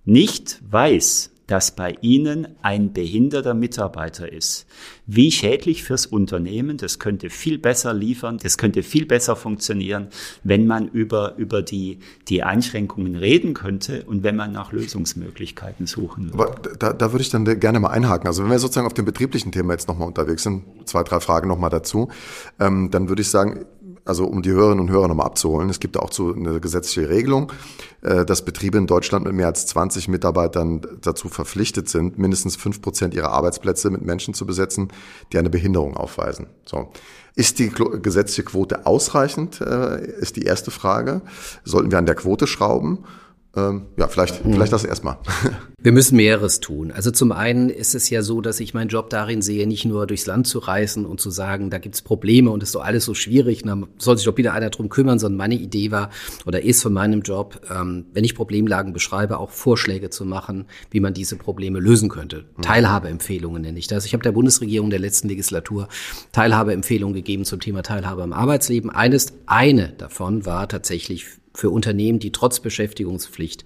nicht 0.05 0.59
weiß, 0.69 1.31
dass 1.47 1.75
bei 1.75 1.97
Ihnen 2.01 2.47
ein 2.62 2.93
behinderter 2.93 3.53
Mitarbeiter 3.53 4.32
ist. 4.32 4.65
Wie 5.06 5.32
schädlich 5.32 5.84
fürs 5.84 6.06
Unternehmen, 6.06 6.77
das 6.77 6.99
könnte 6.99 7.29
viel 7.29 7.58
besser 7.58 7.93
liefern, 7.93 8.38
das 8.41 8.58
könnte 8.58 8.84
viel 8.84 9.06
besser 9.06 9.36
funktionieren, 9.36 10.08
wenn 10.43 10.65
man 10.67 10.88
über, 10.88 11.36
über 11.38 11.62
die, 11.62 11.99
die 12.29 12.43
Einschränkungen 12.43 13.15
reden 13.15 13.53
könnte 13.53 14.03
und 14.06 14.23
wenn 14.23 14.36
man 14.36 14.51
nach 14.51 14.71
Lösungsmöglichkeiten 14.71 15.86
suchen 15.86 16.34
würde. 16.34 16.43
Aber 16.43 16.56
da, 16.79 16.93
da 16.93 17.12
würde 17.12 17.23
ich 17.23 17.29
dann 17.29 17.43
gerne 17.60 17.79
mal 17.79 17.89
einhaken. 17.89 18.27
Also 18.27 18.43
wenn 18.43 18.51
wir 18.51 18.60
sozusagen 18.60 18.88
auf 18.88 18.93
dem 18.93 19.06
betrieblichen 19.06 19.51
Thema 19.51 19.73
jetzt 19.73 19.88
nochmal 19.88 20.08
unterwegs 20.08 20.43
sind, 20.43 20.63
zwei, 20.86 21.03
drei 21.03 21.19
Fragen 21.19 21.47
nochmal 21.49 21.69
dazu, 21.69 22.10
ähm, 22.60 22.89
dann 22.91 23.10
würde 23.10 23.21
ich 23.21 23.29
sagen, 23.29 23.65
also 24.05 24.25
um 24.25 24.41
die 24.41 24.51
Hörerinnen 24.51 24.81
und 24.81 24.89
Hörer 24.89 25.07
nochmal 25.07 25.27
abzuholen, 25.27 25.69
es 25.69 25.79
gibt 25.79 25.97
auch 25.97 26.11
so 26.11 26.33
eine 26.33 26.59
gesetzliche 26.59 27.09
Regelung, 27.09 27.51
äh, 28.01 28.25
dass 28.25 28.43
Betriebe 28.43 28.77
in 28.77 28.87
Deutschland 28.87 29.25
mit 29.25 29.33
mehr 29.33 29.47
als 29.47 29.65
20 29.67 30.07
Mitarbeitern 30.07 30.81
dazu 31.01 31.29
verpflichtet 31.29 31.89
sind, 31.89 32.17
mindestens 32.17 32.55
fünf 32.55 32.81
Prozent 32.81 33.13
ihrer 33.13 33.31
Arbeitsplätze 33.31 33.89
mit 33.89 34.01
Menschen 34.01 34.33
zu 34.33 34.45
besetzen, 34.45 34.89
die 35.31 35.37
eine 35.37 35.49
Behinderung 35.49 35.95
aufweisen. 35.95 36.47
So. 36.65 36.89
Ist 37.35 37.57
die 37.57 37.69
gesetzliche 37.69 38.43
Quote 38.43 38.85
ausreichend, 38.85 39.61
äh, 39.61 40.05
ist 40.19 40.35
die 40.35 40.43
erste 40.43 40.69
Frage. 40.69 41.21
Sollten 41.63 41.89
wir 41.89 41.97
an 41.97 42.05
der 42.05 42.15
Quote 42.15 42.45
schrauben? 42.45 42.99
Ähm, 43.55 43.83
ja, 43.97 44.07
vielleicht, 44.07 44.43
mhm. 44.43 44.53
vielleicht 44.53 44.73
das 44.73 44.83
erstmal. 44.83 45.17
Wir 45.83 45.91
müssen 45.91 46.15
mehreres 46.15 46.59
tun. 46.59 46.91
Also 46.91 47.11
zum 47.11 47.31
einen 47.33 47.69
ist 47.69 47.93
es 47.93 48.09
ja 48.09 48.21
so, 48.21 48.39
dass 48.41 48.61
ich 48.61 48.73
meinen 48.73 48.87
Job 48.87 49.09
darin 49.09 49.41
sehe, 49.41 49.67
nicht 49.67 49.83
nur 49.83 50.07
durchs 50.07 50.25
Land 50.25 50.47
zu 50.47 50.59
reisen 50.59 51.05
und 51.05 51.19
zu 51.19 51.29
sagen, 51.29 51.69
da 51.69 51.77
gibt's 51.77 52.01
Probleme 52.01 52.49
und 52.51 52.63
ist 52.63 52.71
so 52.71 52.79
alles 52.79 53.03
so 53.03 53.13
schwierig, 53.13 53.63
da 53.63 53.77
soll 53.97 54.17
sich 54.17 54.25
doch 54.25 54.37
wieder 54.37 54.53
einer 54.53 54.69
drum 54.69 54.87
kümmern, 54.87 55.19
sondern 55.19 55.37
meine 55.37 55.55
Idee 55.55 55.91
war 55.91 56.09
oder 56.45 56.63
ist 56.63 56.81
von 56.81 56.93
meinem 56.93 57.21
Job, 57.21 57.59
ähm, 57.69 58.05
wenn 58.13 58.23
ich 58.23 58.33
Problemlagen 58.33 58.93
beschreibe, 58.93 59.37
auch 59.39 59.51
Vorschläge 59.51 60.09
zu 60.09 60.25
machen, 60.25 60.65
wie 60.89 61.01
man 61.01 61.13
diese 61.13 61.35
Probleme 61.35 61.79
lösen 61.79 62.07
könnte. 62.07 62.45
Mhm. 62.55 62.61
Teilhabeempfehlungen 62.61 63.61
nenne 63.61 63.77
ich 63.77 63.87
das. 63.87 64.05
Ich 64.05 64.13
habe 64.13 64.23
der 64.23 64.31
Bundesregierung 64.31 64.89
der 64.89 64.99
letzten 64.99 65.27
Legislatur 65.27 65.89
Teilhabeempfehlungen 66.31 67.13
gegeben 67.13 67.43
zum 67.43 67.59
Thema 67.59 67.83
Teilhabe 67.83 68.23
am 68.23 68.31
Arbeitsleben. 68.31 68.89
Eines, 68.89 69.33
eine 69.45 69.89
davon 69.89 70.45
war 70.45 70.69
tatsächlich 70.69 71.25
für 71.53 71.69
Unternehmen, 71.69 72.19
die 72.19 72.31
trotz 72.31 72.59
Beschäftigungspflicht 72.59 73.65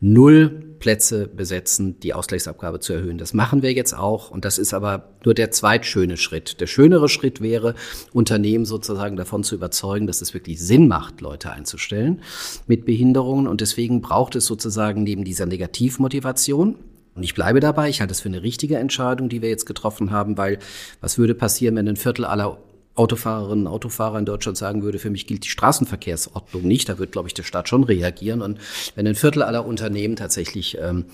null 0.00 0.76
Plätze 0.78 1.26
besetzen, 1.26 1.98
die 2.00 2.14
Ausgleichsabgabe 2.14 2.78
zu 2.78 2.92
erhöhen. 2.92 3.18
Das 3.18 3.34
machen 3.34 3.62
wir 3.62 3.72
jetzt 3.72 3.94
auch 3.94 4.30
und 4.30 4.44
das 4.44 4.58
ist 4.58 4.72
aber 4.72 5.08
nur 5.24 5.34
der 5.34 5.50
zweitschöne 5.50 6.16
Schritt. 6.16 6.60
Der 6.60 6.68
schönere 6.68 7.08
Schritt 7.08 7.40
wäre, 7.40 7.74
Unternehmen 8.12 8.64
sozusagen 8.64 9.16
davon 9.16 9.42
zu 9.42 9.56
überzeugen, 9.56 10.06
dass 10.06 10.22
es 10.22 10.34
wirklich 10.34 10.60
Sinn 10.60 10.86
macht, 10.86 11.20
Leute 11.20 11.50
einzustellen 11.50 12.22
mit 12.68 12.84
Behinderungen 12.84 13.48
und 13.48 13.60
deswegen 13.60 14.00
braucht 14.00 14.36
es 14.36 14.46
sozusagen 14.46 15.02
neben 15.02 15.24
dieser 15.24 15.46
Negativmotivation 15.46 16.76
und 17.18 17.24
ich 17.24 17.34
bleibe 17.34 17.58
dabei, 17.58 17.88
ich 17.88 18.00
halte 18.00 18.12
es 18.12 18.20
für 18.20 18.28
eine 18.28 18.44
richtige 18.44 18.76
Entscheidung, 18.76 19.28
die 19.28 19.42
wir 19.42 19.48
jetzt 19.48 19.66
getroffen 19.66 20.12
haben, 20.12 20.38
weil 20.38 20.60
was 21.00 21.18
würde 21.18 21.34
passieren, 21.34 21.74
wenn 21.74 21.88
ein 21.88 21.96
Viertel 21.96 22.24
aller 22.24 22.58
Autofahrerinnen 22.98 23.66
und 23.66 23.72
Autofahrer 23.72 24.18
in 24.18 24.24
Deutschland 24.24 24.58
sagen 24.58 24.82
würde, 24.82 24.98
für 24.98 25.10
mich 25.10 25.26
gilt 25.26 25.44
die 25.44 25.48
Straßenverkehrsordnung 25.48 26.62
nicht, 26.62 26.88
da 26.88 26.98
wird, 26.98 27.12
glaube 27.12 27.28
ich, 27.28 27.34
der 27.34 27.44
Staat 27.44 27.68
schon 27.68 27.84
reagieren. 27.84 28.42
Und 28.42 28.58
wenn 28.94 29.06
ein 29.06 29.14
Viertel 29.14 29.42
aller 29.42 29.64
Unternehmen 29.64 30.16
tatsächlich 30.16 30.76
ähm, 30.80 31.04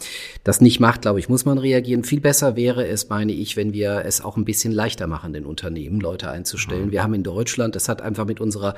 das 0.45 0.61
nicht 0.61 0.81
macht, 0.81 1.03
glaube 1.03 1.19
ich, 1.19 1.29
muss 1.29 1.45
man 1.45 1.59
reagieren. 1.59 2.05
Viel 2.05 2.21
besser 2.21 2.57
wäre 2.57 2.87
es, 2.87 3.09
meine 3.09 3.33
ich, 3.33 3.57
wenn 3.57 3.73
wir 3.73 4.03
es 4.05 4.25
auch 4.25 4.37
ein 4.37 4.45
bisschen 4.45 4.73
leichter 4.73 5.07
machen, 5.07 5.33
den 5.33 5.45
Unternehmen 5.45 6.01
Leute 6.01 6.31
einzustellen. 6.31 6.87
Mhm. 6.87 6.93
Wir 6.93 7.03
haben 7.03 7.15
in 7.15 7.23
Deutschland, 7.23 7.77
das 7.77 7.89
hat 7.89 8.01
einfach 8.01 8.25
mit 8.25 8.41
unserer 8.41 8.75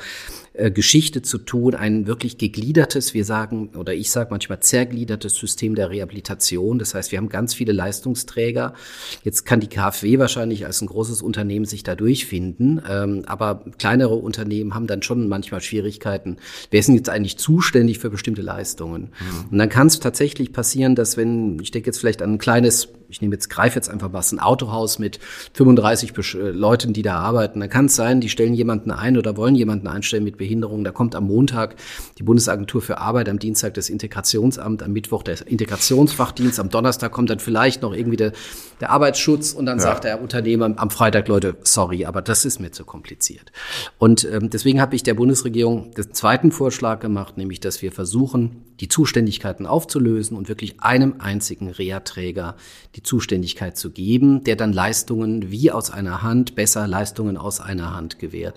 äh, 0.57 0.71
Geschichte 0.71 1.23
zu 1.23 1.39
tun, 1.39 1.75
ein 1.75 2.07
wirklich 2.07 2.39
gegliedertes, 2.39 3.15
wir 3.15 3.25
sagen, 3.25 3.71
oder 3.77 3.95
ich 3.95 4.11
sage 4.11 4.29
manchmal 4.31 4.61
zergliedertes 4.61 5.35
System 5.35 5.75
der 5.75 5.91
Rehabilitation. 5.91 6.79
Das 6.79 6.95
heißt, 6.95 7.13
wir 7.13 7.19
haben 7.19 7.29
ganz 7.29 7.55
viele 7.55 7.73
Leistungsträger. 7.73 8.75
Jetzt 9.23 9.45
kann 9.45 9.61
die 9.61 9.69
KfW 9.69 10.19
wahrscheinlich 10.19 10.67
als 10.67 10.81
ein 10.81 10.87
großes 10.87 11.23
Unternehmen 11.23 11.67
sich 11.67 11.83
da 11.83 11.95
durchfinden. 11.95 12.81
Ähm, 12.89 13.23
aber 13.27 13.65
kleinere 13.79 14.15
Unternehmen 14.15 14.75
haben 14.75 14.87
dann 14.87 15.03
schon 15.03 15.29
manchmal 15.29 15.61
Schwierigkeiten. 15.61 16.37
Wer 16.71 16.81
ist 16.81 16.87
denn 16.87 16.97
jetzt 16.97 17.11
eigentlich 17.11 17.39
zuständig 17.39 17.99
für 17.99 18.11
bestimmte 18.11 18.43
Leistungen? 18.43 19.11
Mhm. 19.21 19.51
Und 19.53 19.59
dann 19.59 19.69
kann 19.69 19.89
es 19.89 20.01
tatsächlich 20.01 20.53
passieren, 20.53 20.95
dass 20.95 21.17
wenn, 21.17 21.59
ich 21.61 21.71
denke 21.71 21.89
jetzt 21.89 21.99
vielleicht 21.99 22.23
an 22.23 22.35
ein 22.35 22.39
kleines 22.39 22.89
ich 23.09 23.21
nehme 23.21 23.35
jetzt, 23.35 23.49
greife 23.49 23.77
jetzt 23.77 23.89
einfach 23.89 24.13
was, 24.13 24.33
ein 24.33 24.41
Autohaus 24.41 24.99
mit 24.99 25.19
35 25.55 26.13
äh, 26.35 26.51
Leuten, 26.51 26.93
die 26.93 27.03
da 27.03 27.19
arbeiten. 27.19 27.61
Da 27.61 27.69
kann 27.69 27.87
es 27.87 27.97
sein, 27.97 28.21
die 28.21 28.29
stellen 28.29 28.55
jemanden 28.55 28.91
ein 28.91 29.17
oder 29.17 29.37
wollen 29.37 29.55
jemanden 29.55 29.87
einstellen 29.87 30.25
mit 30.25 30.37
Behinderung. 30.37 30.85
Da 30.85 30.91
kommt 30.91 31.15
am 31.15 31.27
Montag 31.27 31.77
die 32.19 32.23
Bundesagentur 32.23 32.83
für 32.83 32.99
Arbeit, 32.99 33.29
am 33.29 33.39
Dienstag 33.39 33.75
das 33.75 33.89
Integrationsamt, 33.89 34.83
am 34.83 34.93
Mittwoch 34.93 35.23
der 35.23 35.47
Integrationsfachdienst, 35.47 36.59
am 36.61 36.71
Donnerstag 36.71 37.13
kommt 37.13 37.31
dann 37.31 37.39
vielleicht 37.39 37.83
noch 37.83 37.95
irgendwie 37.95 38.17
der, 38.17 38.33
der 38.81 38.91
Arbeitsschutz 38.91 39.53
und 39.53 39.67
dann 39.67 39.79
ja. 39.79 39.85
sagt 39.85 40.05
der 40.05 40.21
Unternehmer 40.21 40.73
am 40.77 40.91
Freitag, 40.91 41.29
Leute, 41.29 41.57
sorry, 41.63 42.05
aber 42.05 42.23
das 42.23 42.45
ist 42.45 42.61
mir 42.61 42.73
zu 42.73 42.85
kompliziert. 42.85 43.53
Und 43.99 44.25
ähm, 44.31 44.51
deswegen 44.51 44.81
habe 44.81 44.97
ich 44.97 45.03
der 45.03 45.15
Bundesregierung 45.15 45.93
den 45.93 46.13
zweiten 46.13 46.53
Vorschlag 46.53 47.01
gemacht, 47.01 47.37
nämlich, 47.37 47.61
dass 47.61 47.83
wir 47.83 47.93
versuchen, 47.93 48.65
die 48.81 48.89
Zuständigkeiten 48.89 49.67
aufzulösen 49.67 50.37
und 50.37 50.49
wirklich 50.49 50.81
einem 50.81 51.17
einzigen 51.19 51.71
Reha-Träger 51.71 52.57
die 52.95 53.03
Zuständigkeit 53.03 53.77
zu 53.77 53.91
geben, 53.91 54.45
der 54.45 54.57
dann 54.57 54.73
Leistungen 54.73 55.51
wie 55.51 55.71
aus 55.71 55.91
einer 55.91 56.23
Hand, 56.23 56.55
besser 56.55 56.87
Leistungen 56.87 57.37
aus 57.37 57.61
einer 57.61 57.95
Hand 57.95 58.19
gewährt. 58.19 58.57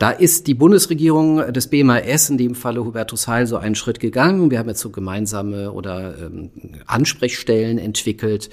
Da 0.00 0.10
ist 0.10 0.46
die 0.46 0.54
Bundesregierung 0.54 1.52
des 1.52 1.68
BMAS, 1.68 2.30
in 2.30 2.38
dem 2.38 2.54
Falle 2.54 2.82
Hubertus 2.82 3.28
Heil, 3.28 3.46
so 3.46 3.58
einen 3.58 3.74
Schritt 3.74 4.00
gegangen. 4.00 4.50
Wir 4.50 4.58
haben 4.58 4.68
jetzt 4.68 4.80
so 4.80 4.88
gemeinsame 4.88 5.72
oder 5.72 6.16
ähm, 6.18 6.50
Ansprechstellen 6.86 7.76
entwickelt, 7.76 8.48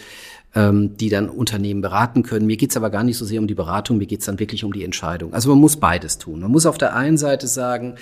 ähm, 0.55 0.97
die 0.97 1.07
dann 1.07 1.29
Unternehmen 1.29 1.79
beraten 1.79 2.23
können. 2.23 2.47
Mir 2.47 2.57
geht's 2.57 2.75
aber 2.75 2.89
gar 2.89 3.05
nicht 3.05 3.17
so 3.17 3.23
sehr 3.23 3.39
um 3.39 3.47
die 3.47 3.53
Beratung, 3.53 3.97
mir 3.97 4.07
geht's 4.07 4.25
dann 4.25 4.39
wirklich 4.39 4.65
um 4.65 4.73
die 4.73 4.83
Entscheidung. 4.83 5.33
Also 5.33 5.49
man 5.49 5.59
muss 5.59 5.77
beides 5.77 6.17
tun. 6.17 6.41
Man 6.41 6.51
muss 6.51 6.65
auf 6.65 6.77
der 6.77 6.97
einen 6.97 7.17
Seite 7.17 7.47
sagen, 7.47 7.95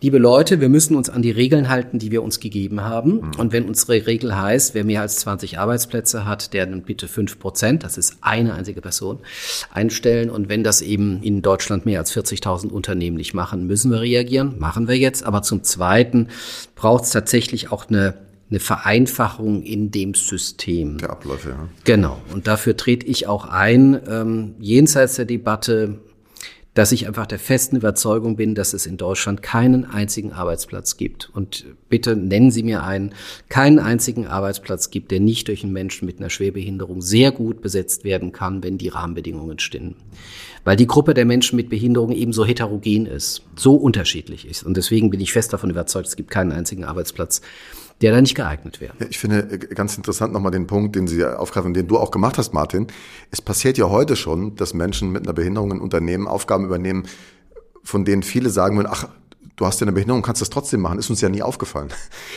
liebe 0.00 0.18
Leute, 0.18 0.60
wir 0.60 0.68
müssen 0.68 0.96
uns 0.96 1.10
an 1.10 1.22
die 1.22 1.30
Regeln 1.30 1.68
halten, 1.68 1.98
die 1.98 2.10
wir 2.10 2.22
uns 2.22 2.40
gegeben 2.40 2.80
haben. 2.80 3.16
Mhm. 3.16 3.30
Und 3.38 3.52
wenn 3.52 3.66
unsere 3.66 4.06
Regel 4.06 4.36
heißt, 4.36 4.74
wer 4.74 4.84
mehr 4.84 5.02
als 5.02 5.16
20 5.16 5.58
Arbeitsplätze 5.58 6.24
hat, 6.24 6.52
der 6.52 6.66
dann 6.66 6.82
bitte 6.82 7.08
fünf 7.08 7.38
Prozent, 7.38 7.84
das 7.84 7.98
ist 7.98 8.16
eine 8.20 8.54
einzige 8.54 8.80
Person, 8.80 9.18
einstellen. 9.72 10.30
Und 10.30 10.48
wenn 10.48 10.64
das 10.64 10.80
eben 10.82 11.22
in 11.22 11.42
Deutschland 11.42 11.86
mehr 11.86 11.98
als 11.98 12.16
40.000 12.16 12.68
Unternehmen 12.68 13.16
nicht 13.16 13.34
machen, 13.34 13.66
müssen 13.66 13.90
wir 13.90 14.00
reagieren. 14.00 14.58
Machen 14.58 14.88
wir 14.88 14.96
jetzt. 14.96 15.24
Aber 15.24 15.42
zum 15.42 15.62
Zweiten 15.62 16.28
braucht 16.74 17.04
es 17.04 17.10
tatsächlich 17.10 17.70
auch 17.70 17.88
eine 17.88 18.14
eine 18.50 18.58
Vereinfachung 18.58 19.62
in 19.62 19.92
dem 19.92 20.14
System. 20.14 20.98
Der 20.98 21.10
Abläufe, 21.10 21.50
ja. 21.50 21.68
Genau. 21.84 22.20
Und 22.32 22.48
dafür 22.48 22.76
trete 22.76 23.06
ich 23.06 23.28
auch 23.28 23.44
ein, 23.44 24.00
ähm, 24.08 24.56
jenseits 24.58 25.14
der 25.14 25.24
Debatte, 25.24 26.00
dass 26.74 26.92
ich 26.92 27.08
einfach 27.08 27.26
der 27.26 27.40
festen 27.40 27.76
Überzeugung 27.76 28.36
bin, 28.36 28.54
dass 28.54 28.74
es 28.74 28.86
in 28.86 28.96
Deutschland 28.96 29.42
keinen 29.42 29.84
einzigen 29.84 30.32
Arbeitsplatz 30.32 30.96
gibt. 30.96 31.28
Und 31.34 31.66
bitte 31.88 32.14
nennen 32.14 32.52
Sie 32.52 32.62
mir 32.62 32.84
einen, 32.84 33.12
keinen 33.48 33.80
einzigen 33.80 34.26
Arbeitsplatz 34.26 34.90
gibt, 34.90 35.10
der 35.10 35.18
nicht 35.18 35.48
durch 35.48 35.64
einen 35.64 35.72
Menschen 35.72 36.06
mit 36.06 36.20
einer 36.20 36.30
Schwerbehinderung 36.30 37.02
sehr 37.02 37.32
gut 37.32 37.60
besetzt 37.60 38.04
werden 38.04 38.30
kann, 38.32 38.62
wenn 38.62 38.78
die 38.78 38.88
Rahmenbedingungen 38.88 39.58
stimmen. 39.58 39.96
Weil 40.62 40.76
die 40.76 40.86
Gruppe 40.86 41.14
der 41.14 41.24
Menschen 41.24 41.56
mit 41.56 41.70
Behinderung 41.70 42.12
eben 42.12 42.32
so 42.32 42.44
heterogen 42.44 43.06
ist, 43.06 43.42
so 43.56 43.74
unterschiedlich 43.74 44.46
ist. 44.46 44.62
Und 44.62 44.76
deswegen 44.76 45.10
bin 45.10 45.20
ich 45.20 45.32
fest 45.32 45.52
davon 45.52 45.70
überzeugt, 45.70 46.06
es 46.06 46.16
gibt 46.16 46.30
keinen 46.30 46.52
einzigen 46.52 46.84
Arbeitsplatz, 46.84 47.40
der 48.00 48.12
da 48.12 48.20
nicht 48.20 48.34
geeignet 48.34 48.80
wäre. 48.80 48.94
Ich 49.10 49.18
finde 49.18 49.48
äh, 49.50 49.58
ganz 49.58 49.96
interessant 49.96 50.32
nochmal 50.32 50.52
den 50.52 50.66
Punkt, 50.66 50.96
den 50.96 51.06
Sie 51.06 51.24
aufgreifen, 51.24 51.74
den 51.74 51.86
du 51.86 51.98
auch 51.98 52.10
gemacht 52.10 52.38
hast, 52.38 52.52
Martin. 52.54 52.86
Es 53.30 53.42
passiert 53.42 53.78
ja 53.78 53.88
heute 53.90 54.16
schon, 54.16 54.56
dass 54.56 54.74
Menschen 54.74 55.12
mit 55.12 55.26
einer 55.26 55.34
Behinderung 55.34 55.72
in 55.72 55.80
Unternehmen 55.80 56.26
Aufgaben 56.26 56.64
übernehmen, 56.64 57.06
von 57.82 58.04
denen 58.04 58.22
viele 58.22 58.50
sagen 58.50 58.76
würden, 58.76 58.88
ach, 58.90 59.08
du 59.60 59.66
hast 59.66 59.78
ja 59.78 59.84
eine 59.84 59.92
Behinderung, 59.92 60.22
kannst 60.22 60.40
das 60.40 60.48
trotzdem 60.48 60.80
machen, 60.80 60.98
ist 60.98 61.10
uns 61.10 61.20
ja 61.20 61.28
nie 61.28 61.42
aufgefallen. 61.42 61.88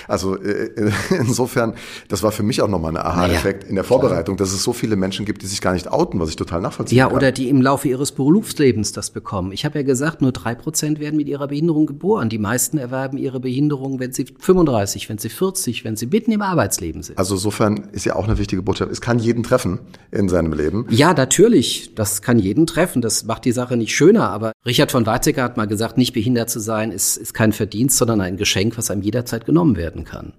Also 0.09 0.35
äh, 0.35 0.91
insofern, 1.09 1.73
das 2.09 2.21
war 2.21 2.33
für 2.33 2.43
mich 2.43 2.61
auch 2.61 2.67
nochmal 2.67 2.91
ein 2.91 2.97
Aha-Effekt 2.97 3.61
naja, 3.61 3.69
in 3.69 3.75
der 3.75 3.85
Vorbereitung, 3.85 4.35
dass 4.35 4.51
es 4.51 4.61
so 4.61 4.73
viele 4.73 4.97
Menschen 4.97 5.25
gibt, 5.25 5.41
die 5.41 5.47
sich 5.47 5.61
gar 5.61 5.71
nicht 5.71 5.89
outen, 5.89 6.19
was 6.19 6.29
ich 6.29 6.35
total 6.35 6.59
nachvollziehen 6.59 6.97
ja, 6.97 7.05
kann. 7.05 7.13
Ja, 7.13 7.17
oder 7.17 7.31
die 7.31 7.47
im 7.47 7.61
Laufe 7.61 7.87
ihres 7.87 8.11
Berufslebens 8.11 8.91
das 8.91 9.09
bekommen. 9.11 9.53
Ich 9.53 9.63
habe 9.63 9.79
ja 9.79 9.83
gesagt, 9.85 10.21
nur 10.21 10.33
drei 10.33 10.53
Prozent 10.53 10.99
werden 10.99 11.15
mit 11.15 11.29
ihrer 11.29 11.47
Behinderung 11.47 11.85
geboren. 11.85 12.27
Die 12.27 12.39
meisten 12.39 12.77
erwerben 12.77 13.17
ihre 13.17 13.39
Behinderung, 13.39 14.01
wenn 14.01 14.11
sie 14.11 14.25
35, 14.25 15.07
wenn 15.07 15.17
sie 15.17 15.29
40, 15.29 15.85
wenn 15.85 15.95
sie 15.95 16.07
mitten 16.07 16.33
im 16.33 16.41
Arbeitsleben 16.41 17.03
sind. 17.03 17.17
Also 17.17 17.35
insofern 17.35 17.87
ist 17.93 18.05
ja 18.05 18.17
auch 18.17 18.25
eine 18.25 18.37
wichtige 18.37 18.61
Botschaft. 18.61 18.91
Es 18.91 18.99
kann 18.99 19.19
jeden 19.19 19.43
treffen 19.43 19.79
in 20.11 20.27
seinem 20.27 20.51
Leben. 20.51 20.87
Ja, 20.89 21.13
natürlich. 21.13 21.95
Das 21.95 22.21
kann 22.21 22.37
jeden 22.37 22.67
treffen. 22.67 23.01
Das 23.01 23.23
macht 23.23 23.45
die 23.45 23.53
Sache 23.53 23.77
nicht 23.77 23.95
schöner. 23.95 24.29
Aber 24.29 24.51
Richard 24.65 24.91
von 24.91 25.05
Weizsäcker 25.05 25.43
hat 25.43 25.55
mal 25.55 25.67
gesagt, 25.67 25.97
nicht 25.97 26.11
behindert 26.11 26.49
zu 26.49 26.59
sein 26.59 26.91
ist, 26.91 27.12
ist 27.17 27.33
kein 27.33 27.53
Verdienst, 27.53 27.97
sondern 27.97 28.21
ein 28.21 28.37
Geschenk, 28.37 28.77
was 28.77 28.91
einem 28.91 29.01
jederzeit 29.01 29.45
genommen 29.45 29.75
werden 29.75 30.03
kann. 30.03 30.33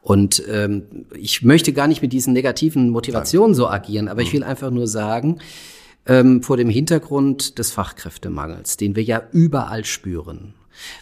Und 0.00 0.42
ähm, 0.48 1.06
ich 1.16 1.42
möchte 1.42 1.72
gar 1.72 1.86
nicht 1.86 2.02
mit 2.02 2.12
diesen 2.12 2.32
negativen 2.32 2.90
Motivationen 2.90 3.54
so 3.54 3.68
agieren, 3.68 4.08
aber 4.08 4.20
mhm. 4.20 4.26
ich 4.26 4.32
will 4.32 4.44
einfach 4.44 4.70
nur 4.70 4.88
sagen, 4.88 5.38
ähm, 6.06 6.42
vor 6.42 6.56
dem 6.56 6.68
Hintergrund 6.68 7.58
des 7.58 7.70
Fachkräftemangels, 7.70 8.76
den 8.76 8.96
wir 8.96 9.04
ja 9.04 9.22
überall 9.30 9.84
spüren, 9.84 10.54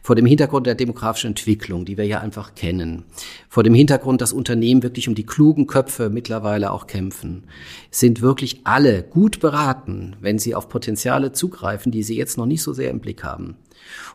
vor 0.03 0.15
dem 0.17 0.27
Hintergrund 0.27 0.67
der 0.67 0.75
demografischen 0.75 1.29
Entwicklung, 1.29 1.85
die 1.85 1.97
wir 1.97 2.05
ja 2.07 2.21
einfach 2.21 2.55
kennen, 2.55 3.05
vor 3.49 3.63
dem 3.63 3.75
Hintergrund, 3.75 4.21
dass 4.21 4.33
Unternehmen 4.33 4.83
wirklich 4.83 5.09
um 5.09 5.15
die 5.15 5.25
klugen 5.25 5.67
Köpfe 5.67 6.11
mittlerweile 6.11 6.71
auch 6.71 6.87
kämpfen, 6.87 7.45
sind 7.91 8.21
wirklich 8.21 8.61
alle 8.65 9.03
gut 9.03 9.41
beraten, 9.41 10.17
wenn 10.21 10.39
sie 10.39 10.55
auf 10.55 10.69
Potenziale 10.69 11.33
zugreifen, 11.33 11.93
die 11.93 12.03
sie 12.03 12.17
jetzt 12.17 12.37
noch 12.37 12.47
nicht 12.47 12.63
so 12.63 12.73
sehr 12.73 12.91
im 12.91 13.01
Blick 13.01 13.25
haben. 13.25 13.57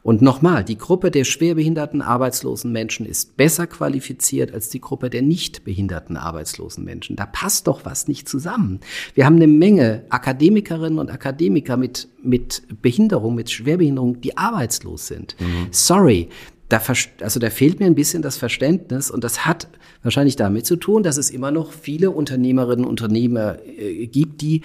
Und 0.03 0.21
nochmal, 0.21 0.63
die 0.63 0.77
Gruppe 0.77 1.11
der 1.11 1.23
schwerbehinderten 1.23 2.01
arbeitslosen 2.01 2.71
Menschen 2.71 3.05
ist 3.05 3.37
besser 3.37 3.67
qualifiziert 3.67 4.53
als 4.53 4.69
die 4.69 4.79
Gruppe 4.79 5.09
der 5.09 5.21
nicht 5.21 5.63
behinderten 5.63 6.17
arbeitslosen 6.17 6.83
Menschen. 6.83 7.15
Da 7.15 7.25
passt 7.25 7.67
doch 7.67 7.85
was 7.85 8.07
nicht 8.07 8.29
zusammen. 8.29 8.79
Wir 9.13 9.25
haben 9.25 9.37
eine 9.37 9.47
Menge 9.47 10.05
Akademikerinnen 10.09 10.99
und 10.99 11.11
Akademiker 11.11 11.77
mit, 11.77 12.07
mit 12.21 12.63
Behinderung, 12.81 13.35
mit 13.35 13.49
Schwerbehinderung, 13.49 14.21
die 14.21 14.37
arbeitslos 14.37 15.07
sind. 15.07 15.35
Mhm. 15.39 15.67
Sorry. 15.71 16.29
Da, 16.67 16.81
also 17.21 17.39
da 17.39 17.51
fehlt 17.51 17.79
mir 17.79 17.85
ein 17.85 17.93
bisschen 17.93 18.23
das 18.23 18.37
Verständnis 18.37 19.11
und 19.11 19.23
das 19.23 19.45
hat 19.45 19.67
wahrscheinlich 20.01 20.35
damit 20.35 20.65
zu 20.65 20.77
tun, 20.77 21.03
dass 21.03 21.17
es 21.17 21.29
immer 21.29 21.51
noch 21.51 21.71
viele 21.71 22.09
Unternehmerinnen 22.09 22.85
und 22.85 23.01
Unternehmer 23.01 23.57
äh, 23.65 24.07
gibt, 24.07 24.41
die 24.41 24.61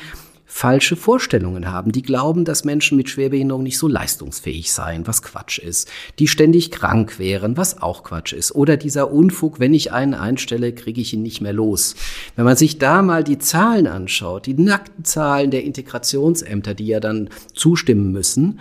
falsche 0.53 0.97
Vorstellungen 0.97 1.71
haben. 1.71 1.93
Die 1.93 2.03
glauben, 2.03 2.45
dass 2.45 2.65
Menschen 2.65 2.97
mit 2.97 3.09
Schwerbehinderung 3.09 3.63
nicht 3.63 3.79
so 3.79 3.87
leistungsfähig 3.87 4.73
seien, 4.73 5.07
was 5.07 5.23
Quatsch 5.23 5.59
ist. 5.59 5.89
Die 6.19 6.27
ständig 6.27 6.73
krank 6.73 7.21
wären, 7.21 7.57
was 7.57 7.81
auch 7.81 8.03
Quatsch 8.03 8.33
ist. 8.33 8.55
Oder 8.55 8.77
dieser 8.77 9.13
Unfug, 9.13 9.61
wenn 9.61 9.73
ich 9.73 9.93
einen 9.93 10.13
einstelle, 10.13 10.75
kriege 10.75 11.01
ich 11.01 11.15
ihn 11.15 11.23
nicht 11.23 11.41
mehr 11.41 11.53
los. 11.53 11.95
Wenn 12.35 12.45
man 12.45 12.57
sich 12.57 12.79
da 12.79 13.01
mal 13.01 13.23
die 13.23 13.39
Zahlen 13.39 13.87
anschaut, 13.87 14.47
die 14.47 14.55
nackten 14.55 15.05
Zahlen 15.05 15.53
der 15.53 15.63
Integrationsämter, 15.63 16.75
die 16.75 16.87
ja 16.89 16.99
dann 16.99 17.31
zustimmen 17.55 18.11
müssen, 18.11 18.59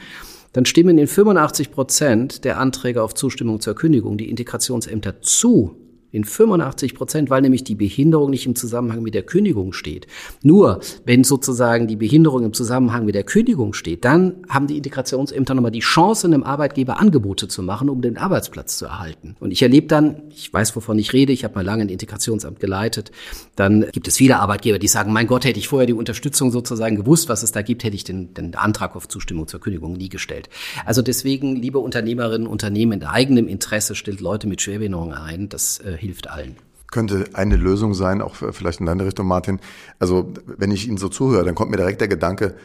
dann 0.53 0.65
stimmen 0.65 0.97
in 0.99 1.07
85 1.07 1.71
Prozent 1.71 2.43
der 2.45 2.59
Anträge 2.59 3.01
auf 3.01 3.15
Zustimmung 3.15 3.61
zur 3.61 3.75
Kündigung 3.75 4.17
die 4.17 4.29
Integrationsämter 4.29 5.21
zu, 5.21 5.75
in 6.11 6.23
85 6.23 6.95
Prozent, 6.95 7.29
weil 7.29 7.41
nämlich 7.41 7.63
die 7.63 7.75
Behinderung 7.75 8.29
nicht 8.29 8.45
im 8.45 8.55
Zusammenhang 8.55 9.01
mit 9.01 9.13
der 9.13 9.23
Kündigung 9.23 9.73
steht. 9.73 10.07
Nur 10.41 10.79
wenn 11.05 11.23
sozusagen 11.23 11.87
die 11.87 11.95
Behinderung 11.95 12.43
im 12.43 12.53
Zusammenhang 12.53 13.05
mit 13.05 13.15
der 13.15 13.23
Kündigung 13.23 13.73
steht, 13.73 14.05
dann 14.05 14.37
haben 14.49 14.67
die 14.67 14.77
Integrationsämter 14.77 15.53
nochmal 15.53 15.71
die 15.71 15.79
Chance, 15.79 16.27
einem 16.27 16.43
Arbeitgeber 16.43 16.99
Angebote 16.99 17.47
zu 17.47 17.61
machen, 17.61 17.89
um 17.89 18.01
den 18.01 18.17
Arbeitsplatz 18.17 18.77
zu 18.77 18.85
erhalten. 18.85 19.35
Und 19.39 19.51
ich 19.51 19.61
erlebe 19.61 19.87
dann, 19.87 20.23
ich 20.29 20.51
weiß, 20.51 20.75
wovon 20.75 20.97
ich 20.97 21.13
rede, 21.13 21.31
ich 21.31 21.43
habe 21.43 21.55
mal 21.55 21.65
lange 21.65 21.83
ein 21.83 21.89
Integrationsamt 21.89 22.59
geleitet, 22.59 23.11
dann 23.55 23.85
gibt 23.91 24.07
es 24.07 24.17
viele 24.17 24.39
Arbeitgeber, 24.39 24.79
die 24.79 24.87
sagen, 24.87 25.13
mein 25.13 25.27
Gott, 25.27 25.45
hätte 25.45 25.59
ich 25.59 25.67
vorher 25.67 25.85
die 25.85 25.93
Unterstützung 25.93 26.51
sozusagen 26.51 26.95
gewusst, 26.95 27.29
was 27.29 27.43
es 27.43 27.51
da 27.51 27.61
gibt, 27.61 27.83
hätte 27.83 27.95
ich 27.95 28.03
den, 28.03 28.33
den 28.33 28.55
Antrag 28.55 28.95
auf 28.95 29.07
Zustimmung 29.07 29.47
zur 29.47 29.59
Kündigung 29.59 29.93
nie 29.93 30.09
gestellt. 30.09 30.49
Also 30.85 31.01
deswegen, 31.01 31.55
liebe 31.55 31.79
Unternehmerinnen, 31.79 32.47
Unternehmen 32.47 32.93
in 32.93 33.03
eigenem 33.03 33.47
Interesse 33.47 33.95
stellt 33.95 34.21
Leute 34.21 34.47
mit 34.47 34.61
Schwerbehinderung 34.61 35.13
ein. 35.13 35.49
Das 35.49 35.79
äh, 35.79 35.97
hilft 35.99 36.29
allen. 36.29 36.55
Könnte 36.91 37.25
eine 37.33 37.55
Lösung 37.55 37.93
sein, 37.93 38.21
auch 38.21 38.35
vielleicht 38.35 38.79
in 38.79 38.87
deine 38.87 39.05
Richtung, 39.05 39.27
Martin. 39.27 39.59
Also, 39.99 40.33
wenn 40.45 40.71
ich 40.71 40.87
Ihnen 40.87 40.97
so 40.97 41.09
zuhöre, 41.09 41.45
dann 41.45 41.53
kommt 41.53 41.69
mir 41.69 41.77
direkt 41.77 42.01
der 42.01 42.07
Gedanke, 42.07 42.55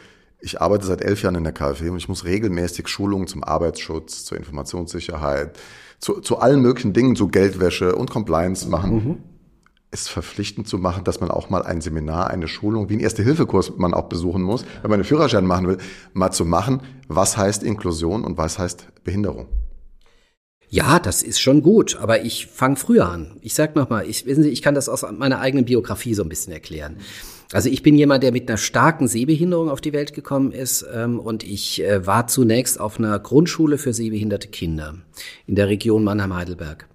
ich 0.45 0.61
arbeite 0.61 0.87
seit 0.87 1.01
elf 1.03 1.23
Jahren 1.23 1.37
in 1.37 1.45
der 1.45 1.53
KfW 1.53 1.89
und 1.89 1.97
ich 1.97 2.09
muss 2.09 2.25
regelmäßig 2.25 2.89
Schulungen 2.89 3.27
zum 3.27 3.43
Arbeitsschutz, 3.43 4.25
zur 4.25 4.37
Informationssicherheit, 4.37 5.59
zu, 5.99 6.21
zu 6.21 6.39
allen 6.39 6.61
möglichen 6.61 6.93
Dingen, 6.93 7.17
zu 7.17 7.29
Geldwäsche 7.29 7.97
und 7.97 8.11
Compliance 8.11 8.69
machen. 8.69 8.95
Mhm. 8.95 9.17
Es 9.91 10.09
verpflichtend 10.09 10.69
zu 10.69 10.77
machen, 10.77 11.05
dass 11.05 11.21
man 11.21 11.31
auch 11.31 11.51
mal 11.51 11.63
ein 11.63 11.81
Seminar, 11.81 12.29
eine 12.29 12.49
Schulung, 12.49 12.89
wie 12.89 12.95
ein 12.95 13.01
Erste-Hilfe-Kurs 13.01 13.75
man 13.79 13.95
auch 13.95 14.09
besuchen 14.09 14.43
muss, 14.43 14.65
wenn 14.83 14.91
man 14.91 14.95
einen 15.01 15.05
Führerschein 15.05 15.47
machen 15.47 15.69
will, 15.69 15.79
mal 16.13 16.31
zu 16.31 16.45
machen, 16.45 16.83
was 17.09 17.37
heißt 17.37 17.63
Inklusion 17.63 18.25
und 18.25 18.37
was 18.37 18.59
heißt 18.59 18.89
Behinderung. 19.05 19.47
Ja, 20.75 20.99
das 20.99 21.23
ist 21.23 21.41
schon 21.41 21.63
gut, 21.63 21.99
aber 22.01 22.25
ich 22.25 22.49
fange 22.49 22.75
früher 22.75 23.09
an. 23.09 23.37
Ich 23.43 23.55
sag 23.55 23.77
noch 23.77 23.91
mal, 23.91 24.09
ich 24.09 24.27
wissen 24.27 24.43
Sie, 24.43 24.49
ich 24.49 24.61
kann 24.61 24.75
das 24.75 24.89
aus 24.89 25.07
meiner 25.09 25.39
eigenen 25.39 25.67
Biografie 25.67 26.15
so 26.15 26.25
ein 26.25 26.29
bisschen 26.29 26.53
erklären. 26.53 26.97
Also 27.53 27.69
ich 27.69 27.85
bin 27.85 27.97
jemand, 27.97 28.25
der 28.25 28.33
mit 28.33 28.49
einer 28.49 28.59
starken 28.59 29.07
Sehbehinderung 29.07 29.71
auf 29.71 29.81
die 29.81 29.93
Welt 29.93 30.15
gekommen 30.15 30.51
ist 30.51 30.85
ähm, 30.93 31.21
und 31.21 31.45
ich 31.45 31.81
äh, 31.85 32.05
war 32.09 32.27
zunächst 32.27 32.81
auf 32.81 32.99
einer 32.99 33.17
Grundschule 33.21 33.79
für 33.79 33.93
sehbehinderte 33.93 34.49
Kinder 34.49 34.97
in 35.47 35.55
der 35.55 35.69
Region 35.69 36.03
Mannheim-Heidelberg 36.03 36.89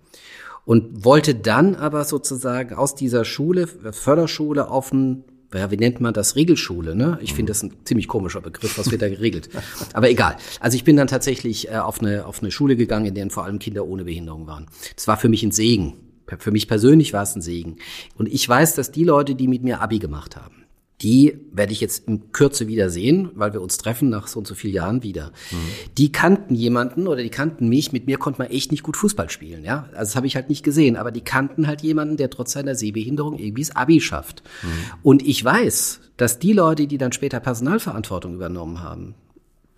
und 0.66 1.06
wollte 1.06 1.34
dann 1.34 1.76
aber 1.76 2.04
sozusagen 2.04 2.76
aus 2.76 2.96
dieser 2.96 3.24
Schule, 3.24 3.66
Förderschule, 3.66 4.70
auf 4.70 4.92
ein 4.92 5.24
ja, 5.54 5.72
wie 5.72 5.78
nennt 5.78 6.00
man 6.00 6.14
das? 6.14 6.36
Regelschule, 6.36 6.96
ne? 6.96 7.18
Ich 7.22 7.34
finde 7.34 7.52
das 7.52 7.64
ein 7.64 7.74
ziemlich 7.84 8.08
komischer 8.08 8.42
Begriff, 8.42 8.78
was 8.78 8.92
wird 8.92 9.02
da 9.02 9.10
geregelt. 9.10 9.50
Aber 9.94 10.10
egal. 10.10 10.38
Also 10.60 10.76
ich 10.76 10.84
bin 10.84 10.96
dann 10.96 11.08
tatsächlich 11.08 11.70
äh, 11.70 11.78
auf, 11.78 12.02
eine, 12.02 12.26
auf 12.26 12.42
eine 12.42 12.52
Schule 12.52 12.76
gegangen, 12.76 13.08
in 13.08 13.16
der 13.16 13.30
vor 13.30 13.46
allem 13.46 13.60
Kinder 13.60 13.86
ohne 13.88 14.06
Behinderung 14.06 14.48
waren. 14.48 14.68
Das 14.96 15.08
war 15.08 15.18
für 15.18 15.30
mich 15.30 15.44
ein 15.44 15.52
Segen. 15.52 15.96
Für 16.38 16.52
mich 16.52 16.68
persönlich 16.68 17.14
war 17.14 17.24
es 17.24 17.36
ein 17.36 17.42
Segen. 17.42 17.78
Und 18.16 18.28
ich 18.28 18.48
weiß, 18.48 18.76
dass 18.76 18.92
die 18.92 19.04
Leute, 19.04 19.34
die 19.34 19.48
mit 19.48 19.64
mir 19.64 19.82
Abi 19.82 19.98
gemacht 19.98 20.36
haben, 20.36 20.59
die 21.02 21.40
werde 21.54 21.72
ich 21.72 21.80
jetzt 21.80 22.08
in 22.08 22.32
Kürze 22.34 22.68
wieder 22.68 22.90
sehen, 22.90 23.30
weil 23.36 23.54
wir 23.54 23.62
uns 23.62 23.78
treffen 23.78 24.10
nach 24.10 24.28
so 24.28 24.40
und 24.40 24.48
so 24.48 24.54
vielen 24.54 24.74
Jahren 24.74 25.02
wieder. 25.02 25.32
Mhm. 25.52 25.58
Die 25.98 26.12
kannten 26.12 26.56
jemanden 26.56 27.08
oder 27.08 27.24
die 27.24 27.30
kannten 27.30 27.70
mich. 27.70 27.94
Mit 27.94 28.06
mir 28.06 28.18
konnte 28.18 28.42
man 28.42 28.52
echt 28.52 28.72
nicht 28.72 28.84
gut 28.84 28.98
Fußball 28.98 29.30
spielen, 29.30 29.64
ja. 29.64 29.88
Also 29.92 30.10
das 30.10 30.16
habe 30.18 30.28
ich 30.28 30.36
halt 30.36 30.50
nicht 30.50 30.64
gesehen. 30.64 30.98
Aber 30.98 31.12
die 31.12 31.22
kannten 31.22 31.68
halt 31.68 31.82
jemanden, 31.82 32.18
der 32.18 32.30
trotz 32.30 32.52
seiner 32.52 32.76
Sehbehinderung 32.76 33.38
irgendwie 33.38 33.62
das 33.62 33.76
Abi 33.76 34.02
schafft. 34.02 34.44
Mhm. 34.62 34.68
Und 35.02 35.26
ich 35.26 35.44
weiß, 35.44 36.02
dass 36.18 36.40
die 36.40 36.52
Leute, 36.52 36.86
die 36.86 36.98
dann 36.98 37.14
später 37.14 37.40
Personalverantwortung 37.40 38.36
übernommen 38.36 38.84
haben, 38.84 39.16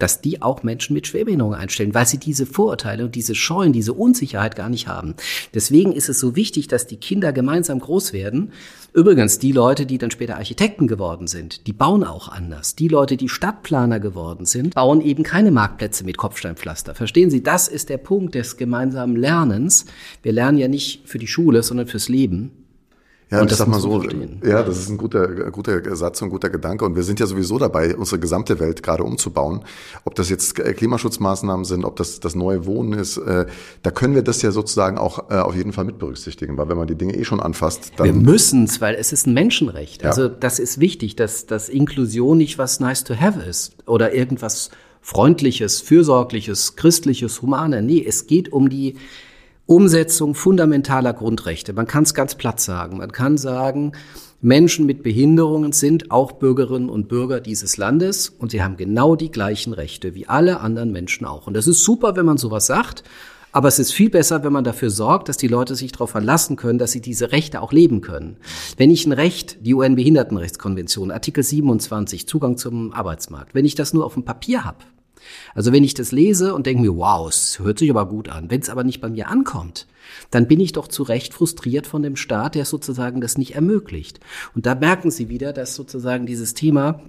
dass 0.02 0.22
die 0.22 0.42
auch 0.42 0.64
Menschen 0.64 0.94
mit 0.94 1.08
Schwerbehinderung 1.08 1.54
einstellen, 1.54 1.94
weil 1.94 2.08
sie 2.08 2.18
diese 2.18 2.46
Vorurteile 2.46 3.06
und 3.06 3.16
diese 3.16 3.36
Scheuen, 3.36 3.74
diese 3.74 3.94
Unsicherheit 3.94 4.56
gar 4.56 4.70
nicht 4.70 4.88
haben. 4.88 5.16
Deswegen 5.54 5.92
ist 5.92 6.10
es 6.10 6.20
so 6.20 6.36
wichtig, 6.36 6.68
dass 6.68 6.88
die 6.88 6.98
Kinder 6.98 7.32
gemeinsam 7.34 7.80
groß 7.80 8.14
werden. 8.14 8.52
Übrigens, 8.94 9.40
die 9.40 9.52
Leute, 9.52 9.86
die 9.86 9.98
dann 9.98 10.12
später 10.12 10.38
Architekten 10.38 10.88
geworden 10.88 11.28
sind, 11.28 11.68
die 11.68 11.74
bauen 11.74 12.04
auch 12.04 12.28
anders. 12.28 12.76
Die 12.76 12.88
Leute, 12.88 13.16
die 13.16 13.30
Stadtplaner 13.30 14.00
geworden 14.00 14.46
sind, 14.46 14.74
bauen 14.74 15.02
eben 15.02 15.24
keine 15.24 15.52
Marktplätze 15.52 16.04
mit 16.04 16.18
Kopfsteinpflaster. 16.18 16.96
Verstehen 16.96 17.30
Sie, 17.30 17.44
das 17.44 17.68
ist 17.68 17.90
der 17.90 17.98
Punkt 17.98 18.36
des 18.36 18.58
gemeinsamen 18.58 19.16
Lernens. 19.16 19.86
Wir 20.24 20.32
lernen 20.32 20.58
ja 20.58 20.68
nicht 20.68 21.08
für 21.08 21.20
die 21.20 21.28
Schule, 21.28 21.64
sondern 21.64 21.88
fürs 21.88 22.10
Leben. 22.10 22.61
Ja, 23.32 23.42
und 23.42 23.50
ich 23.50 23.58
sag 23.58 23.70
mal 23.70 23.80
so, 23.80 24.04
ja, 24.44 24.62
das 24.62 24.78
ist 24.78 24.90
ein 24.90 24.98
guter, 24.98 25.52
guter 25.52 25.96
Satz 25.96 26.22
und 26.22 26.28
ein 26.28 26.32
guter 26.32 26.50
Gedanke. 26.50 26.84
Und 26.84 26.98
wir 26.98 27.04
sind 27.04 27.18
ja 27.22 27.26
sowieso 27.26 27.58
dabei, 27.58 27.96
unsere 27.96 28.20
gesamte 28.20 28.60
Welt 28.60 28.84
gerade 28.84 29.06
umzubauen. 29.06 29.62
Ob 30.04 30.16
das 30.16 30.30
jetzt 30.30 30.56
Klimaschutzmaßnahmen 30.56 31.64
sind, 31.64 31.86
ob 31.86 31.96
das 31.96 32.20
das 32.20 32.36
neue 32.36 32.66
Wohnen 32.66 32.92
ist, 32.92 33.16
äh, 33.16 33.46
da 33.84 33.92
können 33.92 34.16
wir 34.16 34.22
das 34.22 34.42
ja 34.42 34.52
sozusagen 34.52 34.98
auch 34.98 35.32
äh, 35.32 35.36
auf 35.36 35.56
jeden 35.56 35.72
Fall 35.72 35.86
mit 35.86 35.98
berücksichtigen. 35.98 36.58
Weil 36.58 36.68
wenn 36.68 36.76
man 36.76 36.88
die 36.88 36.96
Dinge 36.96 37.16
eh 37.16 37.24
schon 37.24 37.40
anfasst, 37.40 37.94
dann... 37.96 38.06
Wir 38.06 38.14
müssen 38.14 38.66
es, 38.66 38.82
weil 38.82 38.96
es 38.96 39.14
ist 39.14 39.28
ein 39.28 39.34
Menschenrecht. 39.34 40.02
Ja. 40.02 40.10
Also 40.10 40.28
das 40.28 40.60
ist 40.60 40.82
wichtig, 40.82 41.16
dass, 41.16 41.46
dass 41.46 41.70
Inklusion 41.70 42.38
nicht 42.38 42.58
was 42.58 42.82
nice 42.82 43.06
to 43.06 43.16
have 43.16 43.40
ist 43.40 43.76
oder 43.86 44.14
irgendwas 44.14 44.72
Freundliches, 45.00 45.80
Fürsorgliches, 45.80 46.76
Christliches, 46.76 47.42
Humane. 47.42 47.82
Nee, 47.82 48.06
es 48.06 48.28
geht 48.28 48.52
um 48.52 48.70
die 48.70 48.98
Umsetzung 49.72 50.36
fundamentaler 50.36 51.14
Grundrechte. 51.14 51.72
Man 51.72 51.88
kann 51.88 52.04
es 52.04 52.14
ganz 52.14 52.36
platt 52.36 52.60
sagen. 52.60 52.98
Man 52.98 53.14
kann 53.14 53.38
sagen, 53.38 53.94
Menschen 54.42 54.86
mit 54.86 55.02
Behinderungen 55.02 55.72
sind 55.72 56.12
auch 56.12 56.34
Bürgerinnen 56.34 56.90
und 56.90 57.08
Bürger 57.08 57.40
dieses 57.40 57.78
Landes 57.78 58.28
und 58.28 58.52
sie 58.52 58.62
haben 58.62 58.76
genau 58.76 59.16
die 59.16 59.32
gleichen 59.32 59.72
Rechte 59.72 60.14
wie 60.14 60.28
alle 60.28 60.60
anderen 60.60 60.92
Menschen 60.92 61.26
auch. 61.26 61.48
Und 61.48 61.54
das 61.54 61.68
ist 61.68 61.86
super, 61.86 62.18
wenn 62.18 62.26
man 62.26 62.38
sowas 62.38 62.66
sagt. 62.66 63.04
Aber 63.54 63.70
es 63.70 63.80
ist 63.80 63.94
viel 63.94 64.10
besser, 64.10 64.44
wenn 64.44 64.52
man 64.52 64.66
dafür 64.66 64.90
sorgt, 64.90 65.30
dass 65.30 65.38
die 65.38 65.48
Leute 65.48 65.76
sich 65.76 65.94
darauf 65.94 66.10
verlassen 66.10 66.58
können, 66.58 66.78
dass 66.78 66.92
sie 66.92 67.02
diese 67.02 67.32
Rechte 67.32 67.62
auch 67.62 67.72
leben 67.72 68.02
können. 68.02 68.36
Wenn 68.76 68.92
ich 68.92 69.06
ein 69.06 69.14
Recht, 69.14 69.66
die 69.66 69.74
UN-Behindertenrechtskonvention, 69.74 71.12
Artikel 71.12 71.44
27, 71.44 72.28
Zugang 72.28 72.58
zum 72.58 72.92
Arbeitsmarkt, 72.92 73.56
wenn 73.56 73.66
ich 73.66 73.76
das 73.76 73.94
nur 73.94 74.06
auf 74.06 74.16
dem 74.16 74.24
Papier 74.24 74.66
habe, 74.66 74.80
Also 75.54 75.72
wenn 75.72 75.84
ich 75.84 75.94
das 75.94 76.12
lese 76.12 76.54
und 76.54 76.66
denke 76.66 76.82
mir, 76.82 76.96
wow, 76.96 77.28
es 77.28 77.60
hört 77.60 77.80
sich 77.80 77.90
aber 77.90 78.08
gut 78.08 78.30
an, 78.30 78.50
wenn 78.50 78.62
es 78.62 78.70
aber 78.70 78.84
nicht 78.84 79.02
bei 79.02 79.10
mir 79.10 79.28
ankommt, 79.28 79.88
dann 80.30 80.48
bin 80.48 80.60
ich 80.60 80.72
doch 80.72 80.88
zu 80.88 81.04
Recht 81.04 81.34
frustriert 81.34 81.88
von 81.88 82.04
dem 82.04 82.16
Staat, 82.16 82.56
der 82.56 82.66
sozusagen 82.66 83.22
das 83.22 83.38
nicht 83.38 83.56
ermöglicht. 83.56 84.20
Und 84.56 84.66
da 84.66 84.76
merken 84.76 85.12
Sie 85.12 85.30
wieder, 85.30 85.54
dass 85.54 85.76
sozusagen 85.76 86.26
dieses 86.26 86.54
Thema 86.54 87.02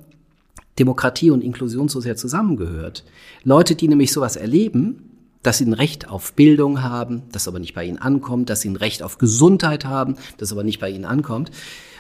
Demokratie 0.79 1.31
und 1.31 1.43
Inklusion 1.43 1.89
so 1.89 2.01
sehr 2.01 2.17
zusammengehört. 2.17 3.05
Leute, 3.45 3.75
die 3.75 3.89
nämlich 3.89 4.13
sowas 4.13 4.37
erleben, 4.37 5.09
dass 5.43 5.59
sie 5.59 5.67
ein 5.67 5.73
Recht 5.73 6.09
auf 6.09 6.33
Bildung 6.35 6.83
haben, 6.83 7.25
das 7.33 7.49
aber 7.49 7.59
nicht 7.59 7.75
bei 7.75 7.85
ihnen 7.85 7.99
ankommt, 7.99 8.49
dass 8.49 8.61
sie 8.61 8.71
ein 8.71 8.77
Recht 8.77 9.03
auf 9.03 9.19
Gesundheit 9.19 9.85
haben, 9.85 10.17
das 10.39 10.53
aber 10.53 10.63
nicht 10.63 10.81
bei 10.81 10.89
ihnen 10.89 11.05
ankommt, 11.05 11.51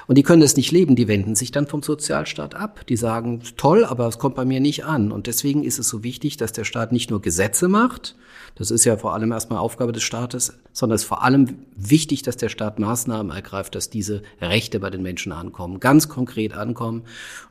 und 0.06 0.18
die 0.18 0.22
können 0.22 0.42
es 0.42 0.56
nicht 0.56 0.72
leben, 0.72 0.96
die 0.96 1.08
wenden 1.08 1.34
sich 1.34 1.52
dann 1.52 1.66
vom 1.66 1.82
Sozialstaat 1.82 2.54
ab. 2.54 2.86
Die 2.88 2.96
sagen, 2.96 3.42
toll, 3.56 3.84
aber 3.84 4.08
es 4.08 4.18
kommt 4.18 4.34
bei 4.34 4.44
mir 4.44 4.60
nicht 4.60 4.84
an. 4.84 5.12
Und 5.12 5.26
deswegen 5.26 5.64
ist 5.64 5.78
es 5.78 5.88
so 5.88 6.02
wichtig, 6.02 6.36
dass 6.36 6.52
der 6.52 6.64
Staat 6.64 6.92
nicht 6.92 7.10
nur 7.10 7.22
Gesetze 7.22 7.68
macht, 7.68 8.16
das 8.54 8.70
ist 8.70 8.84
ja 8.84 8.96
vor 8.96 9.14
allem 9.14 9.32
erstmal 9.32 9.58
Aufgabe 9.58 9.92
des 9.92 10.02
Staates, 10.02 10.58
sondern 10.72 10.96
es 10.96 11.02
ist 11.02 11.08
vor 11.08 11.22
allem 11.22 11.58
wichtig, 11.76 12.22
dass 12.22 12.36
der 12.36 12.48
Staat 12.48 12.78
Maßnahmen 12.78 13.32
ergreift, 13.32 13.74
dass 13.74 13.88
diese 13.88 14.22
Rechte 14.40 14.78
bei 14.80 14.90
den 14.90 15.02
Menschen 15.02 15.32
ankommen, 15.32 15.80
ganz 15.80 16.08
konkret 16.08 16.54
ankommen. 16.54 17.02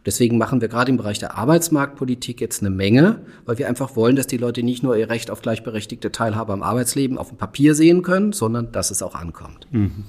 deswegen 0.05 0.37
machen 0.37 0.61
wir 0.61 0.67
gerade 0.67 0.91
im 0.91 0.97
Bereich 0.97 1.19
der 1.19 1.37
Arbeitsmarktpolitik 1.37 2.39
jetzt 2.39 2.61
eine 2.61 2.69
Menge, 2.69 3.21
weil 3.45 3.57
wir 3.57 3.67
einfach 3.67 3.95
wollen, 3.95 4.15
dass 4.15 4.27
die 4.27 4.37
Leute 4.37 4.63
nicht 4.63 4.83
nur 4.83 4.95
ihr 4.95 5.09
Recht 5.09 5.31
auf 5.31 5.41
gleichberechtigte 5.41 6.11
Teilhabe 6.11 6.53
am 6.53 6.63
Arbeitsleben 6.63 7.17
auf 7.17 7.29
dem 7.29 7.37
Papier 7.37 7.73
sehen 7.75 8.03
können, 8.03 8.31
sondern 8.31 8.71
dass 8.71 8.91
es 8.91 9.01
auch 9.01 9.15
ankommt. 9.15 9.67
Mhm. 9.71 10.05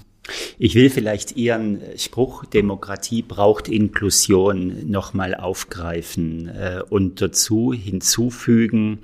Ich 0.58 0.74
will 0.74 0.90
vielleicht 0.90 1.36
Ihren 1.36 1.80
Spruch, 1.96 2.44
Demokratie 2.44 3.22
braucht 3.22 3.68
Inklusion, 3.68 4.88
nochmal 4.88 5.34
aufgreifen 5.34 6.48
äh, 6.48 6.82
und 6.88 7.20
dazu 7.20 7.72
hinzufügen, 7.72 9.00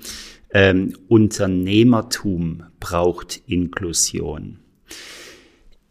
ähm, 0.51 0.93
Unternehmertum 1.07 2.63
braucht 2.79 3.41
Inklusion. 3.47 4.59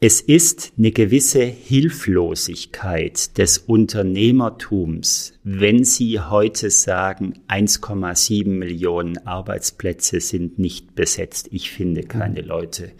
Es 0.01 0.21
ist 0.21 0.75
eine 0.79 0.93
gewisse 0.93 1.43
Hilflosigkeit 1.43 3.37
des 3.37 3.59
Unternehmertums, 3.59 5.38
wenn 5.51 5.83
Sie 5.83 6.21
heute 6.21 6.69
sagen, 6.69 7.33
1,7 7.49 8.49
Millionen 8.49 9.17
Arbeitsplätze 9.27 10.21
sind 10.21 10.59
nicht 10.59 10.95
besetzt. 10.95 11.49
Ich 11.53 11.71
finde 11.71 12.03
keine 12.03 12.43
Leute. 12.43 12.93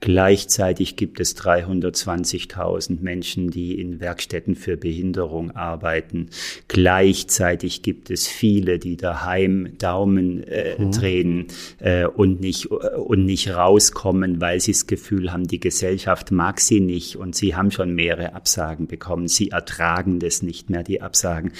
Gleichzeitig 0.00 0.96
gibt 0.96 1.18
es 1.18 1.34
320.000 1.34 3.00
Menschen, 3.00 3.50
die 3.50 3.80
in 3.80 4.00
Werkstätten 4.00 4.54
für 4.54 4.76
Behinderung 4.76 5.52
arbeiten. 5.52 6.28
Gleichzeitig 6.68 7.80
gibt 7.80 8.10
es 8.10 8.28
viele, 8.28 8.78
die 8.78 8.98
daheim 8.98 9.78
Daumen 9.78 10.44
äh, 10.44 10.74
mhm. 10.76 10.92
drehen 10.92 11.46
äh, 11.78 12.04
und, 12.04 12.38
nicht, 12.38 12.66
äh, 12.66 12.96
und 12.98 13.24
nicht 13.24 13.48
rauskommen, 13.48 14.42
weil 14.42 14.60
sie 14.60 14.72
das 14.72 14.86
Gefühl 14.86 15.32
haben, 15.32 15.46
die 15.46 15.60
Gesellschaft 15.60 16.30
mag 16.32 16.60
sie 16.60 16.80
nicht 16.80 17.16
und 17.16 17.34
sie 17.34 17.56
haben 17.56 17.70
schon 17.70 17.94
mehrere 17.94 18.34
Absagen 18.34 18.86
bekommen. 18.86 19.26
Sie 19.26 19.52
ertragen 19.52 20.18
das 20.18 20.42
nicht 20.42 20.68
mehr, 20.68 20.82
die 20.82 21.00
Absagen. 21.00 21.52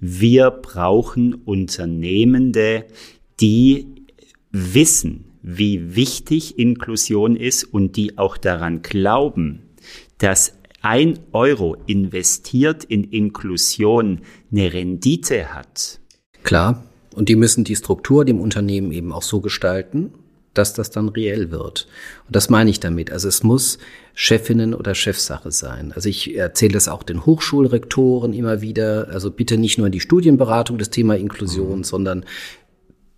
Wir 0.00 0.50
brauchen 0.50 1.34
Unternehmende, 1.34 2.86
die 3.40 3.86
wissen, 4.50 5.26
wie 5.42 5.94
wichtig 5.94 6.58
Inklusion 6.58 7.36
ist 7.36 7.64
und 7.64 7.96
die 7.96 8.18
auch 8.18 8.36
daran 8.36 8.82
glauben, 8.82 9.62
dass 10.18 10.54
ein 10.82 11.18
Euro 11.32 11.76
investiert 11.86 12.84
in 12.84 13.04
Inklusion 13.04 14.20
eine 14.50 14.72
Rendite 14.72 15.54
hat. 15.54 16.00
Klar. 16.42 16.84
Und 17.14 17.28
die 17.28 17.36
müssen 17.36 17.64
die 17.64 17.76
Struktur 17.76 18.24
dem 18.24 18.40
Unternehmen 18.40 18.92
eben 18.92 19.12
auch 19.12 19.22
so 19.22 19.40
gestalten, 19.40 20.12
dass 20.54 20.74
das 20.74 20.90
dann 20.90 21.08
reell 21.08 21.50
wird. 21.50 21.88
Und 22.26 22.36
das 22.36 22.48
meine 22.50 22.70
ich 22.70 22.80
damit. 22.80 23.10
Also 23.10 23.28
es 23.28 23.42
muss 23.42 23.78
Chefinnen 24.14 24.74
oder 24.74 24.94
Chefsache 24.94 25.50
sein. 25.50 25.92
Also 25.94 26.08
ich 26.08 26.36
erzähle 26.36 26.72
das 26.72 26.88
auch 26.88 27.02
den 27.02 27.24
Hochschulrektoren 27.26 28.32
immer 28.32 28.60
wieder. 28.60 29.08
Also 29.10 29.30
bitte 29.30 29.56
nicht 29.56 29.78
nur 29.78 29.86
in 29.86 29.92
die 29.92 30.00
Studienberatung 30.00 30.78
das 30.78 30.90
Thema 30.90 31.16
Inklusion, 31.16 31.78
mhm. 31.78 31.84
sondern 31.84 32.24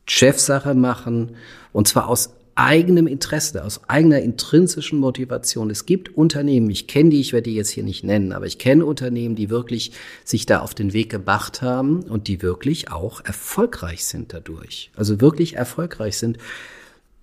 Chefsache 0.06 0.74
machen 0.74 1.36
und 1.72 1.88
zwar 1.88 2.08
aus 2.08 2.34
eigenem 2.54 3.06
Interesse, 3.06 3.64
aus 3.64 3.80
eigener 3.88 4.20
intrinsischen 4.20 4.98
Motivation. 4.98 5.70
Es 5.70 5.86
gibt 5.86 6.16
Unternehmen, 6.16 6.68
ich 6.70 6.86
kenne 6.86 7.10
die, 7.10 7.20
ich 7.20 7.32
werde 7.32 7.50
die 7.50 7.56
jetzt 7.56 7.70
hier 7.70 7.82
nicht 7.82 8.04
nennen, 8.04 8.32
aber 8.32 8.46
ich 8.46 8.58
kenne 8.58 8.84
Unternehmen, 8.84 9.36
die 9.36 9.48
wirklich 9.48 9.92
sich 10.24 10.44
da 10.44 10.60
auf 10.60 10.74
den 10.74 10.92
Weg 10.92 11.10
gemacht 11.10 11.62
haben 11.62 12.02
und 12.02 12.28
die 12.28 12.42
wirklich 12.42 12.90
auch 12.90 13.24
erfolgreich 13.24 14.04
sind 14.04 14.34
dadurch. 14.34 14.90
Also 14.94 15.20
wirklich 15.20 15.56
erfolgreich 15.56 16.18
sind. 16.18 16.38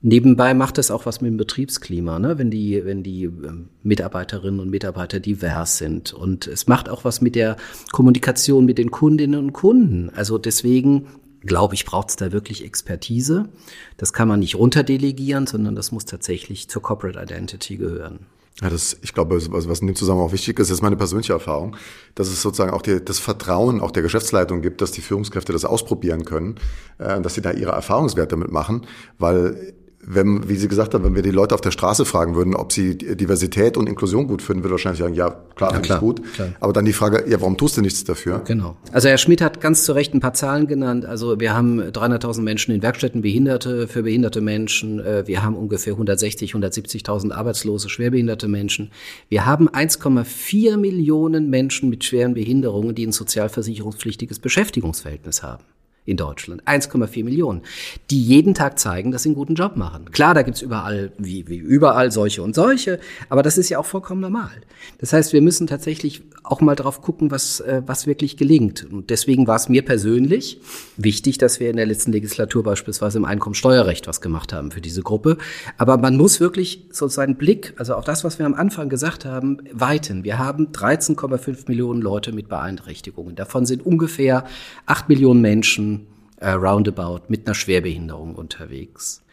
Nebenbei 0.01 0.53
macht 0.53 0.77
es 0.77 0.91
auch 0.91 1.05
was 1.05 1.19
mit 1.19 1.29
dem 1.29 1.37
Betriebsklima, 1.37 2.19
ne? 2.19 2.37
wenn 2.37 2.49
die, 2.49 2.85
wenn 2.85 3.03
die 3.03 3.23
ähm, 3.23 3.67
Mitarbeiterinnen 3.83 4.61
und 4.61 4.69
Mitarbeiter 4.69 5.19
divers 5.19 5.77
sind. 5.77 6.13
Und 6.13 6.47
es 6.47 6.67
macht 6.67 6.87
auch 6.87 7.03
was 7.03 7.19
mit 7.19 7.35
der 7.35 7.57
Kommunikation 7.91 8.63
mit 8.63 8.77
den 8.77 8.91
Kundinnen 8.91 9.39
und 9.39 9.51
Kunden. 9.51 10.09
Also 10.15 10.37
deswegen 10.37 11.07
glaube 11.41 11.75
ich, 11.75 11.85
braucht 11.85 12.09
es 12.09 12.15
da 12.15 12.31
wirklich 12.31 12.63
Expertise. 12.63 13.49
Das 13.97 14.13
kann 14.13 14.27
man 14.27 14.39
nicht 14.39 14.55
runterdelegieren, 14.55 15.47
sondern 15.47 15.75
das 15.75 15.91
muss 15.91 16.05
tatsächlich 16.05 16.69
zur 16.69 16.81
Corporate 16.81 17.19
Identity 17.21 17.77
gehören. 17.77 18.19
Ja, 18.61 18.69
das, 18.69 18.97
ich 19.01 19.13
glaube, 19.13 19.35
was, 19.35 19.69
was 19.69 19.79
in 19.79 19.87
dem 19.87 19.95
Zusammenhang 19.95 20.27
auch 20.27 20.33
wichtig 20.33 20.59
ist, 20.59 20.69
ist 20.69 20.81
meine 20.81 20.97
persönliche 20.97 21.31
Erfahrung, 21.31 21.77
dass 22.15 22.27
es 22.27 22.41
sozusagen 22.41 22.71
auch 22.71 22.81
die, 22.81 23.03
das 23.03 23.17
Vertrauen 23.17 23.79
auch 23.79 23.91
der 23.91 24.03
Geschäftsleitung 24.03 24.61
gibt, 24.61 24.81
dass 24.81 24.91
die 24.91 24.99
Führungskräfte 24.99 25.53
das 25.53 25.63
ausprobieren 25.63 26.25
können, 26.25 26.55
äh, 26.97 27.21
dass 27.21 27.35
sie 27.35 27.41
da 27.41 27.51
ihre 27.51 27.71
Erfahrungswerte 27.71 28.35
mitmachen, 28.35 28.85
weil 29.17 29.73
wenn, 30.01 30.47
wie 30.47 30.55
Sie 30.55 30.67
gesagt 30.67 30.93
haben, 30.93 31.03
wenn 31.03 31.15
wir 31.15 31.21
die 31.21 31.31
Leute 31.31 31.53
auf 31.53 31.61
der 31.61 31.71
Straße 31.71 32.05
fragen 32.05 32.35
würden, 32.35 32.55
ob 32.55 32.71
sie 32.71 32.97
Diversität 32.97 33.77
und 33.77 33.87
Inklusion 33.87 34.27
gut 34.27 34.41
finden, 34.41 34.63
würde 34.63 34.71
wahrscheinlich 34.71 34.99
sagen, 34.99 35.13
ja, 35.13 35.29
klar, 35.55 35.73
ja, 35.73 35.79
klar, 35.79 35.99
gut. 35.99 36.21
Klar. 36.33 36.49
Aber 36.59 36.73
dann 36.73 36.85
die 36.85 36.93
Frage, 36.93 37.29
ja, 37.29 37.39
warum 37.41 37.57
tust 37.57 37.77
du 37.77 37.81
nichts 37.81 38.03
dafür? 38.05 38.41
Genau. 38.45 38.77
Also 38.91 39.09
Herr 39.09 39.17
Schmidt 39.17 39.41
hat 39.41 39.59
ganz 39.59 39.83
zu 39.83 39.91
Recht 39.93 40.13
ein 40.13 40.21
paar 40.21 40.33
Zahlen 40.33 40.67
genannt. 40.67 41.05
Also 41.05 41.39
wir 41.39 41.53
haben 41.53 41.81
300.000 41.81 42.41
Menschen 42.41 42.73
in 42.73 42.81
Werkstätten, 42.81 43.21
Behinderte, 43.21 43.87
für 43.87 44.03
behinderte 44.03 44.41
Menschen. 44.41 44.99
Äh, 44.99 45.27
wir 45.27 45.43
haben 45.43 45.55
ungefähr 45.55 45.93
160, 45.93 46.53
170.000 46.53 47.31
arbeitslose, 47.31 47.89
schwerbehinderte 47.89 48.47
Menschen. 48.47 48.91
Wir 49.27 49.45
haben 49.45 49.69
1,4 49.69 50.77
Millionen 50.77 51.49
Menschen 51.49 51.89
mit 51.89 52.03
schweren 52.05 52.33
Behinderungen, 52.33 52.95
die 52.95 53.05
ein 53.05 53.11
sozialversicherungspflichtiges 53.11 54.39
Beschäftigungsverhältnis 54.39 55.43
haben 55.43 55.63
in 56.05 56.17
Deutschland. 56.17 56.63
1,4 56.63 57.23
Millionen, 57.23 57.61
die 58.09 58.21
jeden 58.21 58.53
Tag 58.53 58.79
zeigen, 58.79 59.11
dass 59.11 59.23
sie 59.23 59.29
einen 59.29 59.35
guten 59.35 59.55
Job 59.55 59.75
machen. 59.75 60.11
Klar, 60.11 60.33
da 60.33 60.41
gibt's 60.41 60.61
überall, 60.61 61.11
wie, 61.17 61.47
wie 61.47 61.57
überall, 61.57 62.11
solche 62.11 62.41
und 62.41 62.55
solche, 62.55 62.99
aber 63.29 63.43
das 63.43 63.57
ist 63.57 63.69
ja 63.69 63.77
auch 63.77 63.85
vollkommen 63.85 64.21
normal. 64.21 64.51
Das 64.97 65.13
heißt, 65.13 65.33
wir 65.33 65.41
müssen 65.41 65.67
tatsächlich 65.67 66.23
auch 66.43 66.61
mal 66.61 66.75
drauf 66.75 67.01
gucken, 67.01 67.31
was, 67.31 67.59
äh, 67.59 67.83
was 67.85 68.07
wirklich 68.07 68.37
gelingt. 68.37 68.87
Und 68.91 69.09
deswegen 69.11 69.45
war 69.45 69.55
es 69.55 69.69
mir 69.69 69.83
persönlich 69.85 70.59
wichtig, 70.97 71.37
dass 71.37 71.59
wir 71.59 71.69
in 71.69 71.77
der 71.77 71.85
letzten 71.85 72.11
Legislatur 72.11 72.63
beispielsweise 72.63 73.19
im 73.19 73.25
Einkommensteuerrecht 73.25 74.07
was 74.07 74.19
gemacht 74.19 74.51
haben 74.51 74.71
für 74.71 74.81
diese 74.81 75.03
Gruppe. 75.03 75.37
Aber 75.77 75.97
man 75.97 76.17
muss 76.17 76.39
wirklich 76.39 76.87
so 76.91 77.07
seinen 77.07 77.35
Blick, 77.35 77.73
also 77.77 77.93
auf 77.93 78.05
das, 78.05 78.23
was 78.23 78.39
wir 78.39 78.45
am 78.45 78.55
Anfang 78.55 78.89
gesagt 78.89 79.25
haben, 79.25 79.59
weiten. 79.71 80.23
Wir 80.23 80.39
haben 80.39 80.71
13,5 80.71 81.67
Millionen 81.67 82.01
Leute 82.01 82.31
mit 82.31 82.49
Beeinträchtigungen. 82.49 83.35
Davon 83.35 83.65
sind 83.65 83.85
ungefähr 83.85 84.45
8 84.87 85.07
Millionen 85.09 85.41
Menschen 85.41 85.98
äh, 86.39 86.51
roundabout 86.51 87.23
mit 87.27 87.47
einer 87.47 87.55
Schwerbehinderung 87.55 88.35
unterwegs. 88.35 89.23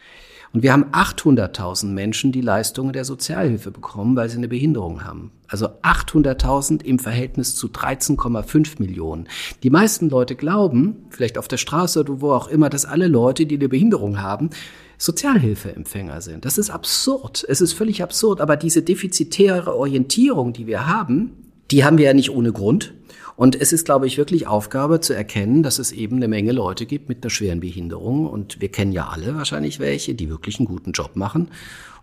Und 0.53 0.63
wir 0.63 0.71
haben 0.71 0.85
800.000 0.85 1.87
Menschen, 1.87 2.31
die 2.31 2.41
Leistungen 2.41 2.93
der 2.93 3.05
Sozialhilfe 3.05 3.69
bekommen, 3.69 4.15
weil 4.15 4.29
sie 4.29 4.37
eine 4.37 4.47
Behinderung 4.47 5.03
haben. 5.03 5.31
Also 5.47 5.67
800.000 5.83 6.83
im 6.83 6.99
Verhältnis 6.99 7.55
zu 7.55 7.67
13,5 7.67 8.79
Millionen. 8.79 9.27
Die 9.63 9.69
meisten 9.69 10.09
Leute 10.09 10.35
glauben, 10.35 11.05
vielleicht 11.09 11.37
auf 11.37 11.47
der 11.47 11.57
Straße 11.57 11.99
oder 11.99 12.21
wo 12.21 12.31
auch 12.31 12.47
immer, 12.47 12.69
dass 12.69 12.85
alle 12.85 13.07
Leute, 13.07 13.45
die 13.45 13.55
eine 13.55 13.69
Behinderung 13.69 14.21
haben, 14.21 14.49
Sozialhilfeempfänger 14.97 16.21
sind. 16.21 16.45
Das 16.45 16.57
ist 16.57 16.69
absurd. 16.69 17.45
Es 17.47 17.61
ist 17.61 17.73
völlig 17.73 18.01
absurd. 18.01 18.41
Aber 18.41 18.55
diese 18.55 18.81
defizitäre 18.81 19.75
Orientierung, 19.75 20.53
die 20.53 20.65
wir 20.65 20.87
haben, 20.87 21.51
die 21.69 21.83
haben 21.83 21.97
wir 21.97 22.05
ja 22.05 22.13
nicht 22.13 22.31
ohne 22.31 22.51
Grund. 22.51 22.93
Und 23.37 23.55
es 23.55 23.71
ist, 23.71 23.85
glaube 23.85 24.07
ich, 24.07 24.17
wirklich 24.17 24.47
Aufgabe 24.47 24.99
zu 24.99 25.13
erkennen, 25.13 25.61
dass 25.61 25.77
es 25.77 25.91
eben 25.91 26.15
eine 26.15 26.27
Menge 26.27 26.51
Leute 26.51 26.87
gibt 26.87 27.07
mit 27.07 27.23
einer 27.23 27.29
schweren 27.29 27.59
Behinderung. 27.59 28.25
Und 28.25 28.59
wir 28.59 28.69
kennen 28.69 28.91
ja 28.91 29.09
alle 29.09 29.35
wahrscheinlich 29.35 29.79
welche, 29.79 30.15
die 30.15 30.27
wirklich 30.27 30.57
einen 30.57 30.67
guten 30.67 30.91
Job 30.91 31.15
machen. 31.15 31.49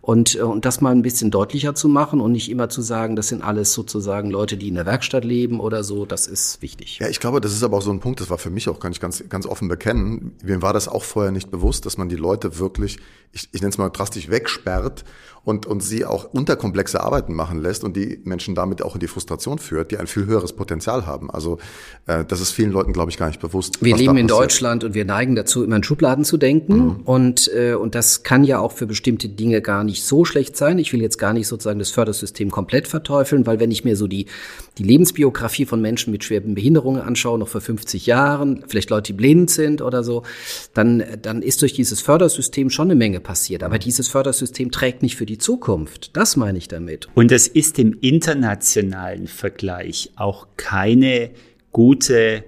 Und, 0.05 0.35
äh, 0.35 0.43
und 0.43 0.67
das 0.67 0.83
mal 0.83 0.91
ein 0.91 1.01
bisschen 1.01 1.31
deutlicher 1.31 1.75
zu 1.75 1.89
machen 1.89 2.21
und 2.21 2.33
nicht 2.33 2.51
immer 2.51 2.69
zu 2.69 2.83
sagen, 2.83 3.17
das 3.17 3.29
sind 3.29 3.43
alles 3.43 3.73
sozusagen 3.73 4.31
Leute, 4.31 4.59
die 4.59 4.69
in 4.69 4.75
der 4.75 4.85
Werkstatt 4.85 5.25
leben 5.25 5.61
oder 5.61 5.83
so, 5.83 6.05
das 6.05 6.27
ist 6.27 6.61
wichtig. 6.61 6.99
Ja, 6.99 7.09
ich 7.09 7.21
glaube, 7.21 7.41
das 7.41 7.53
ist 7.53 7.63
aber 7.63 7.79
auch 7.79 7.83
so 7.83 7.91
ein 7.91 8.01
Punkt, 8.01 8.21
das 8.21 8.29
war 8.29 8.37
für 8.37 8.51
mich 8.51 8.69
auch, 8.69 8.79
kann 8.81 8.93
ich 8.93 9.01
ganz, 9.01 9.25
ganz 9.31 9.47
offen 9.47 9.69
bekennen. 9.69 10.33
Mir 10.43 10.61
war 10.61 10.75
das 10.75 10.89
auch 10.89 11.05
vorher 11.05 11.33
nicht 11.33 11.51
bewusst, 11.51 11.87
dass 11.87 11.97
man 11.97 12.11
die 12.11 12.17
Leute 12.17 12.59
wirklich, 12.59 12.99
ich, 13.33 13.49
ich 13.53 13.63
nenne 13.63 13.71
es 13.71 13.79
mal 13.79 13.89
drastisch, 13.89 14.29
wegsperrt 14.29 15.05
und, 15.45 15.67
und 15.67 15.83
sie 15.83 16.05
auch 16.05 16.33
unterkomplexe 16.33 17.03
Arbeiten 17.03 17.35
machen 17.35 17.61
lässt 17.61 17.85
und 17.85 17.97
die 17.97 18.21
Menschen 18.25 18.55
damit 18.55 18.83
auch 18.83 18.95
in 18.95 19.01
die 19.01 19.09
Frustration 19.09 19.59
führt, 19.59 19.91
die 19.91 19.99
ein 19.99 20.07
viel 20.07 20.27
höheres 20.27 20.55
Potenzial 20.55 21.07
haben. 21.07 21.31
Also 21.31 21.59
äh, 22.07 22.25
das 22.25 22.41
ist 22.41 22.51
vielen 22.51 22.73
Leuten, 22.73 22.93
glaube 22.93 23.11
ich, 23.11 23.19
gar 23.19 23.29
nicht 23.29 23.41
bewusst. 23.41 23.83
Wir 23.83 23.97
leben 23.97 24.17
in 24.17 24.27
Deutschland 24.27 24.85
und 24.85 24.95
wir 24.95 25.05
neigen 25.05 25.35
dazu, 25.35 25.63
immer 25.63 25.77
in 25.77 25.83
Schubladen 25.83 26.25
zu 26.25 26.39
denken. 26.39 26.77
Mhm. 26.77 27.01
Und, 27.05 27.51
äh, 27.55 27.75
und 27.75 27.95
das 27.95 28.23
kann 28.23 28.45
ja 28.45 28.59
auch 28.59 28.73
für 28.73 28.87
bestimmte 28.87 29.29
Dinge 29.29 29.61
gar 29.61 29.85
nicht 29.85 29.94
so 30.03 30.25
schlecht 30.25 30.57
sein. 30.57 30.79
Ich 30.79 30.93
will 30.93 31.01
jetzt 31.01 31.19
gar 31.19 31.33
nicht 31.33 31.47
sozusagen 31.47 31.79
das 31.79 31.91
Fördersystem 31.91 32.51
komplett 32.51 32.89
verteufeln, 32.89 33.47
weil 33.47 33.61
wenn 33.61 33.71
ich 33.71 33.85
mir 33.85 33.97
so 33.97 34.07
die, 34.07 34.27
die 34.79 34.83
Lebensbiografie 34.83 35.67
von 35.67 35.81
Menschen 35.81 36.11
mit 36.11 36.25
schweren 36.25 36.55
Behinderungen 36.55 37.01
anschaue, 37.01 37.39
noch 37.39 37.49
vor 37.49 37.61
50 37.61 38.07
Jahren, 38.07 38.65
vielleicht 38.67 38.91
Leute, 38.91 39.13
die 39.13 39.17
blind 39.17 39.51
sind 39.51 39.83
oder 39.83 40.03
so, 40.03 40.23
dann, 40.75 41.05
dann 41.23 41.43
ist 41.43 41.63
durch 41.63 41.73
dieses 41.73 42.01
Fördersystem 42.01 42.71
schon 42.71 42.89
eine 42.89 42.97
Menge 42.97 43.21
passiert. 43.21 43.63
Aber 43.63 43.79
dieses 43.79 44.09
Fördersystem 44.09 44.71
trägt 44.71 45.03
nicht 45.03 45.17
für 45.17 45.27
die 45.27 45.39
Zukunft. 45.39 46.11
Das 46.17 46.37
meine 46.37 46.59
ich 46.59 46.69
damit. 46.69 47.09
Und 47.15 47.31
es 47.33 47.47
ist 47.47 47.79
im 47.79 47.99
internationalen 48.01 49.27
Vergleich 49.27 50.11
auch 50.17 50.49
keine 50.57 51.31
gute 51.73 52.45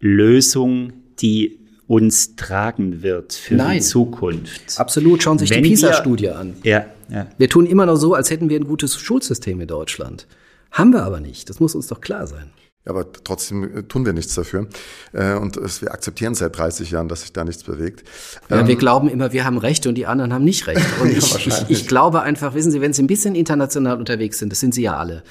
Lösung, 0.00 0.92
die 1.20 1.61
uns 1.86 2.36
tragen 2.36 3.02
wird 3.02 3.32
für 3.32 3.54
Nein, 3.54 3.78
die 3.78 3.80
Zukunft. 3.80 4.78
Absolut. 4.78 5.22
Schauen 5.22 5.38
Sie 5.38 5.46
sich 5.46 5.56
Wenn 5.56 5.64
die 5.64 5.70
PISA-Studie 5.70 6.30
an. 6.30 6.56
Ja, 6.62 6.86
ja. 7.10 7.26
Wir 7.36 7.48
tun 7.48 7.66
immer 7.66 7.86
noch 7.86 7.96
so, 7.96 8.14
als 8.14 8.30
hätten 8.30 8.48
wir 8.48 8.58
ein 8.58 8.66
gutes 8.66 8.96
Schulsystem 8.96 9.60
in 9.60 9.66
Deutschland. 9.66 10.26
Haben 10.70 10.92
wir 10.92 11.02
aber 11.02 11.20
nicht. 11.20 11.50
Das 11.50 11.60
muss 11.60 11.74
uns 11.74 11.86
doch 11.88 12.00
klar 12.00 12.26
sein. 12.26 12.50
Aber 12.84 13.12
trotzdem 13.12 13.78
äh, 13.78 13.82
tun 13.84 14.04
wir 14.04 14.12
nichts 14.12 14.34
dafür. 14.34 14.66
Äh, 15.12 15.34
und 15.34 15.56
wir 15.56 15.92
akzeptieren 15.92 16.34
seit 16.34 16.56
30 16.56 16.90
Jahren, 16.90 17.08
dass 17.08 17.20
sich 17.20 17.32
da 17.32 17.44
nichts 17.44 17.62
bewegt. 17.62 18.08
Ja, 18.50 18.66
wir 18.66 18.72
ähm, 18.72 18.78
glauben 18.78 19.08
immer, 19.08 19.32
wir 19.32 19.44
haben 19.44 19.58
Recht 19.58 19.86
und 19.86 19.94
die 19.94 20.06
anderen 20.06 20.32
haben 20.32 20.44
nicht 20.44 20.66
Recht. 20.66 20.84
Und 21.00 21.10
ich, 21.16 21.46
ich, 21.46 21.64
ich 21.68 21.86
glaube 21.86 22.22
einfach, 22.22 22.54
wissen 22.54 22.72
Sie, 22.72 22.80
wenn 22.80 22.92
Sie 22.92 23.02
ein 23.02 23.06
bisschen 23.06 23.34
international 23.34 23.98
unterwegs 23.98 24.38
sind, 24.38 24.50
das 24.50 24.60
sind 24.60 24.74
Sie 24.74 24.82
ja 24.82 24.96
alle, 24.96 25.22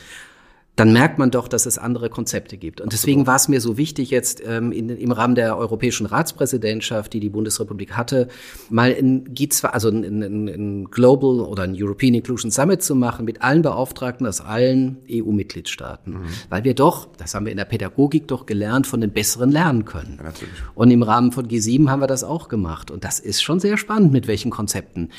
dann 0.77 0.93
merkt 0.93 1.19
man 1.19 1.31
doch, 1.31 1.47
dass 1.49 1.65
es 1.65 1.77
andere 1.77 2.09
Konzepte 2.09 2.57
gibt. 2.57 2.79
Und 2.79 2.93
deswegen 2.93 3.27
war 3.27 3.35
es 3.35 3.49
mir 3.49 3.59
so 3.59 3.77
wichtig, 3.77 4.09
jetzt 4.09 4.41
ähm, 4.45 4.71
in, 4.71 4.89
im 4.89 5.11
Rahmen 5.11 5.35
der 5.35 5.57
europäischen 5.57 6.05
Ratspräsidentschaft, 6.05 7.11
die 7.11 7.19
die 7.19 7.29
Bundesrepublik 7.29 7.91
hatte, 7.97 8.29
mal 8.69 8.95
ein 8.97 9.25
G2, 9.25 9.65
also 9.65 9.89
ein, 9.89 10.03
ein, 10.03 10.47
ein 10.47 10.85
Global 10.85 11.41
oder 11.41 11.63
ein 11.63 11.75
European 11.77 12.13
Inclusion 12.13 12.51
Summit 12.51 12.81
zu 12.83 12.95
machen 12.95 13.25
mit 13.25 13.41
allen 13.41 13.61
Beauftragten 13.61 14.25
aus 14.25 14.39
allen 14.39 14.97
EU-Mitgliedstaaten. 15.11 16.13
Mhm. 16.13 16.25
Weil 16.49 16.63
wir 16.63 16.73
doch, 16.73 17.09
das 17.17 17.35
haben 17.35 17.45
wir 17.45 17.51
in 17.51 17.57
der 17.57 17.65
Pädagogik 17.65 18.29
doch 18.29 18.45
gelernt, 18.45 18.87
von 18.87 19.01
den 19.01 19.11
Besseren 19.11 19.51
lernen 19.51 19.83
können. 19.83 20.19
Ja, 20.23 20.31
Und 20.73 20.89
im 20.89 21.03
Rahmen 21.03 21.33
von 21.33 21.47
G7 21.47 21.89
haben 21.89 21.99
wir 21.99 22.07
das 22.07 22.23
auch 22.23 22.47
gemacht. 22.47 22.91
Und 22.91 23.03
das 23.03 23.19
ist 23.19 23.43
schon 23.43 23.59
sehr 23.59 23.77
spannend, 23.77 24.13
mit 24.13 24.25
welchen 24.27 24.51
Konzepten 24.51 25.09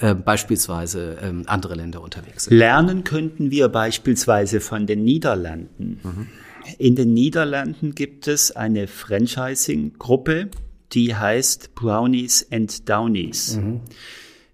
äh, 0.00 0.14
beispielsweise 0.14 1.18
ähm, 1.22 1.44
andere 1.46 1.74
Länder 1.74 2.02
unterwegs 2.02 2.44
sind. 2.44 2.56
Lernen 2.56 3.04
könnten 3.04 3.50
wir 3.50 3.68
beispielsweise 3.68 4.60
von 4.60 4.86
den 4.86 5.04
Niederlanden. 5.04 6.00
Mhm. 6.02 6.26
In 6.78 6.94
den 6.96 7.12
Niederlanden 7.12 7.94
gibt 7.94 8.26
es 8.26 8.50
eine 8.50 8.86
Franchising-Gruppe, 8.86 10.48
die 10.92 11.14
heißt 11.14 11.74
Brownies 11.74 12.46
and 12.50 12.88
Downies. 12.88 13.56
Mhm. 13.56 13.80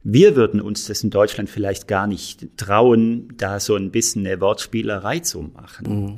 Wir 0.03 0.37
würden 0.37 0.61
uns 0.61 0.87
das 0.87 1.03
in 1.03 1.11
Deutschland 1.11 1.51
vielleicht 1.51 1.89
gar 1.89 2.07
nicht 2.07 2.57
trauen, 2.57 3.33
da 3.37 3.61
so 3.61 3.75
ein 3.77 3.91
bisschen 3.91 4.27
eine 4.27 4.41
Wortspielerei 4.41 5.21
zu 5.21 5.43
machen. 5.43 6.07
Mhm. 6.07 6.17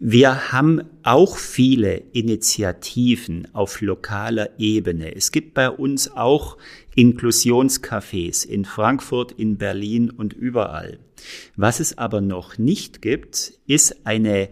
Wir 0.00 0.50
haben 0.52 0.82
auch 1.04 1.36
viele 1.36 2.02
Initiativen 2.12 3.46
auf 3.52 3.80
lokaler 3.80 4.58
Ebene. 4.58 5.14
Es 5.14 5.30
gibt 5.30 5.54
bei 5.54 5.70
uns 5.70 6.10
auch 6.10 6.56
Inklusionscafés 6.94 8.44
in 8.44 8.64
Frankfurt, 8.64 9.32
in 9.32 9.58
Berlin 9.58 10.10
und 10.10 10.32
überall. 10.32 10.98
Was 11.56 11.80
es 11.80 11.98
aber 11.98 12.20
noch 12.20 12.58
nicht 12.58 13.02
gibt, 13.02 13.54
ist 13.66 14.06
eine 14.06 14.48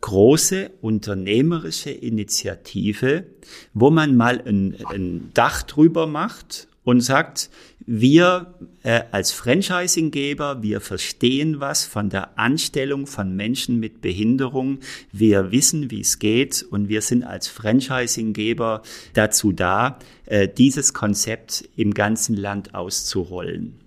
große 0.00 0.70
unternehmerische 0.82 1.90
Initiative, 1.90 3.26
wo 3.72 3.90
man 3.90 4.16
mal 4.16 4.42
ein, 4.46 4.76
ein 4.86 5.30
Dach 5.32 5.62
drüber 5.62 6.06
macht 6.06 6.68
und 6.84 7.00
sagt, 7.00 7.50
wir 7.86 8.54
äh, 8.82 9.02
als 9.10 9.32
Franchisinggeber, 9.32 10.62
wir 10.62 10.80
verstehen 10.80 11.60
was 11.60 11.84
von 11.84 12.10
der 12.10 12.38
Anstellung 12.38 13.06
von 13.06 13.34
Menschen 13.34 13.80
mit 13.80 14.00
Behinderung, 14.00 14.78
wir 15.12 15.50
wissen, 15.50 15.90
wie 15.90 16.00
es 16.00 16.18
geht 16.18 16.62
und 16.62 16.88
wir 16.88 17.02
sind 17.02 17.24
als 17.24 17.48
Franchisinggeber 17.48 18.82
dazu 19.14 19.52
da, 19.52 19.98
äh, 20.26 20.48
dieses 20.48 20.94
Konzept 20.94 21.68
im 21.76 21.92
ganzen 21.94 22.36
Land 22.36 22.74
auszurollen. 22.74 23.80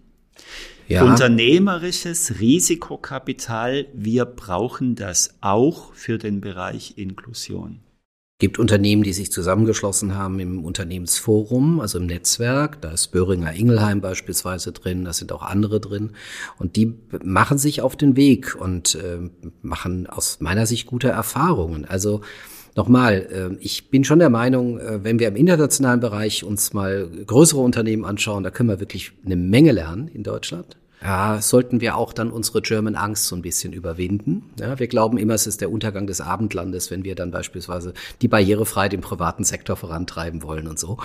Ja. 0.87 1.03
Unternehmerisches 1.03 2.39
Risikokapital, 2.39 3.87
wir 3.93 4.25
brauchen 4.25 4.95
das 4.95 5.35
auch 5.41 5.93
für 5.93 6.17
den 6.17 6.39
Bereich 6.39 6.97
Inklusion 6.97 7.79
gibt 8.39 8.59
Unternehmen, 8.59 9.01
die 9.01 9.13
sich 9.13 9.31
zusammengeschlossen 9.31 10.15
haben 10.15 10.39
im 10.39 10.63
Unternehmensforum, 10.63 11.79
also 11.79 11.97
im 11.97 12.05
Netzwerk. 12.05 12.79
Da 12.81 12.91
ist 12.91 13.07
Böhringer 13.07 13.53
Ingelheim 13.53 13.99
beispielsweise 13.99 14.71
drin, 14.73 15.05
da 15.05 15.13
sind 15.13 15.31
auch 15.31 15.41
andere 15.41 15.79
drin. 15.79 16.11
Und 16.59 16.75
die 16.75 16.93
machen 17.23 17.57
sich 17.57 17.81
auf 17.81 17.95
den 17.95 18.15
Weg 18.15 18.55
und 18.55 18.95
äh, 18.95 19.29
machen 19.63 20.05
aus 20.05 20.39
meiner 20.39 20.67
Sicht 20.67 20.85
gute 20.85 21.09
Erfahrungen. 21.09 21.85
Also 21.85 22.21
Nochmal, 22.75 23.27
äh, 23.31 23.57
ich 23.59 23.89
bin 23.89 24.03
schon 24.03 24.19
der 24.19 24.29
Meinung, 24.29 24.79
äh, 24.79 25.03
wenn 25.03 25.17
wir 25.17 25.29
im 25.29 25.35
internationalen 25.35 25.99
Bereich 25.99 26.43
uns 26.43 26.73
mal 26.73 27.09
größere 27.25 27.59
Unternehmen 27.59 28.05
anschauen, 28.05 28.43
da 28.43 28.51
können 28.51 28.69
wir 28.69 28.79
wirklich 28.79 29.13
eine 29.25 29.35
Menge 29.35 29.71
lernen 29.71 30.07
in 30.07 30.21
Deutschland. 30.21 30.77
Ja, 31.01 31.41
sollten 31.41 31.79
wir 31.79 31.95
auch 31.95 32.11
dann 32.11 32.31
unsere 32.31 32.61
German 32.61 32.95
Angst 32.95 33.25
so 33.25 33.35
ein 33.35 33.41
bisschen 33.41 33.71
überwinden. 33.71 34.49
Ja, 34.59 34.79
wir 34.79 34.87
glauben 34.87 35.17
immer, 35.17 35.35
es 35.35 35.45
ist 35.45 35.61
der 35.61 35.71
Untergang 35.71 36.07
des 36.07 36.21
Abendlandes, 36.21 36.89
wenn 36.89 37.03
wir 37.03 37.15
dann 37.15 37.31
beispielsweise 37.31 37.93
die 38.21 38.27
Barrierefreiheit 38.27 38.93
im 38.93 39.01
privaten 39.01 39.43
Sektor 39.43 39.75
vorantreiben 39.75 40.41
wollen 40.41 40.67
und 40.67 40.79
so. 40.79 40.97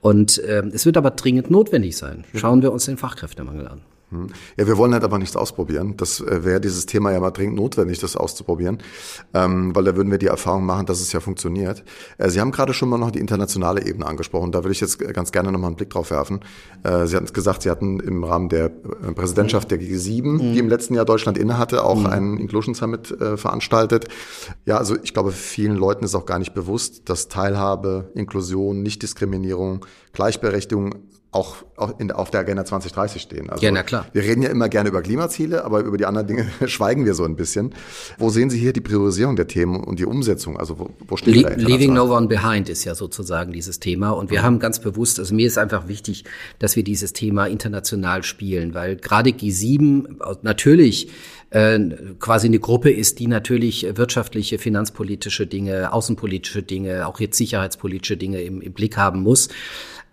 Und 0.00 0.38
äh, 0.38 0.62
es 0.72 0.84
wird 0.84 0.96
aber 0.96 1.12
dringend 1.12 1.50
notwendig 1.50 1.96
sein. 1.96 2.24
Schauen 2.34 2.62
wir 2.62 2.72
uns 2.72 2.86
den 2.86 2.96
Fachkräftemangel 2.96 3.68
an. 3.68 3.82
Hm. 4.16 4.26
Ja, 4.56 4.66
wir 4.66 4.76
wollen 4.76 4.92
halt 4.92 5.04
aber 5.04 5.18
nichts 5.18 5.36
ausprobieren. 5.36 5.96
Das 5.96 6.20
äh, 6.20 6.44
wäre 6.44 6.60
dieses 6.60 6.86
Thema 6.86 7.12
ja 7.12 7.20
mal 7.20 7.30
dringend 7.30 7.56
notwendig, 7.56 7.98
das 7.98 8.16
auszuprobieren, 8.16 8.78
ähm, 9.34 9.74
weil 9.74 9.84
da 9.84 9.96
würden 9.96 10.10
wir 10.10 10.18
die 10.18 10.26
Erfahrung 10.26 10.64
machen, 10.64 10.86
dass 10.86 11.00
es 11.00 11.12
ja 11.12 11.20
funktioniert. 11.20 11.84
Äh, 12.18 12.30
Sie 12.30 12.40
haben 12.40 12.52
gerade 12.52 12.74
schon 12.74 12.88
mal 12.88 12.98
noch 12.98 13.10
die 13.10 13.18
internationale 13.18 13.86
Ebene 13.86 14.06
angesprochen. 14.06 14.52
Da 14.52 14.64
würde 14.64 14.72
ich 14.72 14.80
jetzt 14.80 14.98
ganz 14.98 15.32
gerne 15.32 15.52
noch 15.52 15.58
mal 15.58 15.68
einen 15.68 15.76
Blick 15.76 15.90
drauf 15.90 16.10
werfen. 16.10 16.40
Äh, 16.82 17.06
Sie 17.06 17.16
hatten 17.16 17.26
es 17.26 17.32
gesagt, 17.32 17.62
Sie 17.62 17.70
hatten 17.70 18.00
im 18.00 18.24
Rahmen 18.24 18.48
der 18.48 18.66
äh, 18.66 19.12
Präsidentschaft 19.14 19.70
der 19.70 19.80
G7, 19.80 20.22
mhm. 20.22 20.38
die 20.38 20.58
im 20.58 20.68
letzten 20.68 20.94
Jahr 20.94 21.04
Deutschland 21.04 21.38
innehatte, 21.38 21.84
auch 21.84 22.00
mhm. 22.00 22.06
einen 22.06 22.38
Inclusion 22.38 22.74
Summit 22.74 23.10
äh, 23.20 23.36
veranstaltet. 23.36 24.08
Ja, 24.64 24.78
also 24.78 24.96
ich 25.02 25.14
glaube, 25.14 25.32
vielen 25.32 25.76
Leuten 25.76 26.04
ist 26.04 26.14
auch 26.14 26.26
gar 26.26 26.38
nicht 26.38 26.54
bewusst, 26.54 27.08
dass 27.08 27.28
Teilhabe, 27.28 28.10
Inklusion, 28.14 28.82
Nichtdiskriminierung, 28.82 29.84
Gleichberechtigung 30.12 30.94
auch 31.32 31.56
in, 31.98 32.10
auf 32.12 32.30
der 32.30 32.40
Agenda 32.40 32.64
2030 32.64 33.20
stehen. 33.20 33.50
Also 33.50 33.64
ja, 33.64 33.70
na 33.70 33.82
klar. 33.82 34.06
Wir 34.12 34.22
reden 34.22 34.42
ja 34.42 34.48
immer 34.48 34.68
gerne 34.68 34.88
über 34.88 35.02
Klimaziele, 35.02 35.64
aber 35.64 35.80
über 35.80 35.98
die 35.98 36.06
anderen 36.06 36.26
Dinge 36.26 36.46
schweigen 36.66 37.04
wir 37.04 37.14
so 37.14 37.24
ein 37.24 37.36
bisschen. 37.36 37.74
Wo 38.18 38.30
sehen 38.30 38.48
Sie 38.48 38.58
hier 38.58 38.72
die 38.72 38.80
Priorisierung 38.80 39.36
der 39.36 39.46
Themen 39.46 39.84
und 39.84 39.98
die 39.98 40.06
Umsetzung? 40.06 40.56
Also 40.58 40.78
wo, 40.78 40.90
wo 41.06 41.16
steht 41.16 41.34
Le 41.34 41.42
da 41.42 41.50
Leaving 41.54 41.92
no 41.92 42.04
one 42.04 42.28
behind 42.28 42.68
ist 42.68 42.84
ja 42.84 42.94
sozusagen 42.94 43.52
dieses 43.52 43.80
Thema. 43.80 44.10
Und 44.10 44.30
wir 44.30 44.42
haben 44.42 44.58
ganz 44.58 44.80
bewusst, 44.80 45.18
also 45.18 45.34
mir 45.34 45.46
ist 45.46 45.58
einfach 45.58 45.88
wichtig, 45.88 46.24
dass 46.58 46.76
wir 46.76 46.84
dieses 46.84 47.12
Thema 47.12 47.46
international 47.46 48.22
spielen, 48.22 48.72
weil 48.74 48.96
gerade 48.96 49.30
G7 49.30 50.38
natürlich 50.42 51.10
äh, 51.50 51.78
quasi 52.18 52.46
eine 52.46 52.58
Gruppe 52.58 52.90
ist, 52.90 53.18
die 53.18 53.26
natürlich 53.26 53.86
wirtschaftliche, 53.96 54.58
finanzpolitische 54.58 55.46
Dinge, 55.46 55.92
außenpolitische 55.92 56.62
Dinge, 56.62 57.06
auch 57.06 57.20
jetzt 57.20 57.36
sicherheitspolitische 57.36 58.16
Dinge 58.16 58.40
im, 58.42 58.60
im 58.60 58.72
Blick 58.72 58.96
haben 58.96 59.22
muss. 59.22 59.48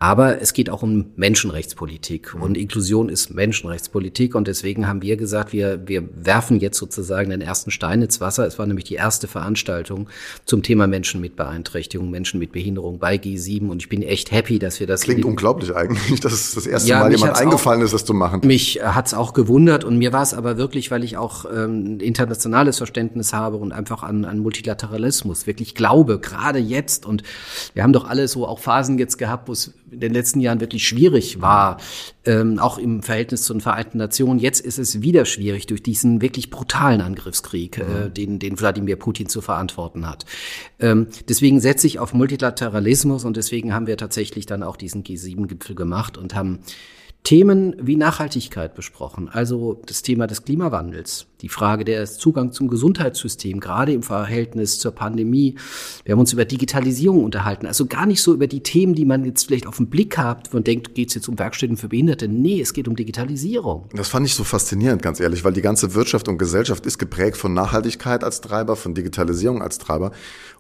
Aber 0.04 0.42
es 0.42 0.52
geht 0.52 0.70
auch 0.70 0.84
um 0.84 1.06
Menschenrechtspolitik 1.16 2.36
und 2.36 2.58
Inklusion 2.58 3.08
ist 3.08 3.34
Menschenrechtspolitik 3.34 4.36
und 4.36 4.50
deswegen 4.50 4.86
haben 4.86 5.02
wir 5.02 5.16
gesagt, 5.16 5.54
wir, 5.54 5.88
wir 5.88 6.04
werfen 6.14 6.60
jetzt 6.60 6.78
sozusagen 6.78 7.30
den 7.30 7.40
ersten 7.40 7.72
Stein 7.72 8.02
ins 8.02 8.20
Wasser. 8.20 8.46
Es 8.46 8.60
war 8.60 8.66
nämlich 8.66 8.84
die 8.84 8.96
erste 8.96 9.30
Veranstaltung 9.30 10.10
zum 10.44 10.62
Thema 10.62 10.88
Menschen 10.88 11.22
mit 11.22 11.38
Beeinträchtigung, 11.38 12.10
Menschen 12.10 12.38
mit 12.42 12.52
Behinderung 12.52 13.00
bei 13.00 13.16
G7 13.16 13.70
und 13.70 13.82
ich 13.82 13.88
bin 13.88 14.04
echt 14.04 14.34
happy, 14.34 14.60
dass 14.60 14.82
wir 14.82 14.88
das. 14.88 15.04
Klingt 15.04 15.24
unglaublich 15.24 15.74
eigentlich, 15.74 16.20
dass 16.20 16.34
es 16.34 16.54
das 16.54 16.68
erste 16.68 16.90
ja, 16.90 17.00
Mal 17.00 17.14
jemand 17.14 17.38
eingefallen 17.38 17.80
auch, 17.80 17.86
ist, 17.86 17.94
das 17.94 18.04
zu 18.04 18.14
machen. 18.14 18.42
Mich 18.44 18.82
hat's 18.84 19.14
auch 19.14 19.32
gewundert 19.32 19.86
und 19.86 19.98
mir 19.98 20.12
war 20.12 20.24
es 20.24 20.34
aber 20.34 20.58
wirklich, 20.58 20.92
weil 20.92 21.06
ich 21.06 21.16
auch 21.16 21.46
ähm, 21.46 22.02
internationales 22.02 22.78
Verständnis 22.78 23.32
habe 23.32 23.56
und 23.56 23.72
einfach 23.72 24.04
an, 24.04 24.26
an 24.26 24.40
Multilateralismus 24.40 25.48
wirklich 25.48 25.76
glaube, 25.76 26.20
gerade 26.20 26.60
jetzt 26.60 27.06
und 27.06 27.24
wir 27.74 27.84
haben 27.84 27.94
doch 27.94 28.10
alle 28.10 28.28
so 28.28 28.46
auch 28.46 28.60
Phasen 28.60 28.98
jetzt 28.98 29.18
gehabt, 29.18 29.48
wo 29.48 29.54
es 29.54 29.72
in 29.94 30.00
den 30.00 30.14
letzten 30.14 30.40
Jahren 30.40 30.60
wirklich 30.60 30.88
schwierig 30.88 31.42
war, 31.42 31.78
ähm, 32.26 32.60
auch 32.60 32.78
im 32.78 33.04
Verhältnis 33.04 33.44
zu 33.44 33.54
den 33.54 33.62
Vereinten 33.62 33.98
Nationen. 33.98 34.40
Jetzt 34.40 34.60
ist 34.60 34.80
es 34.80 35.02
wieder 35.02 35.26
schwierig 35.26 35.68
durch 35.68 35.84
diesen 35.84 36.22
wirklich 36.22 36.50
brutalen 36.50 37.02
Angriffskrieg, 37.02 37.78
äh, 37.78 38.10
den, 38.10 38.40
den 38.40 38.60
Wladimir 38.60 38.96
Putin 38.96 39.30
zu 39.30 39.42
verantworten 39.42 40.08
hat. 40.08 40.26
Ähm, 40.80 41.08
deswegen 41.30 41.60
setze 41.60 41.88
ich 41.88 42.00
auf 42.00 42.14
Multilateralismus 42.14 43.26
und 43.26 43.38
deswegen 43.38 43.74
haben 43.74 43.88
wir 43.88 43.98
tatsächlich 43.98 44.46
dann 44.46 44.64
auch 44.64 44.76
diesen 44.76 45.04
G7-Gipfel 45.04 45.76
gemacht 45.76 46.18
und 46.18 46.36
haben 46.36 46.60
Themen 47.24 47.76
wie 47.82 47.96
Nachhaltigkeit 47.96 48.76
besprochen, 48.76 49.30
also 49.30 49.82
das 49.86 50.02
Thema 50.02 50.28
des 50.28 50.44
Klimawandels, 50.44 51.28
die 51.44 51.50
Frage 51.50 51.84
des 51.84 52.18
Zugang 52.18 52.54
zum 52.54 52.70
Gesundheitssystem, 52.70 53.60
gerade 53.60 53.92
im 53.92 54.02
Verhältnis 54.02 54.80
zur 54.80 54.94
Pandemie. 54.94 55.56
Wir 56.06 56.14
haben 56.14 56.20
uns 56.22 56.32
über 56.32 56.46
Digitalisierung 56.46 57.22
unterhalten, 57.22 57.68
also 57.68 57.86
gar 57.86 58.06
nicht 58.06 58.22
so 58.22 58.34
über 58.34 58.48
die 58.48 58.64
Themen, 58.64 58.96
die 58.96 59.04
man 59.04 59.26
jetzt 59.26 59.46
vielleicht 59.46 59.68
auf 59.68 59.76
den 59.76 59.88
Blick 59.88 60.18
hat 60.18 60.54
und 60.54 60.68
denkt, 60.68 60.96
geht 60.96 61.10
es 61.10 61.16
jetzt 61.16 61.28
um 61.28 61.38
Werkstätten 61.38 61.76
für 61.76 61.90
Behinderte? 61.90 62.30
Nee, 62.30 62.62
es 62.62 62.72
geht 62.72 62.88
um 62.88 62.96
Digitalisierung. 62.96 63.90
Das 63.94 64.08
fand 64.08 64.26
ich 64.26 64.36
so 64.36 64.46
faszinierend, 64.46 65.02
ganz 65.02 65.20
ehrlich, 65.20 65.44
weil 65.44 65.52
die 65.52 65.62
ganze 65.62 65.94
Wirtschaft 65.94 66.30
und 66.30 66.38
Gesellschaft 66.38 66.86
ist 66.86 66.98
geprägt 66.98 67.36
von 67.36 67.54
Nachhaltigkeit 67.54 68.24
als 68.24 68.40
Treiber, 68.40 68.78
von 68.78 68.96
Digitalisierung 68.96 69.62
als 69.62 69.80
Treiber. 69.80 70.12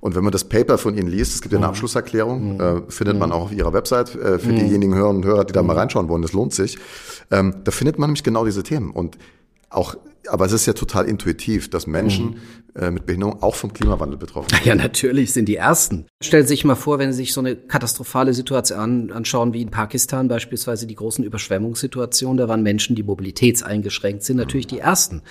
Und 0.02 0.16
wenn 0.16 0.24
man 0.26 0.34
das 0.34 0.44
Paper 0.44 0.78
von 0.78 0.98
Ihnen 0.98 1.08
liest, 1.08 1.34
es 1.36 1.42
gibt 1.42 1.54
ja 1.54 1.60
eine 1.60 1.68
mhm. 1.68 1.72
Abschlusserklärung, 1.72 2.56
mhm. 2.56 2.60
äh, 2.60 2.82
findet 2.90 3.18
man 3.18 3.30
mhm. 3.30 3.36
auch 3.36 3.44
auf 3.44 3.54
Ihrer 3.54 3.72
Website 3.72 4.16
äh, 4.16 4.38
für 4.38 4.52
diejenigen 4.52 4.96
Hörer 4.96 5.12
und 5.12 5.24
Hörer, 5.24 5.46
die 5.46 5.54
da 5.54 5.64
mal 5.64 5.78
reinschauen 5.78 6.10
wollen, 6.10 6.24
das 6.24 6.34
lohnt 6.34 6.54
sich. 6.54 6.78
Ähm, 7.32 7.56
da 7.64 7.72
findet 7.72 8.00
man 8.00 8.10
nämlich 8.10 8.24
genau 8.24 8.44
diese 8.44 8.64
Themen. 8.64 8.92
Und 8.92 9.18
auch 9.74 9.96
aber 10.30 10.46
es 10.46 10.54
ist 10.54 10.66
ja 10.66 10.74
total 10.74 11.06
intuitiv, 11.06 11.70
dass 11.70 11.86
Menschen 11.86 12.26
mhm. 12.26 12.36
Äh, 12.76 12.90
mit 12.90 13.06
Behinderung 13.06 13.44
auch 13.44 13.56
vom 13.56 13.72
Klimawandel 13.72 14.18
betroffen 14.18 14.50
sind. 14.56 14.66
Ja, 14.66 14.74
natürlich 14.74 15.32
sind 15.32 15.48
die 15.48 15.58
Ersten. 15.58 16.08
Stellen 16.22 16.44
Sie 16.44 16.54
sich 16.54 16.66
mal 16.66 16.76
vor, 16.76 16.98
wenn 17.00 17.12
Sie 17.12 17.18
sich 17.18 17.34
so 17.34 17.40
eine 17.40 17.56
katastrophale 17.56 18.34
Situation 18.34 19.12
anschauen 19.12 19.54
wie 19.54 19.62
in 19.62 19.70
Pakistan 19.70 20.28
beispielsweise 20.28 20.88
die 20.88 20.96
großen 20.96 21.24
Überschwemmungssituationen, 21.24 22.38
da 22.38 22.48
waren 22.48 22.64
Menschen, 22.64 22.96
die 22.96 23.04
mobilitätseingeschränkt 23.04 24.24
sind, 24.24 24.38
natürlich 24.38 24.68
die 24.68 24.80
Ersten. 24.80 25.22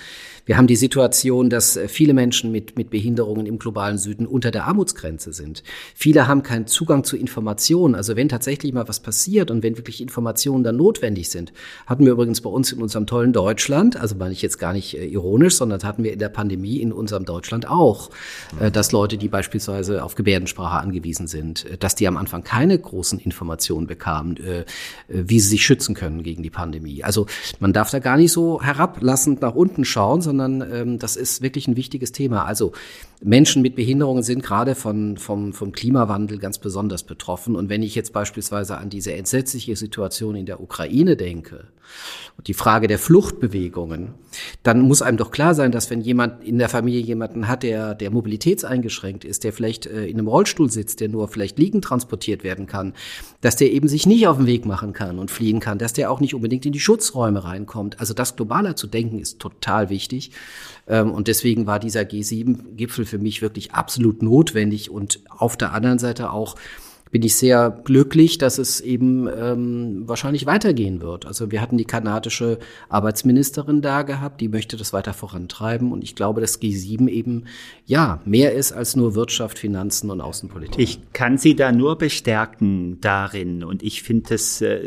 Wir 0.45 0.57
haben 0.57 0.67
die 0.67 0.75
Situation, 0.75 1.49
dass 1.49 1.77
äh, 1.77 1.87
viele 1.87 2.13
Menschen 2.13 2.51
mit, 2.51 2.77
mit 2.77 2.89
Behinderungen 2.89 3.45
im 3.45 3.59
globalen 3.59 3.97
Süden 3.97 4.27
unter 4.27 4.51
der 4.51 4.65
Armutsgrenze 4.65 5.31
sind. 5.31 5.63
Viele 5.95 6.27
haben 6.27 6.43
keinen 6.43 6.67
Zugang 6.67 7.03
zu 7.03 7.15
Informationen. 7.15 7.95
Also 7.95 8.15
wenn 8.15 8.27
tatsächlich 8.27 8.73
mal 8.73 8.87
was 8.87 8.99
passiert 8.99 9.51
und 9.51 9.63
wenn 9.63 9.77
wirklich 9.77 10.01
Informationen 10.01 10.63
dann 10.63 10.75
notwendig 10.75 11.29
sind, 11.29 11.53
hatten 11.85 12.05
wir 12.05 12.11
übrigens 12.13 12.41
bei 12.41 12.49
uns 12.49 12.71
in 12.71 12.81
unserem 12.81 13.07
tollen 13.07 13.31
Deutschland, 13.31 13.95
also 13.95 14.15
meine 14.15 14.33
ich 14.33 14.41
jetzt 14.41 14.59
gar 14.59 14.73
nicht 14.73 14.97
äh, 14.97 15.05
ironisch, 15.05 15.55
sondern 15.55 15.81
hatten 15.83 16.03
wir 16.03 16.11
in 16.11 16.19
der 16.19 16.29
Pandemie 16.29 16.77
in 16.77 16.91
unserem 16.91 17.25
Deutschland 17.33 17.67
auch, 17.67 18.11
äh, 18.59 18.69
dass 18.69 18.91
Leute, 18.91 19.17
die 19.17 19.27
beispielsweise 19.27 20.03
auf 20.03 20.13
Gebärdensprache 20.13 20.77
angewiesen 20.77 21.27
sind, 21.27 21.65
äh, 21.65 21.77
dass 21.77 21.95
die 21.95 22.07
am 22.07 22.17
Anfang 22.17 22.43
keine 22.43 22.77
großen 22.77 23.19
Informationen 23.19 23.87
bekamen, 23.87 24.37
äh, 24.37 24.65
wie 25.07 25.39
sie 25.39 25.49
sich 25.49 25.65
schützen 25.65 25.95
können 25.95 26.21
gegen 26.21 26.43
die 26.43 26.51
Pandemie. 26.51 27.03
Also 27.03 27.25
man 27.59 27.73
darf 27.73 27.89
da 27.89 27.99
gar 27.99 28.17
nicht 28.17 28.31
so 28.31 28.61
herablassend 28.61 29.41
nach 29.41 29.55
unten 29.55 29.83
schauen, 29.83 30.21
sondern 30.21 30.61
ähm, 30.61 30.99
das 30.99 31.15
ist 31.15 31.41
wirklich 31.41 31.67
ein 31.67 31.75
wichtiges 31.75 32.11
Thema. 32.11 32.45
Also 32.45 32.73
Menschen 33.23 33.61
mit 33.61 33.75
Behinderungen 33.75 34.21
sind 34.21 34.43
gerade 34.43 34.75
von, 34.75 35.17
vom, 35.17 35.53
vom 35.53 35.71
Klimawandel 35.71 36.39
ganz 36.39 36.57
besonders 36.57 37.03
betroffen. 37.03 37.55
Und 37.55 37.69
wenn 37.69 37.81
ich 37.81 37.95
jetzt 37.95 38.11
beispielsweise 38.11 38.77
an 38.77 38.89
diese 38.89 39.13
entsetzliche 39.13 39.75
Situation 39.77 40.35
in 40.35 40.45
der 40.45 40.61
Ukraine 40.61 41.15
denke, 41.15 41.67
und 42.37 42.47
die 42.47 42.53
Frage 42.53 42.87
der 42.87 42.97
Fluchtbewegungen, 42.97 44.13
dann 44.63 44.81
muss 44.81 45.01
einem 45.01 45.17
doch 45.17 45.31
klar 45.31 45.53
sein, 45.53 45.71
dass 45.71 45.89
wenn 45.89 46.01
jemand 46.01 46.43
in 46.43 46.57
der 46.57 46.69
Familie 46.69 47.01
jemanden 47.01 47.47
hat, 47.47 47.63
der, 47.63 47.93
der 47.93 48.09
mobilitätseingeschränkt 48.09 49.23
ist, 49.23 49.43
der 49.43 49.53
vielleicht 49.53 49.85
äh, 49.85 50.05
in 50.05 50.17
einem 50.17 50.27
Rollstuhl 50.27 50.71
sitzt, 50.71 50.99
der 50.99 51.09
nur 51.09 51.27
vielleicht 51.27 51.59
liegend 51.59 51.83
transportiert 51.83 52.43
werden 52.43 52.65
kann, 52.65 52.93
dass 53.41 53.55
der 53.55 53.71
eben 53.71 53.87
sich 53.87 54.05
nicht 54.05 54.27
auf 54.27 54.37
den 54.37 54.47
Weg 54.47 54.65
machen 54.65 54.93
kann 54.93 55.19
und 55.19 55.29
fliehen 55.29 55.59
kann, 55.59 55.77
dass 55.77 55.93
der 55.93 56.09
auch 56.09 56.19
nicht 56.19 56.33
unbedingt 56.33 56.65
in 56.65 56.71
die 56.71 56.79
Schutzräume 56.79 57.43
reinkommt. 57.43 57.99
Also 57.99 58.13
das 58.13 58.35
globaler 58.35 58.75
zu 58.75 58.87
denken 58.87 59.19
ist 59.19 59.39
total 59.39 59.89
wichtig. 59.89 60.31
Ähm, 60.87 61.11
und 61.11 61.27
deswegen 61.27 61.65
war 61.65 61.79
dieser 61.79 62.01
G7-Gipfel 62.01 63.05
für 63.05 63.19
mich 63.19 63.41
wirklich 63.41 63.73
absolut 63.73 64.21
notwendig 64.21 64.89
und 64.89 65.21
auf 65.29 65.57
der 65.57 65.73
anderen 65.73 65.99
Seite 65.99 66.31
auch 66.31 66.55
bin 67.13 67.21
ich 67.21 67.35
sehr 67.35 67.79
glücklich, 67.83 68.39
dass 68.39 68.57
es 68.57 68.81
eben 68.81 69.27
ähm, 69.27 70.01
wahrscheinlich 70.07 70.47
weitergehen 70.47 70.99
wird. 70.99 71.27
Also 71.27 71.51
wir 71.51 71.61
hatten 71.61 71.77
die 71.77 71.85
kanadische 71.85 72.57
Arbeitsministerin 72.89 73.83
da 73.83 74.01
gehabt, 74.01 74.41
die 74.41 74.47
möchte 74.47 74.77
das 74.77 74.93
weiter 74.93 75.13
vorantreiben 75.13 75.91
und 75.91 76.03
ich 76.03 76.15
glaube, 76.15 76.41
dass 76.41 76.59
G7 76.59 77.07
eben 77.07 77.45
ja 77.85 78.19
mehr 78.25 78.53
ist 78.53 78.71
als 78.71 78.95
nur 78.95 79.13
Wirtschaft, 79.13 79.59
Finanzen 79.59 80.09
und 80.09 80.21
Außenpolitik. 80.21 80.79
Ich 80.79 81.13
kann 81.13 81.37
Sie 81.37 81.55
da 81.55 81.71
nur 81.71 81.99
bestärken 81.99 82.99
darin 82.99 83.63
und 83.63 83.83
ich 83.83 84.01
finde 84.01 84.33
es 84.33 84.61
äh, 84.61 84.81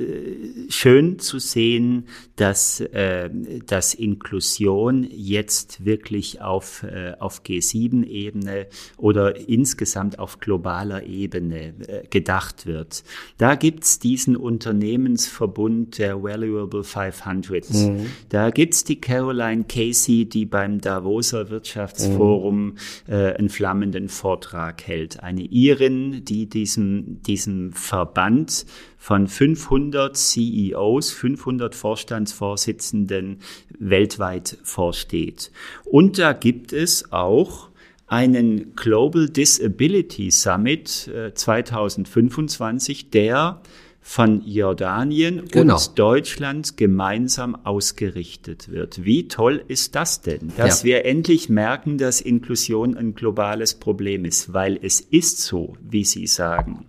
schön 0.68 1.20
zu 1.20 1.38
sehen, 1.38 2.08
dass, 2.34 2.80
äh, 2.80 3.30
dass 3.66 3.94
Inklusion 3.94 5.06
jetzt 5.08 5.84
wirklich 5.84 6.40
auf, 6.40 6.82
äh, 6.82 7.12
auf 7.20 7.42
G7-Ebene 7.42 8.66
oder 8.96 9.48
insgesamt 9.48 10.18
auf 10.18 10.40
globaler 10.40 11.04
Ebene 11.04 11.74
äh, 11.86 12.15
gedacht 12.16 12.64
wird. 12.64 13.04
Da 13.36 13.56
gibt's 13.56 13.98
diesen 13.98 14.36
Unternehmensverbund 14.36 15.98
der 15.98 16.22
Valuable 16.22 16.82
500. 16.82 17.70
Mhm. 17.74 18.06
Da 18.30 18.48
gibt's 18.48 18.84
die 18.84 18.98
Caroline 18.98 19.64
Casey, 19.64 20.24
die 20.24 20.46
beim 20.46 20.80
Davoser 20.80 21.50
Wirtschaftsforum 21.50 22.68
mhm. 22.68 22.76
äh, 23.06 23.34
einen 23.34 23.50
flammenden 23.50 24.08
Vortrag 24.08 24.86
hält. 24.86 25.22
Eine 25.22 25.42
Irin, 25.42 26.24
die 26.24 26.48
diesem, 26.48 27.20
diesem 27.22 27.74
Verband 27.74 28.64
von 28.96 29.28
500 29.28 30.16
CEOs, 30.16 31.10
500 31.10 31.74
Vorstandsvorsitzenden 31.74 33.40
weltweit 33.78 34.56
vorsteht. 34.62 35.52
Und 35.84 36.18
da 36.18 36.32
gibt 36.32 36.72
es 36.72 37.12
auch 37.12 37.68
einen 38.06 38.74
Global 38.76 39.28
Disability 39.28 40.30
Summit 40.30 41.08
äh, 41.08 41.34
2025, 41.34 43.10
der 43.10 43.60
von 44.00 44.40
Jordanien 44.46 45.48
genau. 45.48 45.74
und 45.74 45.98
Deutschland 45.98 46.76
gemeinsam 46.76 47.56
ausgerichtet 47.66 48.70
wird. 48.70 49.04
Wie 49.04 49.26
toll 49.26 49.64
ist 49.66 49.96
das 49.96 50.20
denn? 50.20 50.52
Dass 50.56 50.82
ja. 50.82 50.84
wir 50.84 51.04
endlich 51.06 51.48
merken, 51.48 51.98
dass 51.98 52.20
Inklusion 52.20 52.96
ein 52.96 53.16
globales 53.16 53.74
Problem 53.74 54.24
ist, 54.24 54.52
weil 54.52 54.78
es 54.80 55.00
ist 55.00 55.38
so, 55.40 55.76
wie 55.80 56.04
Sie 56.04 56.28
sagen. 56.28 56.86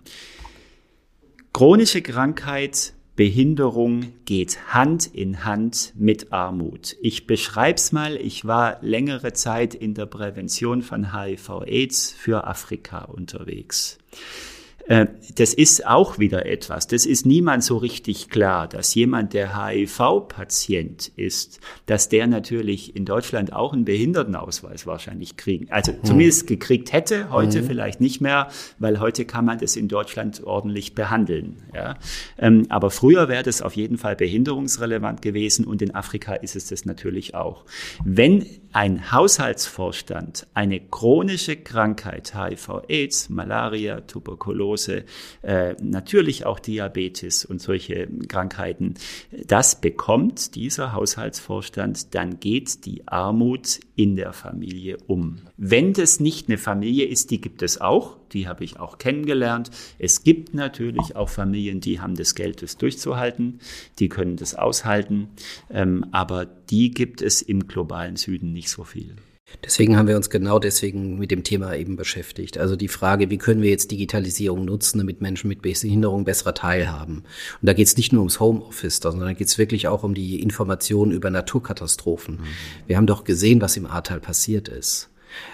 Chronische 1.52 2.02
Krankheit 2.02 2.92
Behinderung 3.18 4.12
geht 4.26 4.72
Hand 4.72 5.12
in 5.12 5.44
Hand 5.44 5.92
mit 5.96 6.32
Armut. 6.32 6.94
Ich 7.02 7.26
beschreib's 7.26 7.90
mal, 7.90 8.14
ich 8.14 8.44
war 8.44 8.78
längere 8.80 9.32
Zeit 9.32 9.74
in 9.74 9.94
der 9.94 10.06
Prävention 10.06 10.82
von 10.82 11.12
HIV-Aids 11.12 12.12
für 12.12 12.46
Afrika 12.46 13.06
unterwegs. 13.06 13.98
Äh, 14.88 15.06
das 15.34 15.52
ist 15.52 15.86
auch 15.86 16.18
wieder 16.18 16.46
etwas, 16.46 16.86
das 16.86 17.04
ist 17.04 17.26
niemand 17.26 17.62
so 17.62 17.76
richtig 17.76 18.30
klar, 18.30 18.66
dass 18.66 18.94
jemand, 18.94 19.34
der 19.34 19.54
HIV-Patient 19.54 21.12
ist, 21.16 21.60
dass 21.84 22.08
der 22.08 22.26
natürlich 22.26 22.96
in 22.96 23.04
Deutschland 23.04 23.52
auch 23.52 23.74
einen 23.74 23.84
Behindertenausweis 23.84 24.86
wahrscheinlich 24.86 25.36
kriegen, 25.36 25.70
also 25.70 25.92
hm. 25.92 26.04
zumindest 26.04 26.46
gekriegt 26.46 26.92
hätte, 26.92 27.30
heute 27.30 27.60
hm. 27.60 27.66
vielleicht 27.66 28.00
nicht 28.00 28.22
mehr, 28.22 28.48
weil 28.78 28.98
heute 28.98 29.26
kann 29.26 29.44
man 29.44 29.58
das 29.58 29.76
in 29.76 29.88
Deutschland 29.88 30.42
ordentlich 30.42 30.94
behandeln. 30.94 31.62
Ja? 31.74 31.96
Ähm, 32.38 32.64
aber 32.70 32.90
früher 32.90 33.28
wäre 33.28 33.42
das 33.42 33.60
auf 33.60 33.76
jeden 33.76 33.98
Fall 33.98 34.16
behinderungsrelevant 34.16 35.20
gewesen 35.20 35.66
und 35.66 35.82
in 35.82 35.94
Afrika 35.94 36.34
ist 36.34 36.56
es 36.56 36.68
das 36.68 36.86
natürlich 36.86 37.34
auch. 37.34 37.64
Wenn 38.04 38.46
ein 38.72 39.12
Haushaltsvorstand 39.12 40.46
eine 40.54 40.80
chronische 40.80 41.56
Krankheit, 41.56 42.34
HIV-Aids, 42.34 43.28
Malaria, 43.28 44.00
Tuberkulose, 44.02 44.77
äh, 44.86 45.74
natürlich 45.82 46.46
auch 46.46 46.60
Diabetes 46.60 47.44
und 47.44 47.60
solche 47.60 48.08
Krankheiten, 48.28 48.94
das 49.46 49.80
bekommt 49.80 50.54
dieser 50.54 50.92
Haushaltsvorstand, 50.92 52.14
dann 52.14 52.38
geht 52.38 52.84
die 52.86 53.08
Armut 53.08 53.80
in 53.96 54.14
der 54.14 54.32
Familie 54.32 54.98
um. 55.06 55.40
Wenn 55.56 55.92
das 55.92 56.20
nicht 56.20 56.48
eine 56.48 56.58
Familie 56.58 57.06
ist, 57.06 57.30
die 57.30 57.40
gibt 57.40 57.62
es 57.62 57.80
auch, 57.80 58.16
die 58.32 58.46
habe 58.46 58.62
ich 58.62 58.78
auch 58.78 58.98
kennengelernt. 58.98 59.70
Es 59.98 60.22
gibt 60.22 60.54
natürlich 60.54 61.16
auch 61.16 61.28
Familien, 61.28 61.80
die 61.80 62.00
haben 62.00 62.14
das 62.14 62.34
Geld, 62.34 62.62
das 62.62 62.76
durchzuhalten, 62.76 63.60
die 63.98 64.08
können 64.08 64.36
das 64.36 64.54
aushalten, 64.54 65.28
ähm, 65.70 66.06
aber 66.12 66.44
die 66.44 66.90
gibt 66.92 67.22
es 67.22 67.42
im 67.42 67.66
globalen 67.66 68.16
Süden 68.16 68.52
nicht 68.52 68.70
so 68.70 68.84
viel. 68.84 69.16
Deswegen 69.64 69.96
haben 69.96 70.08
wir 70.08 70.16
uns 70.16 70.30
genau 70.30 70.58
deswegen 70.58 71.18
mit 71.18 71.30
dem 71.30 71.42
Thema 71.42 71.74
eben 71.74 71.96
beschäftigt. 71.96 72.58
Also 72.58 72.76
die 72.76 72.88
Frage, 72.88 73.30
wie 73.30 73.38
können 73.38 73.62
wir 73.62 73.70
jetzt 73.70 73.90
Digitalisierung 73.90 74.64
nutzen, 74.64 74.98
damit 74.98 75.20
Menschen 75.20 75.48
mit 75.48 75.62
Behinderung 75.62 76.24
besserer 76.24 76.54
teilhaben. 76.54 77.18
Und 77.18 77.66
da 77.66 77.72
geht 77.72 77.86
es 77.86 77.96
nicht 77.96 78.12
nur 78.12 78.20
ums 78.20 78.40
Homeoffice, 78.40 78.98
sondern 78.98 79.28
da 79.28 79.32
geht 79.32 79.48
es 79.48 79.58
wirklich 79.58 79.88
auch 79.88 80.04
um 80.04 80.14
die 80.14 80.40
Informationen 80.40 81.12
über 81.12 81.30
Naturkatastrophen. 81.30 82.36
Mhm. 82.36 82.40
Wir 82.86 82.96
haben 82.96 83.06
doch 83.06 83.24
gesehen, 83.24 83.60
was 83.60 83.76
im 83.76 83.86
Ahrtal 83.86 84.20
passiert 84.20 84.68
ist. 84.68 85.10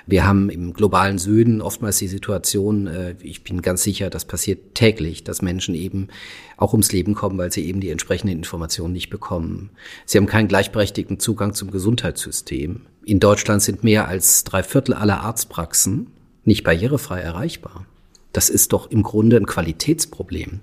Wir 0.06 0.26
haben 0.26 0.50
im 0.50 0.72
globalen 0.72 1.18
Süden 1.18 1.60
oftmals 1.60 1.98
die 1.98 2.08
Situation, 2.08 2.86
äh, 2.86 3.16
ich 3.22 3.42
bin 3.42 3.62
ganz 3.62 3.82
sicher, 3.82 4.10
das 4.10 4.24
passiert 4.24 4.74
täglich, 4.74 5.24
dass 5.24 5.42
Menschen 5.42 5.74
eben 5.74 6.08
auch 6.56 6.72
ums 6.72 6.92
Leben 6.92 7.14
kommen, 7.14 7.38
weil 7.38 7.52
sie 7.52 7.64
eben 7.64 7.80
die 7.80 7.90
entsprechenden 7.90 8.36
Informationen 8.36 8.92
nicht 8.92 9.10
bekommen. 9.10 9.70
Sie 10.04 10.18
haben 10.18 10.26
keinen 10.26 10.48
gleichberechtigten 10.48 11.18
Zugang 11.18 11.54
zum 11.54 11.70
Gesundheitssystem. 11.70 12.82
In 13.06 13.20
Deutschland 13.20 13.62
sind 13.62 13.84
mehr 13.84 14.08
als 14.08 14.44
drei 14.44 14.62
Viertel 14.62 14.94
aller 14.94 15.20
Arztpraxen 15.20 16.06
nicht 16.44 16.64
barrierefrei 16.64 17.20
erreichbar. 17.20 17.86
Das 18.34 18.50
ist 18.50 18.72
doch 18.72 18.90
im 18.90 19.04
Grunde 19.04 19.36
ein 19.36 19.46
Qualitätsproblem. 19.46 20.58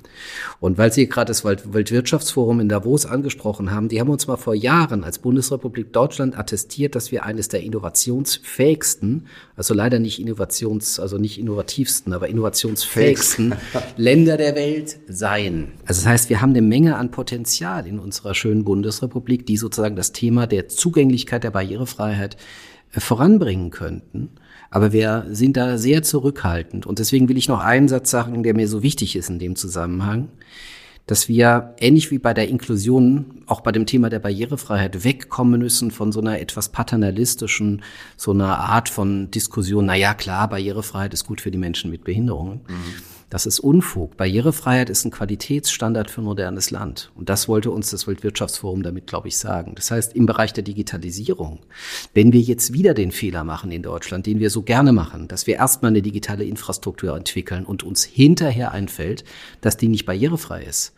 Und 0.59 0.77
weil 0.77 0.91
Sie 0.91 1.07
gerade 1.07 1.29
das 1.29 1.45
Weltwirtschaftsforum 1.45 2.59
in 2.59 2.67
Davos 2.67 3.05
angesprochen 3.05 3.71
haben, 3.71 3.87
die 3.87 4.01
haben 4.01 4.09
uns 4.09 4.27
mal 4.27 4.35
vor 4.35 4.53
Jahren 4.53 5.05
als 5.05 5.19
Bundesrepublik 5.19 5.93
Deutschland 5.93 6.37
attestiert, 6.37 6.95
dass 6.95 7.13
wir 7.13 7.23
eines 7.23 7.47
der 7.47 7.63
innovationsfähigsten, 7.63 9.25
also 9.55 9.73
leider 9.73 9.99
nicht 9.99 10.19
innovations, 10.19 10.99
also 10.99 11.17
nicht 11.17 11.39
innovativsten, 11.39 12.11
aber 12.11 12.27
innovationsfähigsten 12.27 13.55
Länder 13.95 14.35
der 14.35 14.55
Welt 14.55 14.99
seien. 15.07 15.71
Also 15.85 16.01
das 16.01 16.07
heißt, 16.07 16.29
wir 16.29 16.41
haben 16.41 16.49
eine 16.49 16.61
Menge 16.61 16.97
an 16.97 17.09
Potenzial 17.09 17.87
in 17.87 17.99
unserer 17.99 18.35
schönen 18.35 18.65
Bundesrepublik, 18.65 19.45
die 19.45 19.55
sozusagen 19.55 19.95
das 19.95 20.11
Thema 20.11 20.45
der 20.45 20.67
Zugänglichkeit 20.67 21.45
der 21.45 21.51
Barrierefreiheit 21.51 22.35
äh, 22.91 22.99
voranbringen 22.99 23.69
könnten. 23.69 24.31
Aber 24.71 24.93
wir 24.93 25.27
sind 25.29 25.57
da 25.57 25.77
sehr 25.77 26.01
zurückhaltend. 26.01 26.85
Und 26.87 26.97
deswegen 26.97 27.29
will 27.29 27.37
ich 27.37 27.49
noch 27.49 27.59
einen 27.59 27.89
Satz 27.89 28.09
sagen, 28.09 28.41
der 28.41 28.55
mir 28.55 28.67
so 28.67 28.81
wichtig 28.81 29.15
ist 29.17 29.29
in 29.29 29.37
dem 29.37 29.57
Zusammenhang, 29.57 30.29
dass 31.07 31.27
wir 31.27 31.75
ähnlich 31.79 32.09
wie 32.09 32.19
bei 32.19 32.33
der 32.33 32.47
Inklusion 32.47 33.43
auch 33.47 33.61
bei 33.61 33.73
dem 33.73 33.85
Thema 33.85 34.09
der 34.09 34.19
Barrierefreiheit 34.19 35.03
wegkommen 35.03 35.59
müssen 35.59 35.91
von 35.91 36.13
so 36.13 36.21
einer 36.21 36.39
etwas 36.39 36.69
paternalistischen, 36.69 37.83
so 38.15 38.31
einer 38.31 38.59
Art 38.59 38.87
von 38.87 39.29
Diskussion. 39.29 39.85
Na 39.85 39.95
ja, 39.95 40.13
klar, 40.13 40.47
Barrierefreiheit 40.47 41.13
ist 41.13 41.25
gut 41.25 41.41
für 41.41 41.51
die 41.51 41.57
Menschen 41.57 41.91
mit 41.91 42.05
Behinderungen. 42.05 42.61
Mhm 42.67 43.10
das 43.31 43.45
ist 43.45 43.61
Unfug. 43.61 44.17
Barrierefreiheit 44.17 44.89
ist 44.89 45.05
ein 45.05 45.11
Qualitätsstandard 45.11 46.11
für 46.11 46.19
ein 46.19 46.25
modernes 46.25 46.69
Land. 46.69 47.11
Und 47.15 47.29
das 47.29 47.47
wollte 47.47 47.71
uns 47.71 47.89
das 47.89 48.05
Weltwirtschaftsforum 48.05 48.83
damit, 48.83 49.07
glaube 49.07 49.29
ich, 49.29 49.37
sagen. 49.37 49.71
Das 49.75 49.89
heißt, 49.89 50.13
im 50.17 50.25
Bereich 50.25 50.51
der 50.51 50.65
Digitalisierung, 50.65 51.59
wenn 52.13 52.33
wir 52.33 52.41
jetzt 52.41 52.73
wieder 52.73 52.93
den 52.93 53.11
Fehler 53.11 53.45
machen 53.45 53.71
in 53.71 53.83
Deutschland, 53.83 54.25
den 54.25 54.41
wir 54.41 54.49
so 54.49 54.63
gerne 54.63 54.91
machen, 54.91 55.29
dass 55.29 55.47
wir 55.47 55.55
erstmal 55.55 55.91
eine 55.91 56.01
digitale 56.01 56.43
Infrastruktur 56.43 57.15
entwickeln 57.15 57.65
und 57.65 57.83
uns 57.83 58.03
hinterher 58.03 58.73
einfällt, 58.73 59.23
dass 59.61 59.77
die 59.77 59.87
nicht 59.87 60.05
barrierefrei 60.05 60.63
ist, 60.63 60.93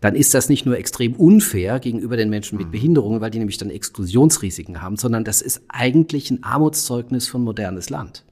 dann 0.00 0.14
ist 0.14 0.32
das 0.32 0.48
nicht 0.48 0.66
nur 0.66 0.78
extrem 0.78 1.14
unfair 1.14 1.80
gegenüber 1.80 2.16
den 2.16 2.30
Menschen 2.30 2.56
mit 2.56 2.68
mhm. 2.68 2.72
Behinderungen, 2.72 3.20
weil 3.20 3.32
die 3.32 3.38
nämlich 3.38 3.58
dann 3.58 3.70
Exklusionsrisiken 3.70 4.80
haben, 4.80 4.96
sondern 4.96 5.24
das 5.24 5.42
ist 5.42 5.62
eigentlich 5.66 6.30
ein 6.30 6.44
Armutszeugnis 6.44 7.26
von 7.26 7.42
modernes 7.42 7.90
Land. 7.90 8.22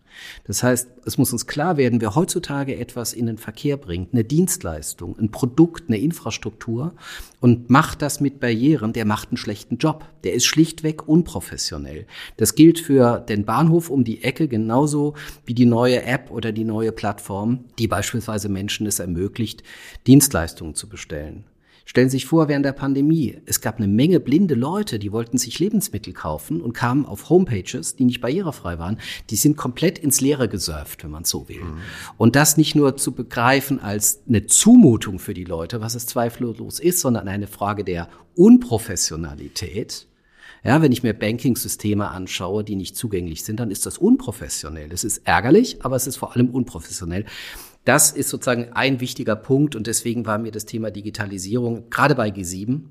Das 0.44 0.62
heißt, 0.62 0.88
es 1.04 1.18
muss 1.18 1.32
uns 1.32 1.46
klar 1.46 1.76
werden, 1.76 2.00
wer 2.00 2.14
heutzutage 2.14 2.76
etwas 2.76 3.12
in 3.12 3.26
den 3.26 3.38
Verkehr 3.38 3.76
bringt, 3.76 4.12
eine 4.12 4.24
Dienstleistung, 4.24 5.18
ein 5.18 5.30
Produkt, 5.30 5.88
eine 5.88 5.98
Infrastruktur 5.98 6.94
und 7.40 7.70
macht 7.70 8.02
das 8.02 8.20
mit 8.20 8.40
Barrieren, 8.40 8.92
der 8.92 9.04
macht 9.04 9.28
einen 9.28 9.36
schlechten 9.36 9.78
Job. 9.78 10.04
Der 10.24 10.34
ist 10.34 10.46
schlichtweg 10.46 11.08
unprofessionell. 11.08 12.06
Das 12.36 12.54
gilt 12.54 12.78
für 12.78 13.20
den 13.20 13.44
Bahnhof 13.44 13.90
um 13.90 14.04
die 14.04 14.22
Ecke 14.22 14.48
genauso 14.48 15.14
wie 15.44 15.54
die 15.54 15.66
neue 15.66 16.02
App 16.02 16.30
oder 16.30 16.52
die 16.52 16.64
neue 16.64 16.92
Plattform, 16.92 17.64
die 17.78 17.88
beispielsweise 17.88 18.48
Menschen 18.48 18.86
es 18.86 18.98
ermöglicht, 18.98 19.62
Dienstleistungen 20.06 20.74
zu 20.74 20.88
bestellen. 20.88 21.44
Stellen 21.84 22.08
Sie 22.08 22.16
sich 22.18 22.26
vor, 22.26 22.48
während 22.48 22.64
der 22.64 22.72
Pandemie, 22.72 23.38
es 23.46 23.60
gab 23.60 23.78
eine 23.78 23.88
Menge 23.88 24.20
blinde 24.20 24.54
Leute, 24.54 24.98
die 24.98 25.12
wollten 25.12 25.38
sich 25.38 25.58
Lebensmittel 25.58 26.12
kaufen 26.12 26.60
und 26.60 26.72
kamen 26.72 27.04
auf 27.06 27.28
Homepages, 27.28 27.96
die 27.96 28.04
nicht 28.04 28.20
barrierefrei 28.20 28.78
waren. 28.78 28.98
Die 29.30 29.36
sind 29.36 29.56
komplett 29.56 29.98
ins 29.98 30.20
Leere 30.20 30.48
gesurft, 30.48 31.04
wenn 31.04 31.10
man 31.10 31.24
so 31.24 31.48
will. 31.48 31.64
Mhm. 31.64 31.78
Und 32.18 32.36
das 32.36 32.56
nicht 32.56 32.74
nur 32.74 32.96
zu 32.96 33.12
begreifen 33.12 33.80
als 33.80 34.22
eine 34.28 34.46
Zumutung 34.46 35.18
für 35.18 35.34
die 35.34 35.44
Leute, 35.44 35.80
was 35.80 35.94
es 35.94 36.06
zweifellos 36.06 36.80
ist, 36.80 37.00
sondern 37.00 37.28
eine 37.28 37.46
Frage 37.46 37.84
der 37.84 38.08
Unprofessionalität. 38.34 40.06
Ja, 40.64 40.80
wenn 40.80 40.92
ich 40.92 41.02
mir 41.02 41.12
Banking-Systeme 41.12 42.08
anschaue, 42.08 42.62
die 42.62 42.76
nicht 42.76 42.96
zugänglich 42.96 43.42
sind, 43.42 43.58
dann 43.58 43.72
ist 43.72 43.84
das 43.84 43.98
unprofessionell. 43.98 44.92
Es 44.92 45.02
ist 45.02 45.22
ärgerlich, 45.24 45.84
aber 45.84 45.96
es 45.96 46.06
ist 46.06 46.16
vor 46.16 46.36
allem 46.36 46.50
unprofessionell. 46.50 47.24
Das 47.84 48.12
ist 48.12 48.28
sozusagen 48.28 48.72
ein 48.72 49.00
wichtiger 49.00 49.36
Punkt 49.36 49.74
und 49.74 49.86
deswegen 49.86 50.24
war 50.26 50.38
mir 50.38 50.52
das 50.52 50.66
Thema 50.66 50.90
Digitalisierung 50.90 51.90
gerade 51.90 52.14
bei 52.14 52.28
G7 52.28 52.82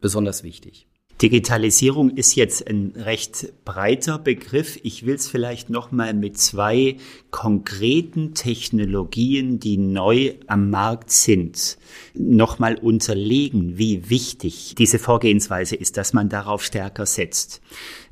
besonders 0.00 0.44
wichtig. 0.44 0.88
Digitalisierung 1.20 2.10
ist 2.10 2.36
jetzt 2.36 2.68
ein 2.68 2.92
recht 2.94 3.52
breiter 3.64 4.20
Begriff. 4.20 4.78
Ich 4.84 5.04
will 5.04 5.16
es 5.16 5.28
vielleicht 5.28 5.68
noch 5.68 5.90
mal 5.90 6.14
mit 6.14 6.38
zwei 6.38 6.96
konkreten 7.32 8.34
Technologien, 8.34 9.58
die 9.58 9.78
neu 9.78 10.34
am 10.46 10.70
Markt 10.70 11.10
sind, 11.10 11.76
noch 12.14 12.60
mal 12.60 12.76
unterlegen, 12.76 13.78
wie 13.78 14.08
wichtig 14.08 14.76
diese 14.78 15.00
Vorgehensweise 15.00 15.74
ist, 15.74 15.96
dass 15.96 16.12
man 16.12 16.28
darauf 16.28 16.62
stärker 16.62 17.04
setzt. 17.04 17.62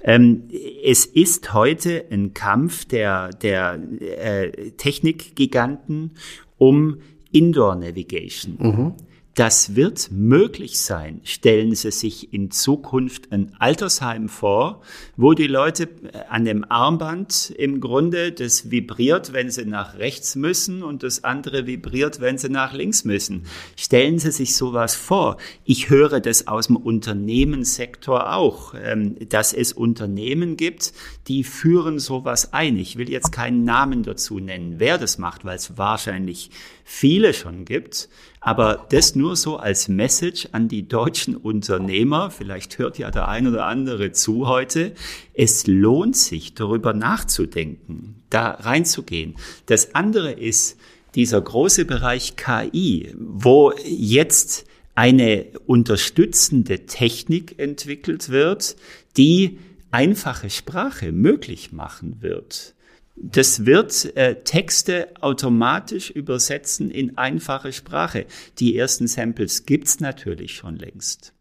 Ähm, 0.06 0.44
es 0.84 1.04
ist 1.04 1.52
heute 1.52 2.04
ein 2.10 2.32
Kampf 2.32 2.84
der, 2.84 3.30
der 3.30 3.78
äh, 4.00 4.70
Technikgiganten 4.70 6.12
um 6.58 6.98
Indoor 7.32 7.74
Navigation. 7.74 8.56
Mhm. 8.58 8.94
Das 9.36 9.76
wird 9.76 10.10
möglich 10.10 10.80
sein. 10.80 11.20
Stellen 11.22 11.74
Sie 11.74 11.90
sich 11.90 12.32
in 12.32 12.50
Zukunft 12.50 13.32
ein 13.32 13.54
Altersheim 13.58 14.30
vor, 14.30 14.80
wo 15.18 15.34
die 15.34 15.46
Leute 15.46 15.82
äh, 15.82 16.20
an 16.30 16.46
dem 16.46 16.64
Armband 16.70 17.50
im 17.50 17.82
Grunde 17.82 18.32
das 18.32 18.70
vibriert, 18.70 19.34
wenn 19.34 19.50
sie 19.50 19.66
nach 19.66 19.98
rechts 19.98 20.36
müssen 20.36 20.82
und 20.82 21.02
das 21.02 21.22
andere 21.22 21.66
vibriert, 21.66 22.22
wenn 22.22 22.38
sie 22.38 22.48
nach 22.48 22.72
links 22.72 23.04
müssen. 23.04 23.44
Stellen 23.76 24.18
Sie 24.18 24.30
sich 24.30 24.56
sowas 24.56 24.94
vor. 24.94 25.36
Ich 25.66 25.90
höre 25.90 26.20
das 26.20 26.46
aus 26.46 26.68
dem 26.68 26.76
Unternehmenssektor 26.76 28.32
auch, 28.32 28.72
ähm, 28.82 29.16
dass 29.28 29.52
es 29.52 29.74
Unternehmen 29.74 30.56
gibt, 30.56 30.94
die 31.28 31.44
führen 31.44 31.98
sowas 31.98 32.54
ein. 32.54 32.78
Ich 32.78 32.96
will 32.96 33.10
jetzt 33.10 33.32
keinen 33.32 33.64
Namen 33.64 34.02
dazu 34.02 34.38
nennen, 34.38 34.76
wer 34.78 34.96
das 34.96 35.18
macht, 35.18 35.44
weil 35.44 35.56
es 35.56 35.76
wahrscheinlich 35.76 36.50
viele 36.88 37.34
schon 37.34 37.64
gibt. 37.64 38.08
Aber 38.40 38.86
das 38.90 39.16
nur 39.16 39.34
so 39.34 39.56
als 39.56 39.88
Message 39.88 40.48
an 40.52 40.68
die 40.68 40.86
deutschen 40.86 41.36
Unternehmer, 41.36 42.30
vielleicht 42.30 42.78
hört 42.78 42.96
ja 42.96 43.10
der 43.10 43.26
ein 43.26 43.48
oder 43.48 43.66
andere 43.66 44.12
zu 44.12 44.46
heute, 44.46 44.92
es 45.34 45.66
lohnt 45.66 46.16
sich 46.16 46.54
darüber 46.54 46.94
nachzudenken, 46.94 48.22
da 48.30 48.52
reinzugehen. 48.52 49.34
Das 49.66 49.96
andere 49.96 50.30
ist 50.30 50.78
dieser 51.16 51.40
große 51.40 51.86
Bereich 51.86 52.36
KI, 52.36 53.12
wo 53.18 53.72
jetzt 53.84 54.64
eine 54.94 55.46
unterstützende 55.66 56.86
Technik 56.86 57.58
entwickelt 57.58 58.28
wird, 58.28 58.76
die 59.16 59.58
einfache 59.90 60.50
Sprache 60.50 61.10
möglich 61.10 61.72
machen 61.72 62.18
wird. 62.20 62.75
Das 63.16 63.64
wird 63.64 64.16
äh, 64.16 64.42
Texte 64.42 65.08
automatisch 65.20 66.10
übersetzen 66.10 66.90
in 66.90 67.16
einfache 67.16 67.72
Sprache. 67.72 68.26
Die 68.58 68.76
ersten 68.76 69.06
Samples 69.06 69.64
gibt's 69.64 70.00
natürlich 70.00 70.54
schon 70.54 70.76
längst. 70.76 71.35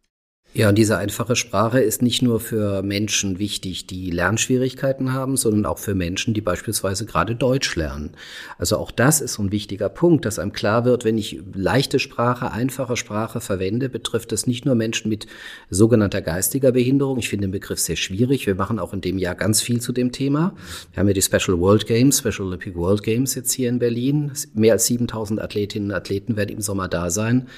Ja, 0.58 0.70
und 0.70 0.78
diese 0.78 0.98
einfache 0.98 1.36
Sprache 1.36 1.82
ist 1.82 2.02
nicht 2.02 2.22
nur 2.22 2.40
für 2.40 2.82
Menschen 2.82 3.40
wichtig, 3.40 3.88
die 3.88 4.10
Lernschwierigkeiten 4.10 5.12
haben, 5.12 5.36
sondern 5.36 5.66
auch 5.66 5.80
für 5.80 5.96
Menschen, 5.96 6.34
die 6.34 6.40
beispielsweise 6.40 7.06
gerade 7.06 7.36
Deutsch 7.36 7.76
lernen. 7.76 8.12
Also 8.58 8.78
auch 8.78 8.92
das 8.92 9.20
ist 9.20 9.34
so 9.34 9.44
ein 9.44 9.52
wichtiger 9.52 9.90
Punkt, 9.90 10.24
dass 10.24 10.40
einem 10.40 10.54
klar 10.54 10.86
wird, 10.86 11.04
wenn 11.04 11.18
ich 11.18 11.42
leichte 11.54 12.00
Sprache, 12.00 12.54
einfache 12.54 12.96
Sprache 12.96 13.42
verwende, 13.42 13.90
betrifft 13.90 14.32
es 14.32 14.48
nicht 14.48 14.66
nur 14.66 14.76
Menschen 14.76 15.10
mit 15.10 15.28
sogenannter 15.70 16.22
geistiger 16.22 16.72
Behinderung. 16.72 17.20
Ich 17.20 17.28
finde 17.28 17.48
den 17.48 17.52
Begriff 17.52 17.80
sehr 17.80 17.98
schwierig. 17.98 18.48
Wir 18.48 18.56
machen 18.56 18.80
auch 18.80 18.94
in 18.94 19.02
dem 19.02 19.18
Jahr 19.18 19.36
ganz 19.36 19.62
viel 19.62 19.82
zu 19.82 19.92
dem 19.92 20.14
Thema. 20.14 20.56
Wir 20.94 21.02
haben 21.02 21.08
ja 21.10 21.14
die 21.14 21.22
Special 21.22 21.60
World 21.60 21.86
Games, 21.86 22.20
Special 22.20 22.48
Olympic 22.48 22.78
World 22.78 23.04
Games 23.04 23.36
jetzt 23.36 23.52
hier 23.52 23.68
in 23.68 23.80
Berlin. 23.80 24.32
Mehr 24.54 24.72
als 24.72 24.86
7000 24.86 25.42
Athletinnen 25.42 25.90
und 25.90 25.98
Athleten 25.98 26.38
werden 26.38 26.52
im 26.52 26.62
Sommer 26.62 26.88
da 26.88 27.10
sein 27.10 27.50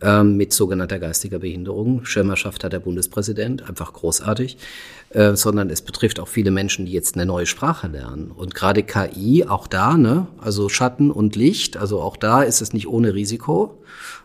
ähm, 0.00 0.36
mit 0.36 0.52
sogenannter 0.52 0.98
geistiger 0.98 1.38
Behinderung. 1.38 2.04
Schirmerschaft 2.04 2.64
hat 2.64 2.72
der 2.72 2.80
Bundespräsident, 2.80 3.68
einfach 3.68 3.92
großartig, 3.92 4.56
äh, 5.10 5.34
sondern 5.34 5.70
es 5.70 5.82
betrifft 5.82 6.20
auch 6.20 6.28
viele 6.28 6.50
Menschen, 6.50 6.86
die 6.86 6.92
jetzt 6.92 7.16
eine 7.16 7.26
neue 7.26 7.46
Sprache 7.46 7.88
lernen. 7.88 8.30
Und 8.30 8.54
gerade 8.54 8.82
KI, 8.82 9.44
auch 9.46 9.66
da, 9.66 9.96
ne, 9.96 10.26
also 10.40 10.68
Schatten 10.68 11.10
und 11.10 11.36
Licht, 11.36 11.76
also 11.76 12.00
auch 12.00 12.16
da 12.16 12.42
ist 12.42 12.62
es 12.62 12.72
nicht 12.72 12.88
ohne 12.88 13.14
Risiko, 13.14 13.82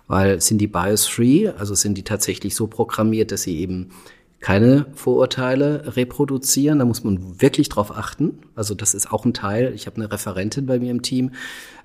weil 0.08 0.42
sind 0.42 0.60
die 0.60 0.68
bias-free, 0.68 1.50
also 1.50 1.74
sind 1.74 1.98
die 1.98 2.04
tatsächlich 2.04 2.56
so 2.56 2.68
programmiert, 2.68 3.32
dass 3.32 3.44
sie 3.44 3.60
eben 3.60 3.92
keine 4.44 4.88
Vorurteile 4.94 5.96
reproduzieren. 5.96 6.80
Da 6.80 6.86
muss 6.86 7.06
man 7.06 7.42
wirklich 7.42 7.70
drauf 7.70 7.96
achten. 7.96 8.40
Also 8.56 8.76
das 8.76 8.94
ist 8.94 9.10
auch 9.10 9.24
ein 9.24 9.34
Teil. 9.34 9.72
Ich 9.74 9.86
habe 9.88 9.96
eine 9.96 10.12
Referentin 10.12 10.66
bei 10.66 10.80
mir 10.80 10.92
im 10.92 11.02
Team, 11.02 11.32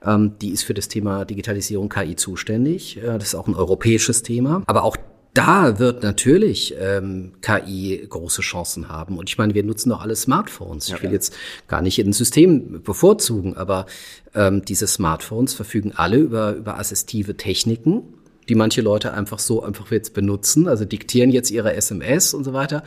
ähm, 0.05 0.33
die 0.43 0.51
ist 0.51 0.65
für 0.65 0.75
das 0.75 0.89
Thema 0.89 1.25
Digitalisierung 1.25 1.89
KI 1.89 2.17
zuständig. 2.17 2.97
Äh, 2.97 3.17
das 3.17 3.29
ist 3.29 3.35
auch 3.37 3.47
ein 3.47 3.55
europäisches 3.55 4.25
Thema. 4.25 4.65
Aber 4.67 4.83
auch 4.83 4.97
da 5.35 5.79
wird 5.79 6.03
natürlich 6.03 6.75
ähm, 6.81 7.35
KI 7.43 8.05
große 8.09 8.43
Chancen 8.43 8.89
haben. 8.89 9.19
Und 9.19 9.31
ich 9.31 9.39
meine, 9.39 9.55
wir 9.55 9.63
nutzen 9.63 9.91
doch 9.91 10.03
alle 10.03 10.17
Smartphones. 10.17 10.89
Ich 10.89 11.01
will 11.01 11.13
jetzt 11.13 11.37
gar 11.69 11.81
nicht 11.81 12.01
ein 12.01 12.13
System 12.13 12.83
bevorzugen, 12.83 13.57
aber 13.57 13.87
ähm, 14.35 14.65
diese 14.65 14.89
Smartphones 14.89 15.55
verfügen 15.55 15.93
alle 15.95 16.17
über, 16.17 16.55
über 16.55 16.77
assistive 16.81 17.37
Techniken, 17.37 18.03
die 18.49 18.55
manche 18.55 18.81
Leute 18.81 19.13
einfach 19.13 19.39
so 19.39 19.63
einfach 19.63 19.91
jetzt 19.91 20.15
benutzen, 20.15 20.69
also 20.69 20.85
diktieren 20.85 21.31
jetzt 21.31 21.51
ihre 21.51 21.75
SMS 21.75 22.35
und 22.35 22.45
so 22.45 22.53
weiter. 22.53 22.83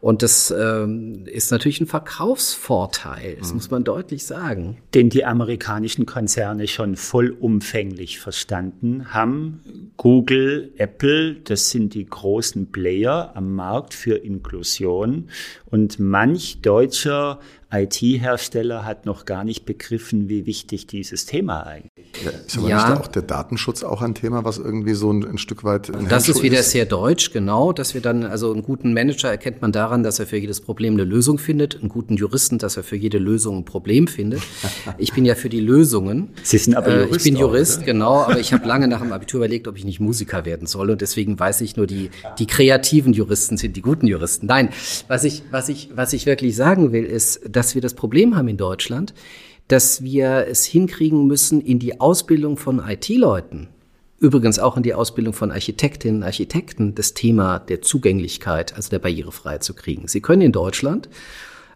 Und 0.00 0.22
das 0.22 0.54
ähm, 0.56 1.24
ist 1.26 1.50
natürlich 1.50 1.80
ein 1.80 1.88
Verkaufsvorteil, 1.88 3.36
das 3.40 3.48
mhm. 3.48 3.54
muss 3.56 3.70
man 3.70 3.82
deutlich 3.82 4.24
sagen. 4.24 4.78
Den 4.94 5.10
die 5.10 5.24
amerikanischen 5.24 6.06
Konzerne 6.06 6.68
schon 6.68 6.94
vollumfänglich 6.94 8.20
verstanden 8.20 9.12
haben. 9.12 9.92
Google, 9.96 10.72
Apple, 10.76 11.34
das 11.34 11.70
sind 11.70 11.94
die 11.94 12.06
großen 12.06 12.70
Player 12.70 13.32
am 13.34 13.54
Markt 13.56 13.92
für 13.92 14.14
Inklusion. 14.14 15.30
Und 15.66 15.98
manch 15.98 16.60
deutscher 16.62 17.40
IT-Hersteller 17.70 18.86
hat 18.86 19.04
noch 19.04 19.26
gar 19.26 19.44
nicht 19.44 19.66
begriffen, 19.66 20.30
wie 20.30 20.46
wichtig 20.46 20.86
dieses 20.86 21.26
Thema 21.26 21.66
eigentlich 21.66 22.14
ist. 22.14 22.24
Ja, 22.24 22.30
ist 22.30 22.58
aber 22.58 22.68
ja. 22.68 22.88
nicht 22.88 23.00
auch 23.00 23.06
der 23.08 23.22
Datenschutz 23.22 23.82
auch 23.82 24.00
ein 24.00 24.14
Thema, 24.14 24.44
was 24.44 24.56
irgendwie 24.56 24.94
so 24.94 25.12
ein, 25.12 25.22
ein 25.24 25.38
Stück 25.38 25.64
weit. 25.64 25.94
Ein 25.94 26.08
das 26.08 26.30
ist 26.30 26.42
wieder 26.42 26.60
ist? 26.60 26.70
sehr 26.70 26.86
deutsch, 26.86 27.30
genau, 27.30 27.74
dass 27.74 27.92
wir 27.92 28.00
dann, 28.00 28.24
also 28.24 28.52
einen 28.52 28.62
guten 28.62 28.94
Manager 28.94 29.28
erkennt 29.28 29.60
man 29.60 29.72
daran, 29.72 30.02
dass 30.02 30.18
er 30.18 30.26
für 30.26 30.38
jedes 30.38 30.62
Problem 30.62 30.94
eine 30.94 31.04
Lösung 31.04 31.38
findet, 31.38 31.78
einen 31.78 31.90
guten 31.90 32.16
Juristen, 32.16 32.56
dass 32.56 32.78
er 32.78 32.84
für 32.84 32.96
jede 32.96 33.18
Lösung 33.18 33.58
ein 33.58 33.64
Problem 33.64 34.06
findet. 34.06 34.40
Ich 34.96 35.12
bin 35.12 35.24
ja 35.24 35.34
für 35.34 35.48
die 35.48 35.60
Lösungen. 35.60 36.30
Sie 36.42 36.58
sind 36.58 36.74
aber 36.74 36.90
Jurist. 36.90 37.12
Äh, 37.12 37.16
ich 37.16 37.24
bin 37.24 37.36
Jurist, 37.36 37.80
auch, 37.80 37.84
genau, 37.84 38.22
aber 38.22 38.40
ich 38.40 38.52
habe 38.52 38.66
lange 38.66 38.88
nach 38.88 39.00
dem 39.00 39.12
Abitur 39.12 39.40
überlegt, 39.40 39.68
ob 39.68 39.76
ich 39.76 39.84
nicht 39.84 40.00
Musiker 40.00 40.44
werden 40.44 40.66
soll 40.66 40.90
und 40.90 41.00
deswegen 41.00 41.38
weiß 41.38 41.60
ich 41.60 41.76
nur, 41.76 41.86
die, 41.86 42.10
die 42.38 42.46
kreativen 42.46 43.12
Juristen 43.12 43.56
sind 43.56 43.76
die 43.76 43.82
guten 43.82 44.06
Juristen. 44.06 44.46
Nein, 44.46 44.70
was 45.06 45.24
ich, 45.24 45.42
was 45.50 45.68
ich, 45.68 45.90
was 45.94 46.12
ich 46.12 46.26
wirklich 46.26 46.56
sagen 46.56 46.92
will, 46.92 47.04
ist, 47.04 47.40
dass 47.58 47.74
wir 47.74 47.82
das 47.82 47.94
Problem 47.94 48.36
haben 48.36 48.46
in 48.46 48.56
Deutschland, 48.56 49.14
dass 49.66 50.04
wir 50.04 50.46
es 50.48 50.64
hinkriegen 50.64 51.26
müssen, 51.26 51.60
in 51.60 51.80
die 51.80 52.00
Ausbildung 52.00 52.56
von 52.56 52.78
IT-Leuten, 52.78 53.66
übrigens 54.20 54.60
auch 54.60 54.76
in 54.76 54.84
die 54.84 54.94
Ausbildung 54.94 55.34
von 55.34 55.50
Architektinnen 55.50 56.18
und 56.18 56.22
Architekten, 56.22 56.94
das 56.94 57.14
Thema 57.14 57.58
der 57.58 57.82
Zugänglichkeit, 57.82 58.76
also 58.76 58.90
der 58.90 59.00
Barrierefreiheit 59.00 59.64
zu 59.64 59.74
kriegen. 59.74 60.06
Sie 60.06 60.20
können 60.20 60.42
in 60.42 60.52
Deutschland 60.52 61.08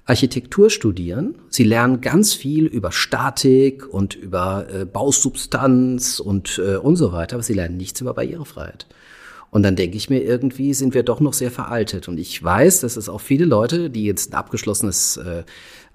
Architektur 0.04 0.70
studieren. 0.70 1.34
Sie 1.48 1.64
lernen 1.64 2.00
ganz 2.00 2.32
viel 2.32 2.66
über 2.66 2.92
Statik 2.92 3.92
und 3.92 4.14
über 4.14 4.66
äh, 4.72 4.84
Bausubstanz 4.84 6.20
und, 6.20 6.62
äh, 6.64 6.76
und 6.76 6.94
so 6.94 7.10
weiter, 7.10 7.34
aber 7.34 7.42
sie 7.42 7.54
lernen 7.54 7.76
nichts 7.76 8.00
über 8.00 8.14
Barrierefreiheit. 8.14 8.86
Und 9.52 9.64
dann 9.64 9.76
denke 9.76 9.98
ich 9.98 10.08
mir, 10.08 10.22
irgendwie 10.22 10.72
sind 10.72 10.94
wir 10.94 11.02
doch 11.02 11.20
noch 11.20 11.34
sehr 11.34 11.50
veraltet. 11.50 12.08
Und 12.08 12.18
ich 12.18 12.42
weiß, 12.42 12.80
dass 12.80 12.96
es 12.96 13.10
auch 13.10 13.20
viele 13.20 13.44
Leute, 13.44 13.90
die 13.90 14.04
jetzt 14.04 14.32
ein 14.32 14.34
abgeschlossenes 14.38 15.18
äh, 15.18 15.44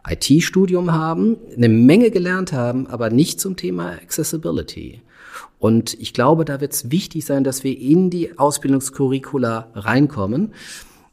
IT-Studium 0.07 0.93
haben, 0.93 1.37
eine 1.55 1.67
Menge 1.67 2.11
gelernt 2.11 2.53
haben, 2.53 2.85
aber 2.85 3.09
nicht 3.09 3.41
zum 3.41 3.55
Thema 3.55 3.93
Accessibility. 3.93 5.01
Und 5.57 5.99
ich 5.99 6.13
glaube, 6.13 6.45
da 6.45 6.61
wird 6.61 6.73
es 6.73 6.91
wichtig 6.91 7.25
sein, 7.25 7.43
dass 7.43 7.63
wir 7.63 7.75
in 7.75 8.11
die 8.11 8.37
Ausbildungskurricula 8.37 9.71
reinkommen. 9.73 10.53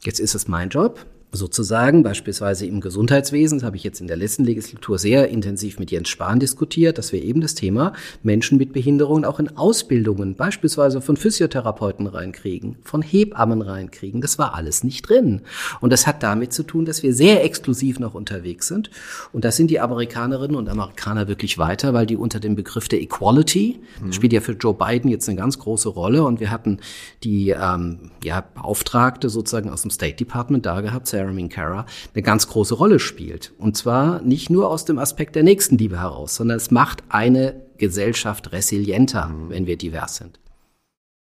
Jetzt 0.03 0.20
ist 0.20 0.34
es 0.34 0.47
mein 0.47 0.68
Job, 0.68 1.07
sozusagen, 1.35 2.03
beispielsweise 2.03 2.66
im 2.66 2.80
Gesundheitswesen, 2.80 3.59
das 3.59 3.66
habe 3.66 3.76
ich 3.76 3.85
jetzt 3.85 4.01
in 4.01 4.07
der 4.07 4.16
letzten 4.16 4.45
Legislatur 4.45 4.99
sehr 4.99 5.28
intensiv 5.28 5.78
mit 5.78 5.91
Jens 5.91 6.09
Spahn 6.09 6.39
diskutiert, 6.39 6.99
dass 6.99 7.12
wir 7.12 7.22
eben 7.22 7.41
das 7.41 7.55
Thema 7.55 7.93
Menschen 8.22 8.59
mit 8.59 8.72
Behinderungen 8.72 9.24
auch 9.24 9.41
in 9.41 9.57
Ausbildungen, 9.57 10.37
beispielsweise 10.37 11.01
von 11.01 11.16
Physiotherapeuten 11.16 12.07
reinkriegen, 12.07 12.76
von 12.85 13.03
Hebammen 13.03 13.62
reinkriegen. 13.62 14.20
Das 14.20 14.39
war 14.39 14.55
alles 14.55 14.85
nicht 14.85 15.09
drin. 15.09 15.43
Und 15.80 15.93
das 15.93 16.07
hat 16.07 16.22
damit 16.22 16.53
zu 16.53 16.62
tun, 16.62 16.85
dass 16.85 17.03
wir 17.03 17.12
sehr 17.12 17.45
exklusiv 17.45 17.99
noch 17.99 18.14
unterwegs 18.14 18.68
sind. 18.68 18.91
Und 19.32 19.45
das 19.45 19.57
sind 19.57 19.70
die 19.70 19.80
Amerikanerinnen 19.80 20.57
und 20.57 20.68
Amerikaner 20.68 21.28
wirklich 21.28 21.59
weiter, 21.59 21.95
weil 21.95 22.07
die 22.07 22.16
unter 22.16 22.41
dem 22.41 22.55
Begriff 22.55 22.89
der 22.89 23.03
Equality, 23.03 23.80
mhm. 24.03 24.12
spielt 24.12 24.32
ja 24.32 24.41
für 24.41 24.53
Joe 24.53 24.74
Biden 24.74 25.11
jetzt 25.11 25.28
eine 25.28 25.39
ganz 25.39 25.59
große 25.59 25.89
Rolle. 25.89 26.22
Und 26.22 26.41
wir 26.41 26.51
hatten 26.51 26.78
die 27.24 27.51
ähm, 27.51 28.11
ja, 28.22 28.41
Beauftragte 28.41 29.28
sozusagen 29.28 29.70
aus 29.70 29.82
dem 29.82 29.91
State 29.91 30.16
Department 30.16 30.64
da 30.66 30.80
gehabt, 30.80 31.09
Sarah 31.09 31.24
Sarah 31.25 31.33
Minkara 31.33 31.87
eine 32.14 32.22
ganz 32.22 32.49
große 32.49 32.75
Rolle 32.75 32.99
spielt. 32.99 33.53
Und 33.59 33.77
zwar 33.77 34.20
nicht 34.22 34.51
nur 34.51 34.68
aus 34.68 34.85
dem 34.85 34.99
Aspekt 34.99 35.37
der 35.37 35.43
Nächstenliebe 35.43 35.99
heraus, 36.01 36.37
sondern 36.37 36.59
es 36.59 36.70
macht 36.70 37.03
eine 37.09 37.62
Gesellschaft 37.79 38.53
resilienter, 38.53 39.29
mhm. 39.29 39.51
wenn 39.51 39.66
wir 39.66 39.77
divers 39.77 40.16
sind. 40.16 40.39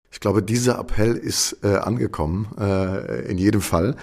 Ich 0.10 0.20
glaube, 0.20 0.42
dieser 0.42 0.80
Appell 0.80 1.16
ist 1.16 1.58
äh, 1.64 1.76
angekommen, 1.76 2.48
äh, 2.58 3.30
in 3.30 3.38
jedem 3.38 3.62
Fall. 3.62 3.96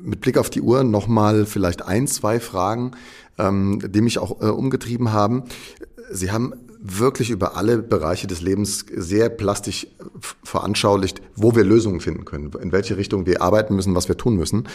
Mit 0.00 0.20
Blick 0.20 0.38
auf 0.38 0.50
die 0.50 0.60
Uhr 0.60 0.84
nochmal 0.84 1.46
vielleicht 1.46 1.82
ein, 1.82 2.06
zwei 2.06 2.38
Fragen, 2.38 2.92
ähm, 3.38 3.80
die 3.84 4.00
mich 4.00 4.18
auch 4.18 4.40
äh, 4.40 4.46
umgetrieben 4.46 5.12
haben. 5.12 5.44
Sie 6.10 6.30
haben 6.30 6.54
wirklich 6.82 7.30
über 7.30 7.56
alle 7.56 7.78
Bereiche 7.78 8.26
des 8.26 8.40
Lebens 8.40 8.84
sehr 8.92 9.28
plastisch 9.28 9.86
veranschaulicht, 10.42 11.22
wo 11.36 11.54
wir 11.54 11.62
Lösungen 11.62 12.00
finden 12.00 12.24
können, 12.24 12.50
in 12.60 12.72
welche 12.72 12.96
Richtung 12.96 13.24
wir 13.24 13.40
arbeiten 13.40 13.76
müssen, 13.76 13.94
was 13.94 14.08
wir 14.08 14.16
tun 14.16 14.36
müssen. 14.36 14.68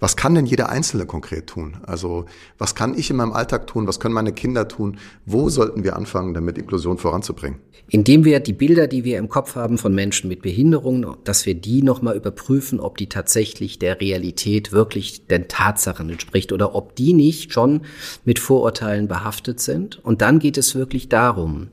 Was 0.00 0.16
kann 0.16 0.34
denn 0.34 0.44
jeder 0.44 0.70
Einzelne 0.70 1.06
konkret 1.06 1.46
tun? 1.46 1.76
Also 1.84 2.26
was 2.58 2.74
kann 2.74 2.98
ich 2.98 3.10
in 3.10 3.16
meinem 3.16 3.32
Alltag 3.32 3.68
tun? 3.68 3.86
Was 3.86 4.00
können 4.00 4.14
meine 4.14 4.32
Kinder 4.32 4.66
tun? 4.66 4.98
Wo 5.24 5.48
sollten 5.48 5.84
wir 5.84 5.94
anfangen, 5.96 6.34
damit 6.34 6.58
Inklusion 6.58 6.98
voranzubringen? 6.98 7.60
Indem 7.88 8.24
wir 8.24 8.40
die 8.40 8.52
Bilder, 8.52 8.86
die 8.86 9.04
wir 9.04 9.18
im 9.18 9.28
Kopf 9.28 9.54
haben 9.54 9.78
von 9.78 9.94
Menschen 9.94 10.28
mit 10.28 10.42
Behinderungen, 10.42 11.06
dass 11.24 11.46
wir 11.46 11.54
die 11.54 11.82
nochmal 11.82 12.16
überprüfen, 12.16 12.80
ob 12.80 12.96
die 12.96 13.08
tatsächlich 13.08 13.78
der 13.78 14.00
Realität 14.00 14.72
wirklich 14.72 15.26
den 15.26 15.46
Tatsachen 15.46 16.08
entspricht 16.08 16.52
oder 16.52 16.74
ob 16.74 16.96
die 16.96 17.12
nicht 17.12 17.52
schon 17.52 17.82
mit 18.24 18.38
Vorurteilen 18.38 19.08
behaftet 19.08 19.60
sind. 19.60 20.02
Und 20.04 20.22
dann 20.22 20.38
geht 20.38 20.58
es 20.58 20.74
wirklich 20.74 21.08
darum, 21.08 21.51
darum, 21.52 21.68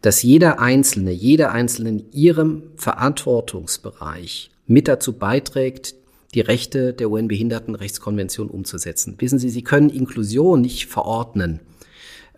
dass 0.00 0.22
jeder 0.22 0.58
Einzelne, 0.58 1.12
jeder 1.12 1.52
Einzelne 1.52 1.90
in 1.90 2.12
ihrem 2.12 2.64
Verantwortungsbereich 2.76 4.50
mit 4.66 4.88
dazu 4.88 5.12
beiträgt, 5.12 5.94
die 6.34 6.40
Rechte 6.40 6.92
der 6.92 7.10
UN-Behindertenrechtskonvention 7.10 8.48
umzusetzen. 8.48 9.16
Wissen 9.18 9.38
Sie, 9.38 9.50
Sie 9.50 9.62
können 9.62 9.90
Inklusion 9.90 10.62
nicht 10.62 10.86
verordnen 10.86 11.60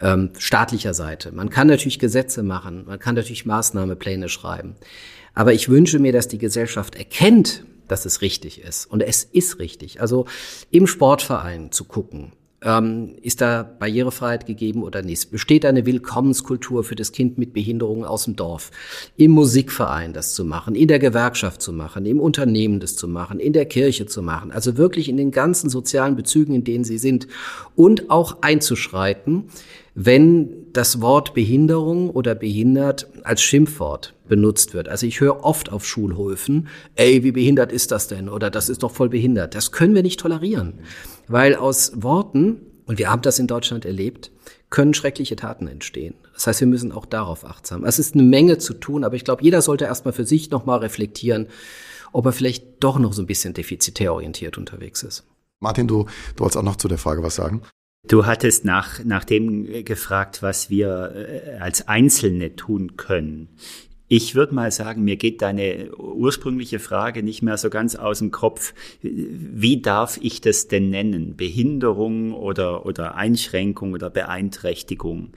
ähm, 0.01 0.30
staatlicher 0.37 0.93
Seite. 0.93 1.32
Man 1.32 1.49
kann 1.49 1.68
natürlich 1.68 2.01
Gesetze 2.01 2.43
machen, 2.43 2.85
man 2.87 2.99
kann 2.99 3.14
natürlich 3.14 3.47
Maßnahmepläne 3.47 4.28
schreiben. 4.28 4.74
Aber 5.35 5.53
ich 5.53 5.68
wünsche 5.68 6.01
mir, 6.01 6.12
dass 6.12 6.28
die 6.28 6.39
Gesellschaft 6.39 6.97
erkennt, 6.97 7.64
dass 7.89 8.05
es 8.05 8.20
richtig 8.20 8.61
ist. 8.61 8.87
Und 8.87 9.03
es 9.03 9.24
ist 9.24 9.59
richtig. 9.59 10.01
Also 10.01 10.26
im 10.70 10.87
Sportverein 10.87 11.70
zu 11.70 11.85
gucken, 11.85 12.32
ähm, 12.64 13.14
ist 13.22 13.40
da 13.40 13.62
Barrierefreiheit 13.62 14.46
gegeben 14.46 14.82
oder 14.82 15.02
nicht? 15.02 15.30
Besteht 15.30 15.64
eine 15.64 15.86
Willkommenskultur 15.86 16.82
für 16.82 16.94
das 16.94 17.12
Kind 17.12 17.38
mit 17.38 17.52
Behinderung 17.52 18.04
aus 18.04 18.24
dem 18.24 18.36
Dorf? 18.36 18.70
Im 19.16 19.32
Musikverein 19.32 20.12
das 20.12 20.34
zu 20.34 20.44
machen, 20.44 20.74
in 20.74 20.88
der 20.88 20.98
Gewerkschaft 20.98 21.60
zu 21.60 21.72
machen, 21.72 22.06
im 22.06 22.20
Unternehmen 22.20 22.80
das 22.80 22.96
zu 22.96 23.06
machen, 23.06 23.38
in 23.38 23.52
der 23.52 23.66
Kirche 23.66 24.06
zu 24.06 24.22
machen. 24.22 24.50
Also 24.50 24.76
wirklich 24.76 25.08
in 25.08 25.16
den 25.16 25.30
ganzen 25.30 25.68
sozialen 25.68 26.16
Bezügen, 26.16 26.54
in 26.54 26.64
denen 26.64 26.84
sie 26.84 26.98
sind. 26.98 27.28
Und 27.76 28.10
auch 28.10 28.38
einzuschreiten, 28.40 29.44
wenn 29.94 30.72
das 30.72 31.00
Wort 31.00 31.34
Behinderung 31.34 32.10
oder 32.10 32.34
behindert 32.34 33.08
als 33.22 33.42
Schimpfwort 33.42 34.14
benutzt 34.28 34.74
wird. 34.74 34.88
Also 34.88 35.06
ich 35.06 35.20
höre 35.20 35.44
oft 35.44 35.70
auf 35.70 35.86
Schulhöfen, 35.86 36.68
ey, 36.96 37.22
wie 37.22 37.30
behindert 37.30 37.70
ist 37.70 37.92
das 37.92 38.08
denn? 38.08 38.28
Oder 38.28 38.50
das 38.50 38.68
ist 38.68 38.82
doch 38.82 38.90
voll 38.90 39.08
behindert. 39.08 39.54
Das 39.54 39.70
können 39.70 39.94
wir 39.94 40.02
nicht 40.02 40.18
tolerieren. 40.18 40.74
Weil 41.28 41.56
aus 41.56 41.92
Worten, 42.02 42.60
und 42.86 42.98
wir 42.98 43.10
haben 43.10 43.22
das 43.22 43.38
in 43.38 43.46
Deutschland 43.46 43.84
erlebt, 43.84 44.30
können 44.70 44.94
schreckliche 44.94 45.36
Taten 45.36 45.68
entstehen. 45.68 46.14
Das 46.32 46.46
heißt, 46.46 46.60
wir 46.60 46.66
müssen 46.66 46.92
auch 46.92 47.06
darauf 47.06 47.44
achtsam. 47.44 47.84
Es 47.84 47.98
ist 47.98 48.14
eine 48.14 48.24
Menge 48.24 48.58
zu 48.58 48.74
tun, 48.74 49.04
aber 49.04 49.14
ich 49.14 49.24
glaube, 49.24 49.42
jeder 49.42 49.62
sollte 49.62 49.84
erstmal 49.84 50.12
für 50.12 50.26
sich 50.26 50.50
nochmal 50.50 50.80
reflektieren, 50.80 51.46
ob 52.12 52.26
er 52.26 52.32
vielleicht 52.32 52.82
doch 52.82 52.98
noch 52.98 53.12
so 53.12 53.22
ein 53.22 53.26
bisschen 53.26 53.54
defizitär 53.54 54.12
orientiert 54.12 54.58
unterwegs 54.58 55.02
ist. 55.02 55.24
Martin, 55.60 55.86
du, 55.86 56.06
du 56.36 56.40
wolltest 56.40 56.56
auch 56.56 56.62
noch 56.62 56.76
zu 56.76 56.88
der 56.88 56.98
Frage 56.98 57.22
was 57.22 57.36
sagen. 57.36 57.62
Du 58.06 58.26
hattest 58.26 58.64
nach, 58.64 59.02
nach 59.04 59.24
dem 59.24 59.84
gefragt, 59.84 60.42
was 60.42 60.68
wir 60.68 61.12
äh, 61.14 61.58
als 61.58 61.88
Einzelne 61.88 62.54
tun 62.54 62.96
können. 62.96 63.48
Ich 64.16 64.36
würde 64.36 64.54
mal 64.54 64.70
sagen, 64.70 65.02
mir 65.02 65.16
geht 65.16 65.42
deine 65.42 65.90
ursprüngliche 65.96 66.78
Frage 66.78 67.24
nicht 67.24 67.42
mehr 67.42 67.56
so 67.56 67.68
ganz 67.68 67.96
aus 67.96 68.20
dem 68.20 68.30
Kopf. 68.30 68.72
Wie 69.02 69.82
darf 69.82 70.20
ich 70.22 70.40
das 70.40 70.68
denn 70.68 70.88
nennen? 70.88 71.34
Behinderung 71.34 72.32
oder, 72.32 72.86
oder 72.86 73.16
Einschränkung 73.16 73.92
oder 73.92 74.10
Beeinträchtigung? 74.10 75.32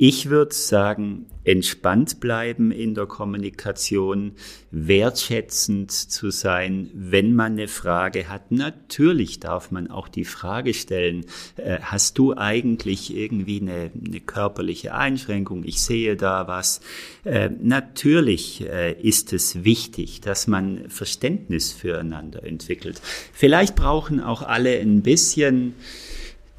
Ich 0.00 0.30
würde 0.30 0.54
sagen, 0.54 1.26
entspannt 1.42 2.20
bleiben 2.20 2.70
in 2.70 2.94
der 2.94 3.06
Kommunikation, 3.06 4.36
wertschätzend 4.70 5.90
zu 5.90 6.30
sein, 6.30 6.88
wenn 6.94 7.34
man 7.34 7.54
eine 7.54 7.66
Frage 7.66 8.28
hat. 8.28 8.52
Natürlich 8.52 9.40
darf 9.40 9.72
man 9.72 9.90
auch 9.90 10.06
die 10.06 10.24
Frage 10.24 10.72
stellen, 10.72 11.26
äh, 11.56 11.80
hast 11.80 12.16
du 12.16 12.36
eigentlich 12.36 13.12
irgendwie 13.16 13.60
eine, 13.60 13.90
eine, 14.06 14.20
körperliche 14.20 14.94
Einschränkung? 14.94 15.64
Ich 15.64 15.82
sehe 15.82 16.14
da 16.14 16.46
was. 16.46 16.80
Äh, 17.24 17.50
natürlich 17.60 18.64
äh, 18.68 18.92
ist 18.92 19.32
es 19.32 19.64
wichtig, 19.64 20.20
dass 20.20 20.46
man 20.46 20.88
Verständnis 20.90 21.72
füreinander 21.72 22.44
entwickelt. 22.44 23.02
Vielleicht 23.32 23.74
brauchen 23.74 24.20
auch 24.20 24.42
alle 24.42 24.78
ein 24.78 25.02
bisschen 25.02 25.74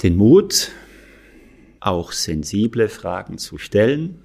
den 0.03 0.17
Mut, 0.17 0.71
auch 1.79 2.11
sensible 2.11 2.89
Fragen 2.89 3.37
zu 3.37 3.57
stellen. 3.57 4.19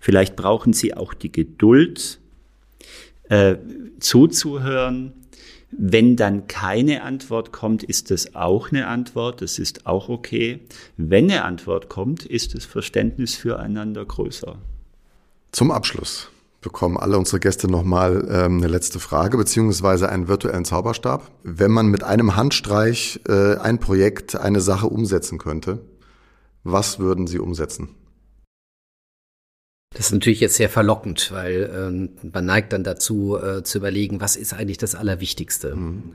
Vielleicht 0.00 0.36
brauchen 0.36 0.72
Sie 0.72 0.94
auch 0.94 1.14
die 1.14 1.32
Geduld, 1.32 2.20
äh, 3.28 3.56
zuzuhören. 4.00 5.12
Wenn 5.70 6.14
dann 6.14 6.46
keine 6.46 7.02
Antwort 7.02 7.50
kommt, 7.50 7.82
ist 7.82 8.10
das 8.10 8.36
auch 8.36 8.70
eine 8.70 8.86
Antwort, 8.86 9.42
das 9.42 9.58
ist 9.58 9.86
auch 9.86 10.08
okay. 10.08 10.60
Wenn 10.96 11.24
eine 11.24 11.44
Antwort 11.44 11.88
kommt, 11.88 12.24
ist 12.24 12.54
das 12.54 12.64
Verständnis 12.64 13.34
füreinander 13.34 14.04
größer. 14.04 14.56
Zum 15.50 15.70
Abschluss 15.70 16.28
bekommen 16.60 16.96
alle 16.96 17.18
unsere 17.18 17.40
Gäste 17.40 17.68
nochmal 17.68 18.26
ähm, 18.30 18.58
eine 18.58 18.68
letzte 18.68 18.98
Frage, 18.98 19.36
beziehungsweise 19.36 20.08
einen 20.08 20.28
virtuellen 20.28 20.64
Zauberstab. 20.64 21.30
Wenn 21.42 21.70
man 21.70 21.88
mit 21.88 22.02
einem 22.02 22.36
Handstreich 22.36 23.20
äh, 23.28 23.56
ein 23.56 23.78
Projekt, 23.80 24.36
eine 24.36 24.60
Sache 24.60 24.86
umsetzen 24.86 25.38
könnte, 25.38 25.80
was 26.64 26.98
würden 26.98 27.26
Sie 27.26 27.38
umsetzen? 27.38 27.90
Das 29.90 30.06
ist 30.06 30.12
natürlich 30.12 30.40
jetzt 30.40 30.56
sehr 30.56 30.68
verlockend, 30.68 31.30
weil 31.30 31.70
ähm, 31.72 32.10
man 32.32 32.44
neigt 32.44 32.72
dann 32.72 32.82
dazu 32.82 33.38
äh, 33.40 33.62
zu 33.62 33.78
überlegen, 33.78 34.20
was 34.20 34.34
ist 34.34 34.52
eigentlich 34.52 34.78
das 34.78 34.96
Allerwichtigste. 34.96 35.76
Mhm. 35.76 36.14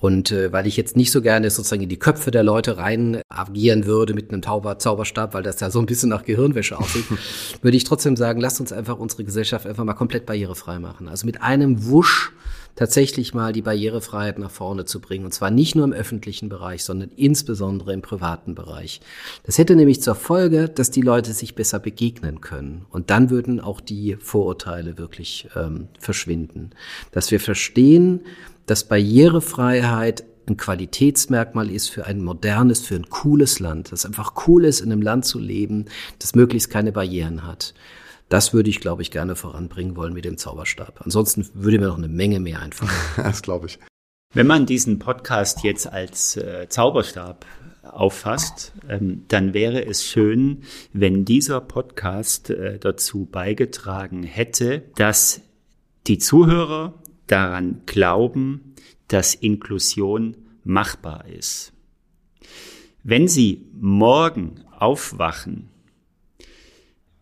Und 0.00 0.30
äh, 0.30 0.50
weil 0.52 0.66
ich 0.66 0.76
jetzt 0.76 0.96
nicht 0.96 1.10
so 1.10 1.20
gerne 1.20 1.50
sozusagen 1.50 1.82
in 1.82 1.88
die 1.88 1.98
Köpfe 1.98 2.30
der 2.30 2.42
Leute 2.42 2.78
rein 2.78 3.20
agieren 3.28 3.84
würde 3.84 4.14
mit 4.14 4.30
einem 4.30 4.42
Tauber 4.42 4.78
Zauberstab, 4.78 5.34
weil 5.34 5.42
das 5.42 5.60
ja 5.60 5.70
so 5.70 5.78
ein 5.78 5.86
bisschen 5.86 6.08
nach 6.08 6.24
Gehirnwäsche 6.24 6.78
aussieht, 6.78 7.04
würde 7.62 7.76
ich 7.76 7.84
trotzdem 7.84 8.16
sagen, 8.16 8.40
lasst 8.40 8.60
uns 8.60 8.72
einfach 8.72 8.98
unsere 8.98 9.24
Gesellschaft 9.24 9.66
einfach 9.66 9.84
mal 9.84 9.94
komplett 9.94 10.24
barrierefrei 10.24 10.78
machen. 10.78 11.08
Also 11.08 11.26
mit 11.26 11.42
einem 11.42 11.86
Wusch 11.86 12.32
tatsächlich 12.74 13.34
mal 13.34 13.52
die 13.52 13.62
Barrierefreiheit 13.62 14.38
nach 14.38 14.50
vorne 14.50 14.84
zu 14.84 15.00
bringen. 15.00 15.24
Und 15.24 15.32
zwar 15.32 15.50
nicht 15.50 15.74
nur 15.74 15.84
im 15.84 15.92
öffentlichen 15.92 16.48
Bereich, 16.48 16.84
sondern 16.84 17.10
insbesondere 17.16 17.92
im 17.92 18.02
privaten 18.02 18.54
Bereich. 18.54 19.00
Das 19.44 19.58
hätte 19.58 19.76
nämlich 19.76 20.02
zur 20.02 20.14
Folge, 20.14 20.68
dass 20.68 20.90
die 20.90 21.02
Leute 21.02 21.32
sich 21.32 21.54
besser 21.54 21.78
begegnen 21.78 22.40
können. 22.40 22.86
Und 22.90 23.10
dann 23.10 23.30
würden 23.30 23.60
auch 23.60 23.80
die 23.80 24.16
Vorurteile 24.20 24.98
wirklich 24.98 25.48
ähm, 25.56 25.88
verschwinden. 25.98 26.70
Dass 27.12 27.30
wir 27.30 27.40
verstehen, 27.40 28.20
dass 28.66 28.84
Barrierefreiheit 28.84 30.24
ein 30.46 30.56
Qualitätsmerkmal 30.56 31.70
ist 31.70 31.88
für 31.88 32.06
ein 32.06 32.22
modernes, 32.22 32.80
für 32.80 32.96
ein 32.96 33.08
cooles 33.08 33.60
Land, 33.60 33.92
dass 33.92 34.04
einfach 34.04 34.46
cool 34.46 34.64
ist, 34.64 34.80
in 34.80 34.92
einem 34.92 35.02
Land 35.02 35.24
zu 35.24 35.38
leben, 35.38 35.86
das 36.18 36.34
möglichst 36.34 36.70
keine 36.70 36.92
Barrieren 36.92 37.46
hat. 37.46 37.74
Das 38.30 38.54
würde 38.54 38.70
ich, 38.70 38.80
glaube 38.80 39.02
ich, 39.02 39.10
gerne 39.10 39.34
voranbringen 39.34 39.96
wollen 39.96 40.12
mit 40.14 40.24
dem 40.24 40.38
Zauberstab. 40.38 41.00
Ansonsten 41.04 41.48
würde 41.52 41.80
mir 41.80 41.88
noch 41.88 41.98
eine 41.98 42.08
Menge 42.08 42.38
mehr 42.38 42.60
einfallen. 42.62 42.92
das 43.16 43.42
glaube 43.42 43.66
ich. 43.66 43.78
Wenn 44.32 44.46
man 44.46 44.66
diesen 44.66 45.00
Podcast 45.00 45.64
jetzt 45.64 45.92
als 45.92 46.36
äh, 46.36 46.68
Zauberstab 46.68 47.44
auffasst, 47.82 48.72
ähm, 48.88 49.24
dann 49.26 49.52
wäre 49.52 49.84
es 49.84 50.04
schön, 50.06 50.62
wenn 50.92 51.24
dieser 51.24 51.60
Podcast 51.60 52.50
äh, 52.50 52.78
dazu 52.78 53.24
beigetragen 53.24 54.22
hätte, 54.22 54.84
dass 54.94 55.40
die 56.06 56.18
Zuhörer 56.18 56.94
daran 57.26 57.82
glauben, 57.86 58.76
dass 59.08 59.34
Inklusion 59.34 60.36
machbar 60.62 61.24
ist. 61.26 61.72
Wenn 63.02 63.26
Sie 63.26 63.66
morgen 63.72 64.60
aufwachen, 64.78 65.69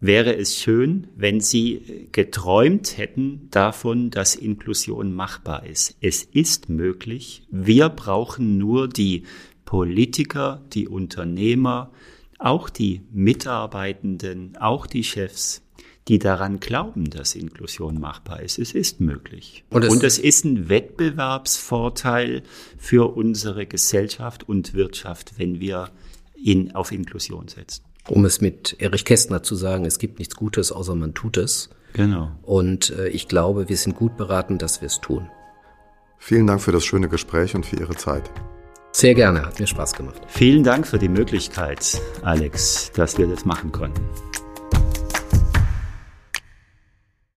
wäre 0.01 0.37
es 0.37 0.57
schön, 0.57 1.09
wenn 1.17 1.41
Sie 1.41 2.09
geträumt 2.13 2.99
hätten 2.99 3.49
davon, 3.51 4.11
dass 4.11 4.37
Inklusion 4.37 5.13
machbar 5.13 5.67
ist. 5.67 5.97
Es 6.01 6.23
ist 6.23 6.69
möglich. 6.69 7.43
Wir 7.51 7.89
brauchen 7.89 8.59
nur 8.59 8.89
die 8.89 9.25
Politiker, 9.65 10.63
die 10.73 10.89
Unternehmer, 10.89 11.91
auch 12.39 12.71
die 12.71 13.03
Mitarbeitenden, 13.13 14.57
auch 14.59 14.87
die 14.87 15.05
Chefs, 15.05 15.63
die 16.07 16.19
daran 16.19 16.61
glauben, 16.61 17.11
dass 17.11 17.35
Inklusion 17.35 18.01
machbar 18.01 18.41
ist. 18.41 18.59
Es 18.59 18.73
ist 18.73 19.01
möglich. 19.01 19.65
Und 19.69 19.85
es, 19.85 19.93
und 19.93 20.05
es 20.05 20.19
ist 20.19 20.45
ein 20.45 20.69
Wettbewerbsvorteil 20.69 22.43
für 22.79 23.15
unsere 23.15 23.67
Gesellschaft 23.67 24.49
und 24.49 24.73
Wirtschaft, 24.73 25.35
wenn 25.39 25.61
wir 25.61 25.91
in, 26.35 26.75
auf 26.75 26.93
Inklusion 26.93 27.49
setzen. 27.49 27.83
Um 28.09 28.25
es 28.25 28.41
mit 28.41 28.77
Erich 28.79 29.05
Kästner 29.05 29.43
zu 29.43 29.55
sagen, 29.55 29.85
es 29.85 29.99
gibt 29.99 30.19
nichts 30.19 30.37
Gutes, 30.37 30.73
außer 30.73 30.95
man 30.95 31.15
tut 31.15 31.37
es. 31.37 31.71
Genau. 31.93 32.31
Und 32.43 32.91
äh, 32.91 33.09
ich 33.09 33.29
glaube, 33.29 33.69
wir 33.69 33.77
sind 33.77 33.97
gut 33.97 34.17
beraten, 34.17 34.59
dass 34.59 34.81
wir 34.81 34.87
es 34.87 35.01
tun. 35.01 35.29
Vielen 36.19 36.47
Dank 36.47 36.61
für 36.61 36.73
das 36.73 36.85
schöne 36.85 37.09
Gespräch 37.09 37.55
und 37.55 37.65
für 37.65 37.77
Ihre 37.77 37.95
Zeit. 37.95 38.31
Sehr 38.93 39.15
gerne, 39.15 39.43
hat 39.43 39.61
mir 39.61 39.67
Spaß 39.67 39.93
gemacht. 39.93 40.21
Vielen 40.27 40.65
Dank 40.65 40.87
für 40.87 40.99
die 40.99 41.09
Möglichkeit, 41.09 42.01
Alex, 42.23 42.91
dass 42.93 43.19
wir 43.19 43.27
das 43.27 43.45
machen 43.45 43.71
konnten. 43.71 44.03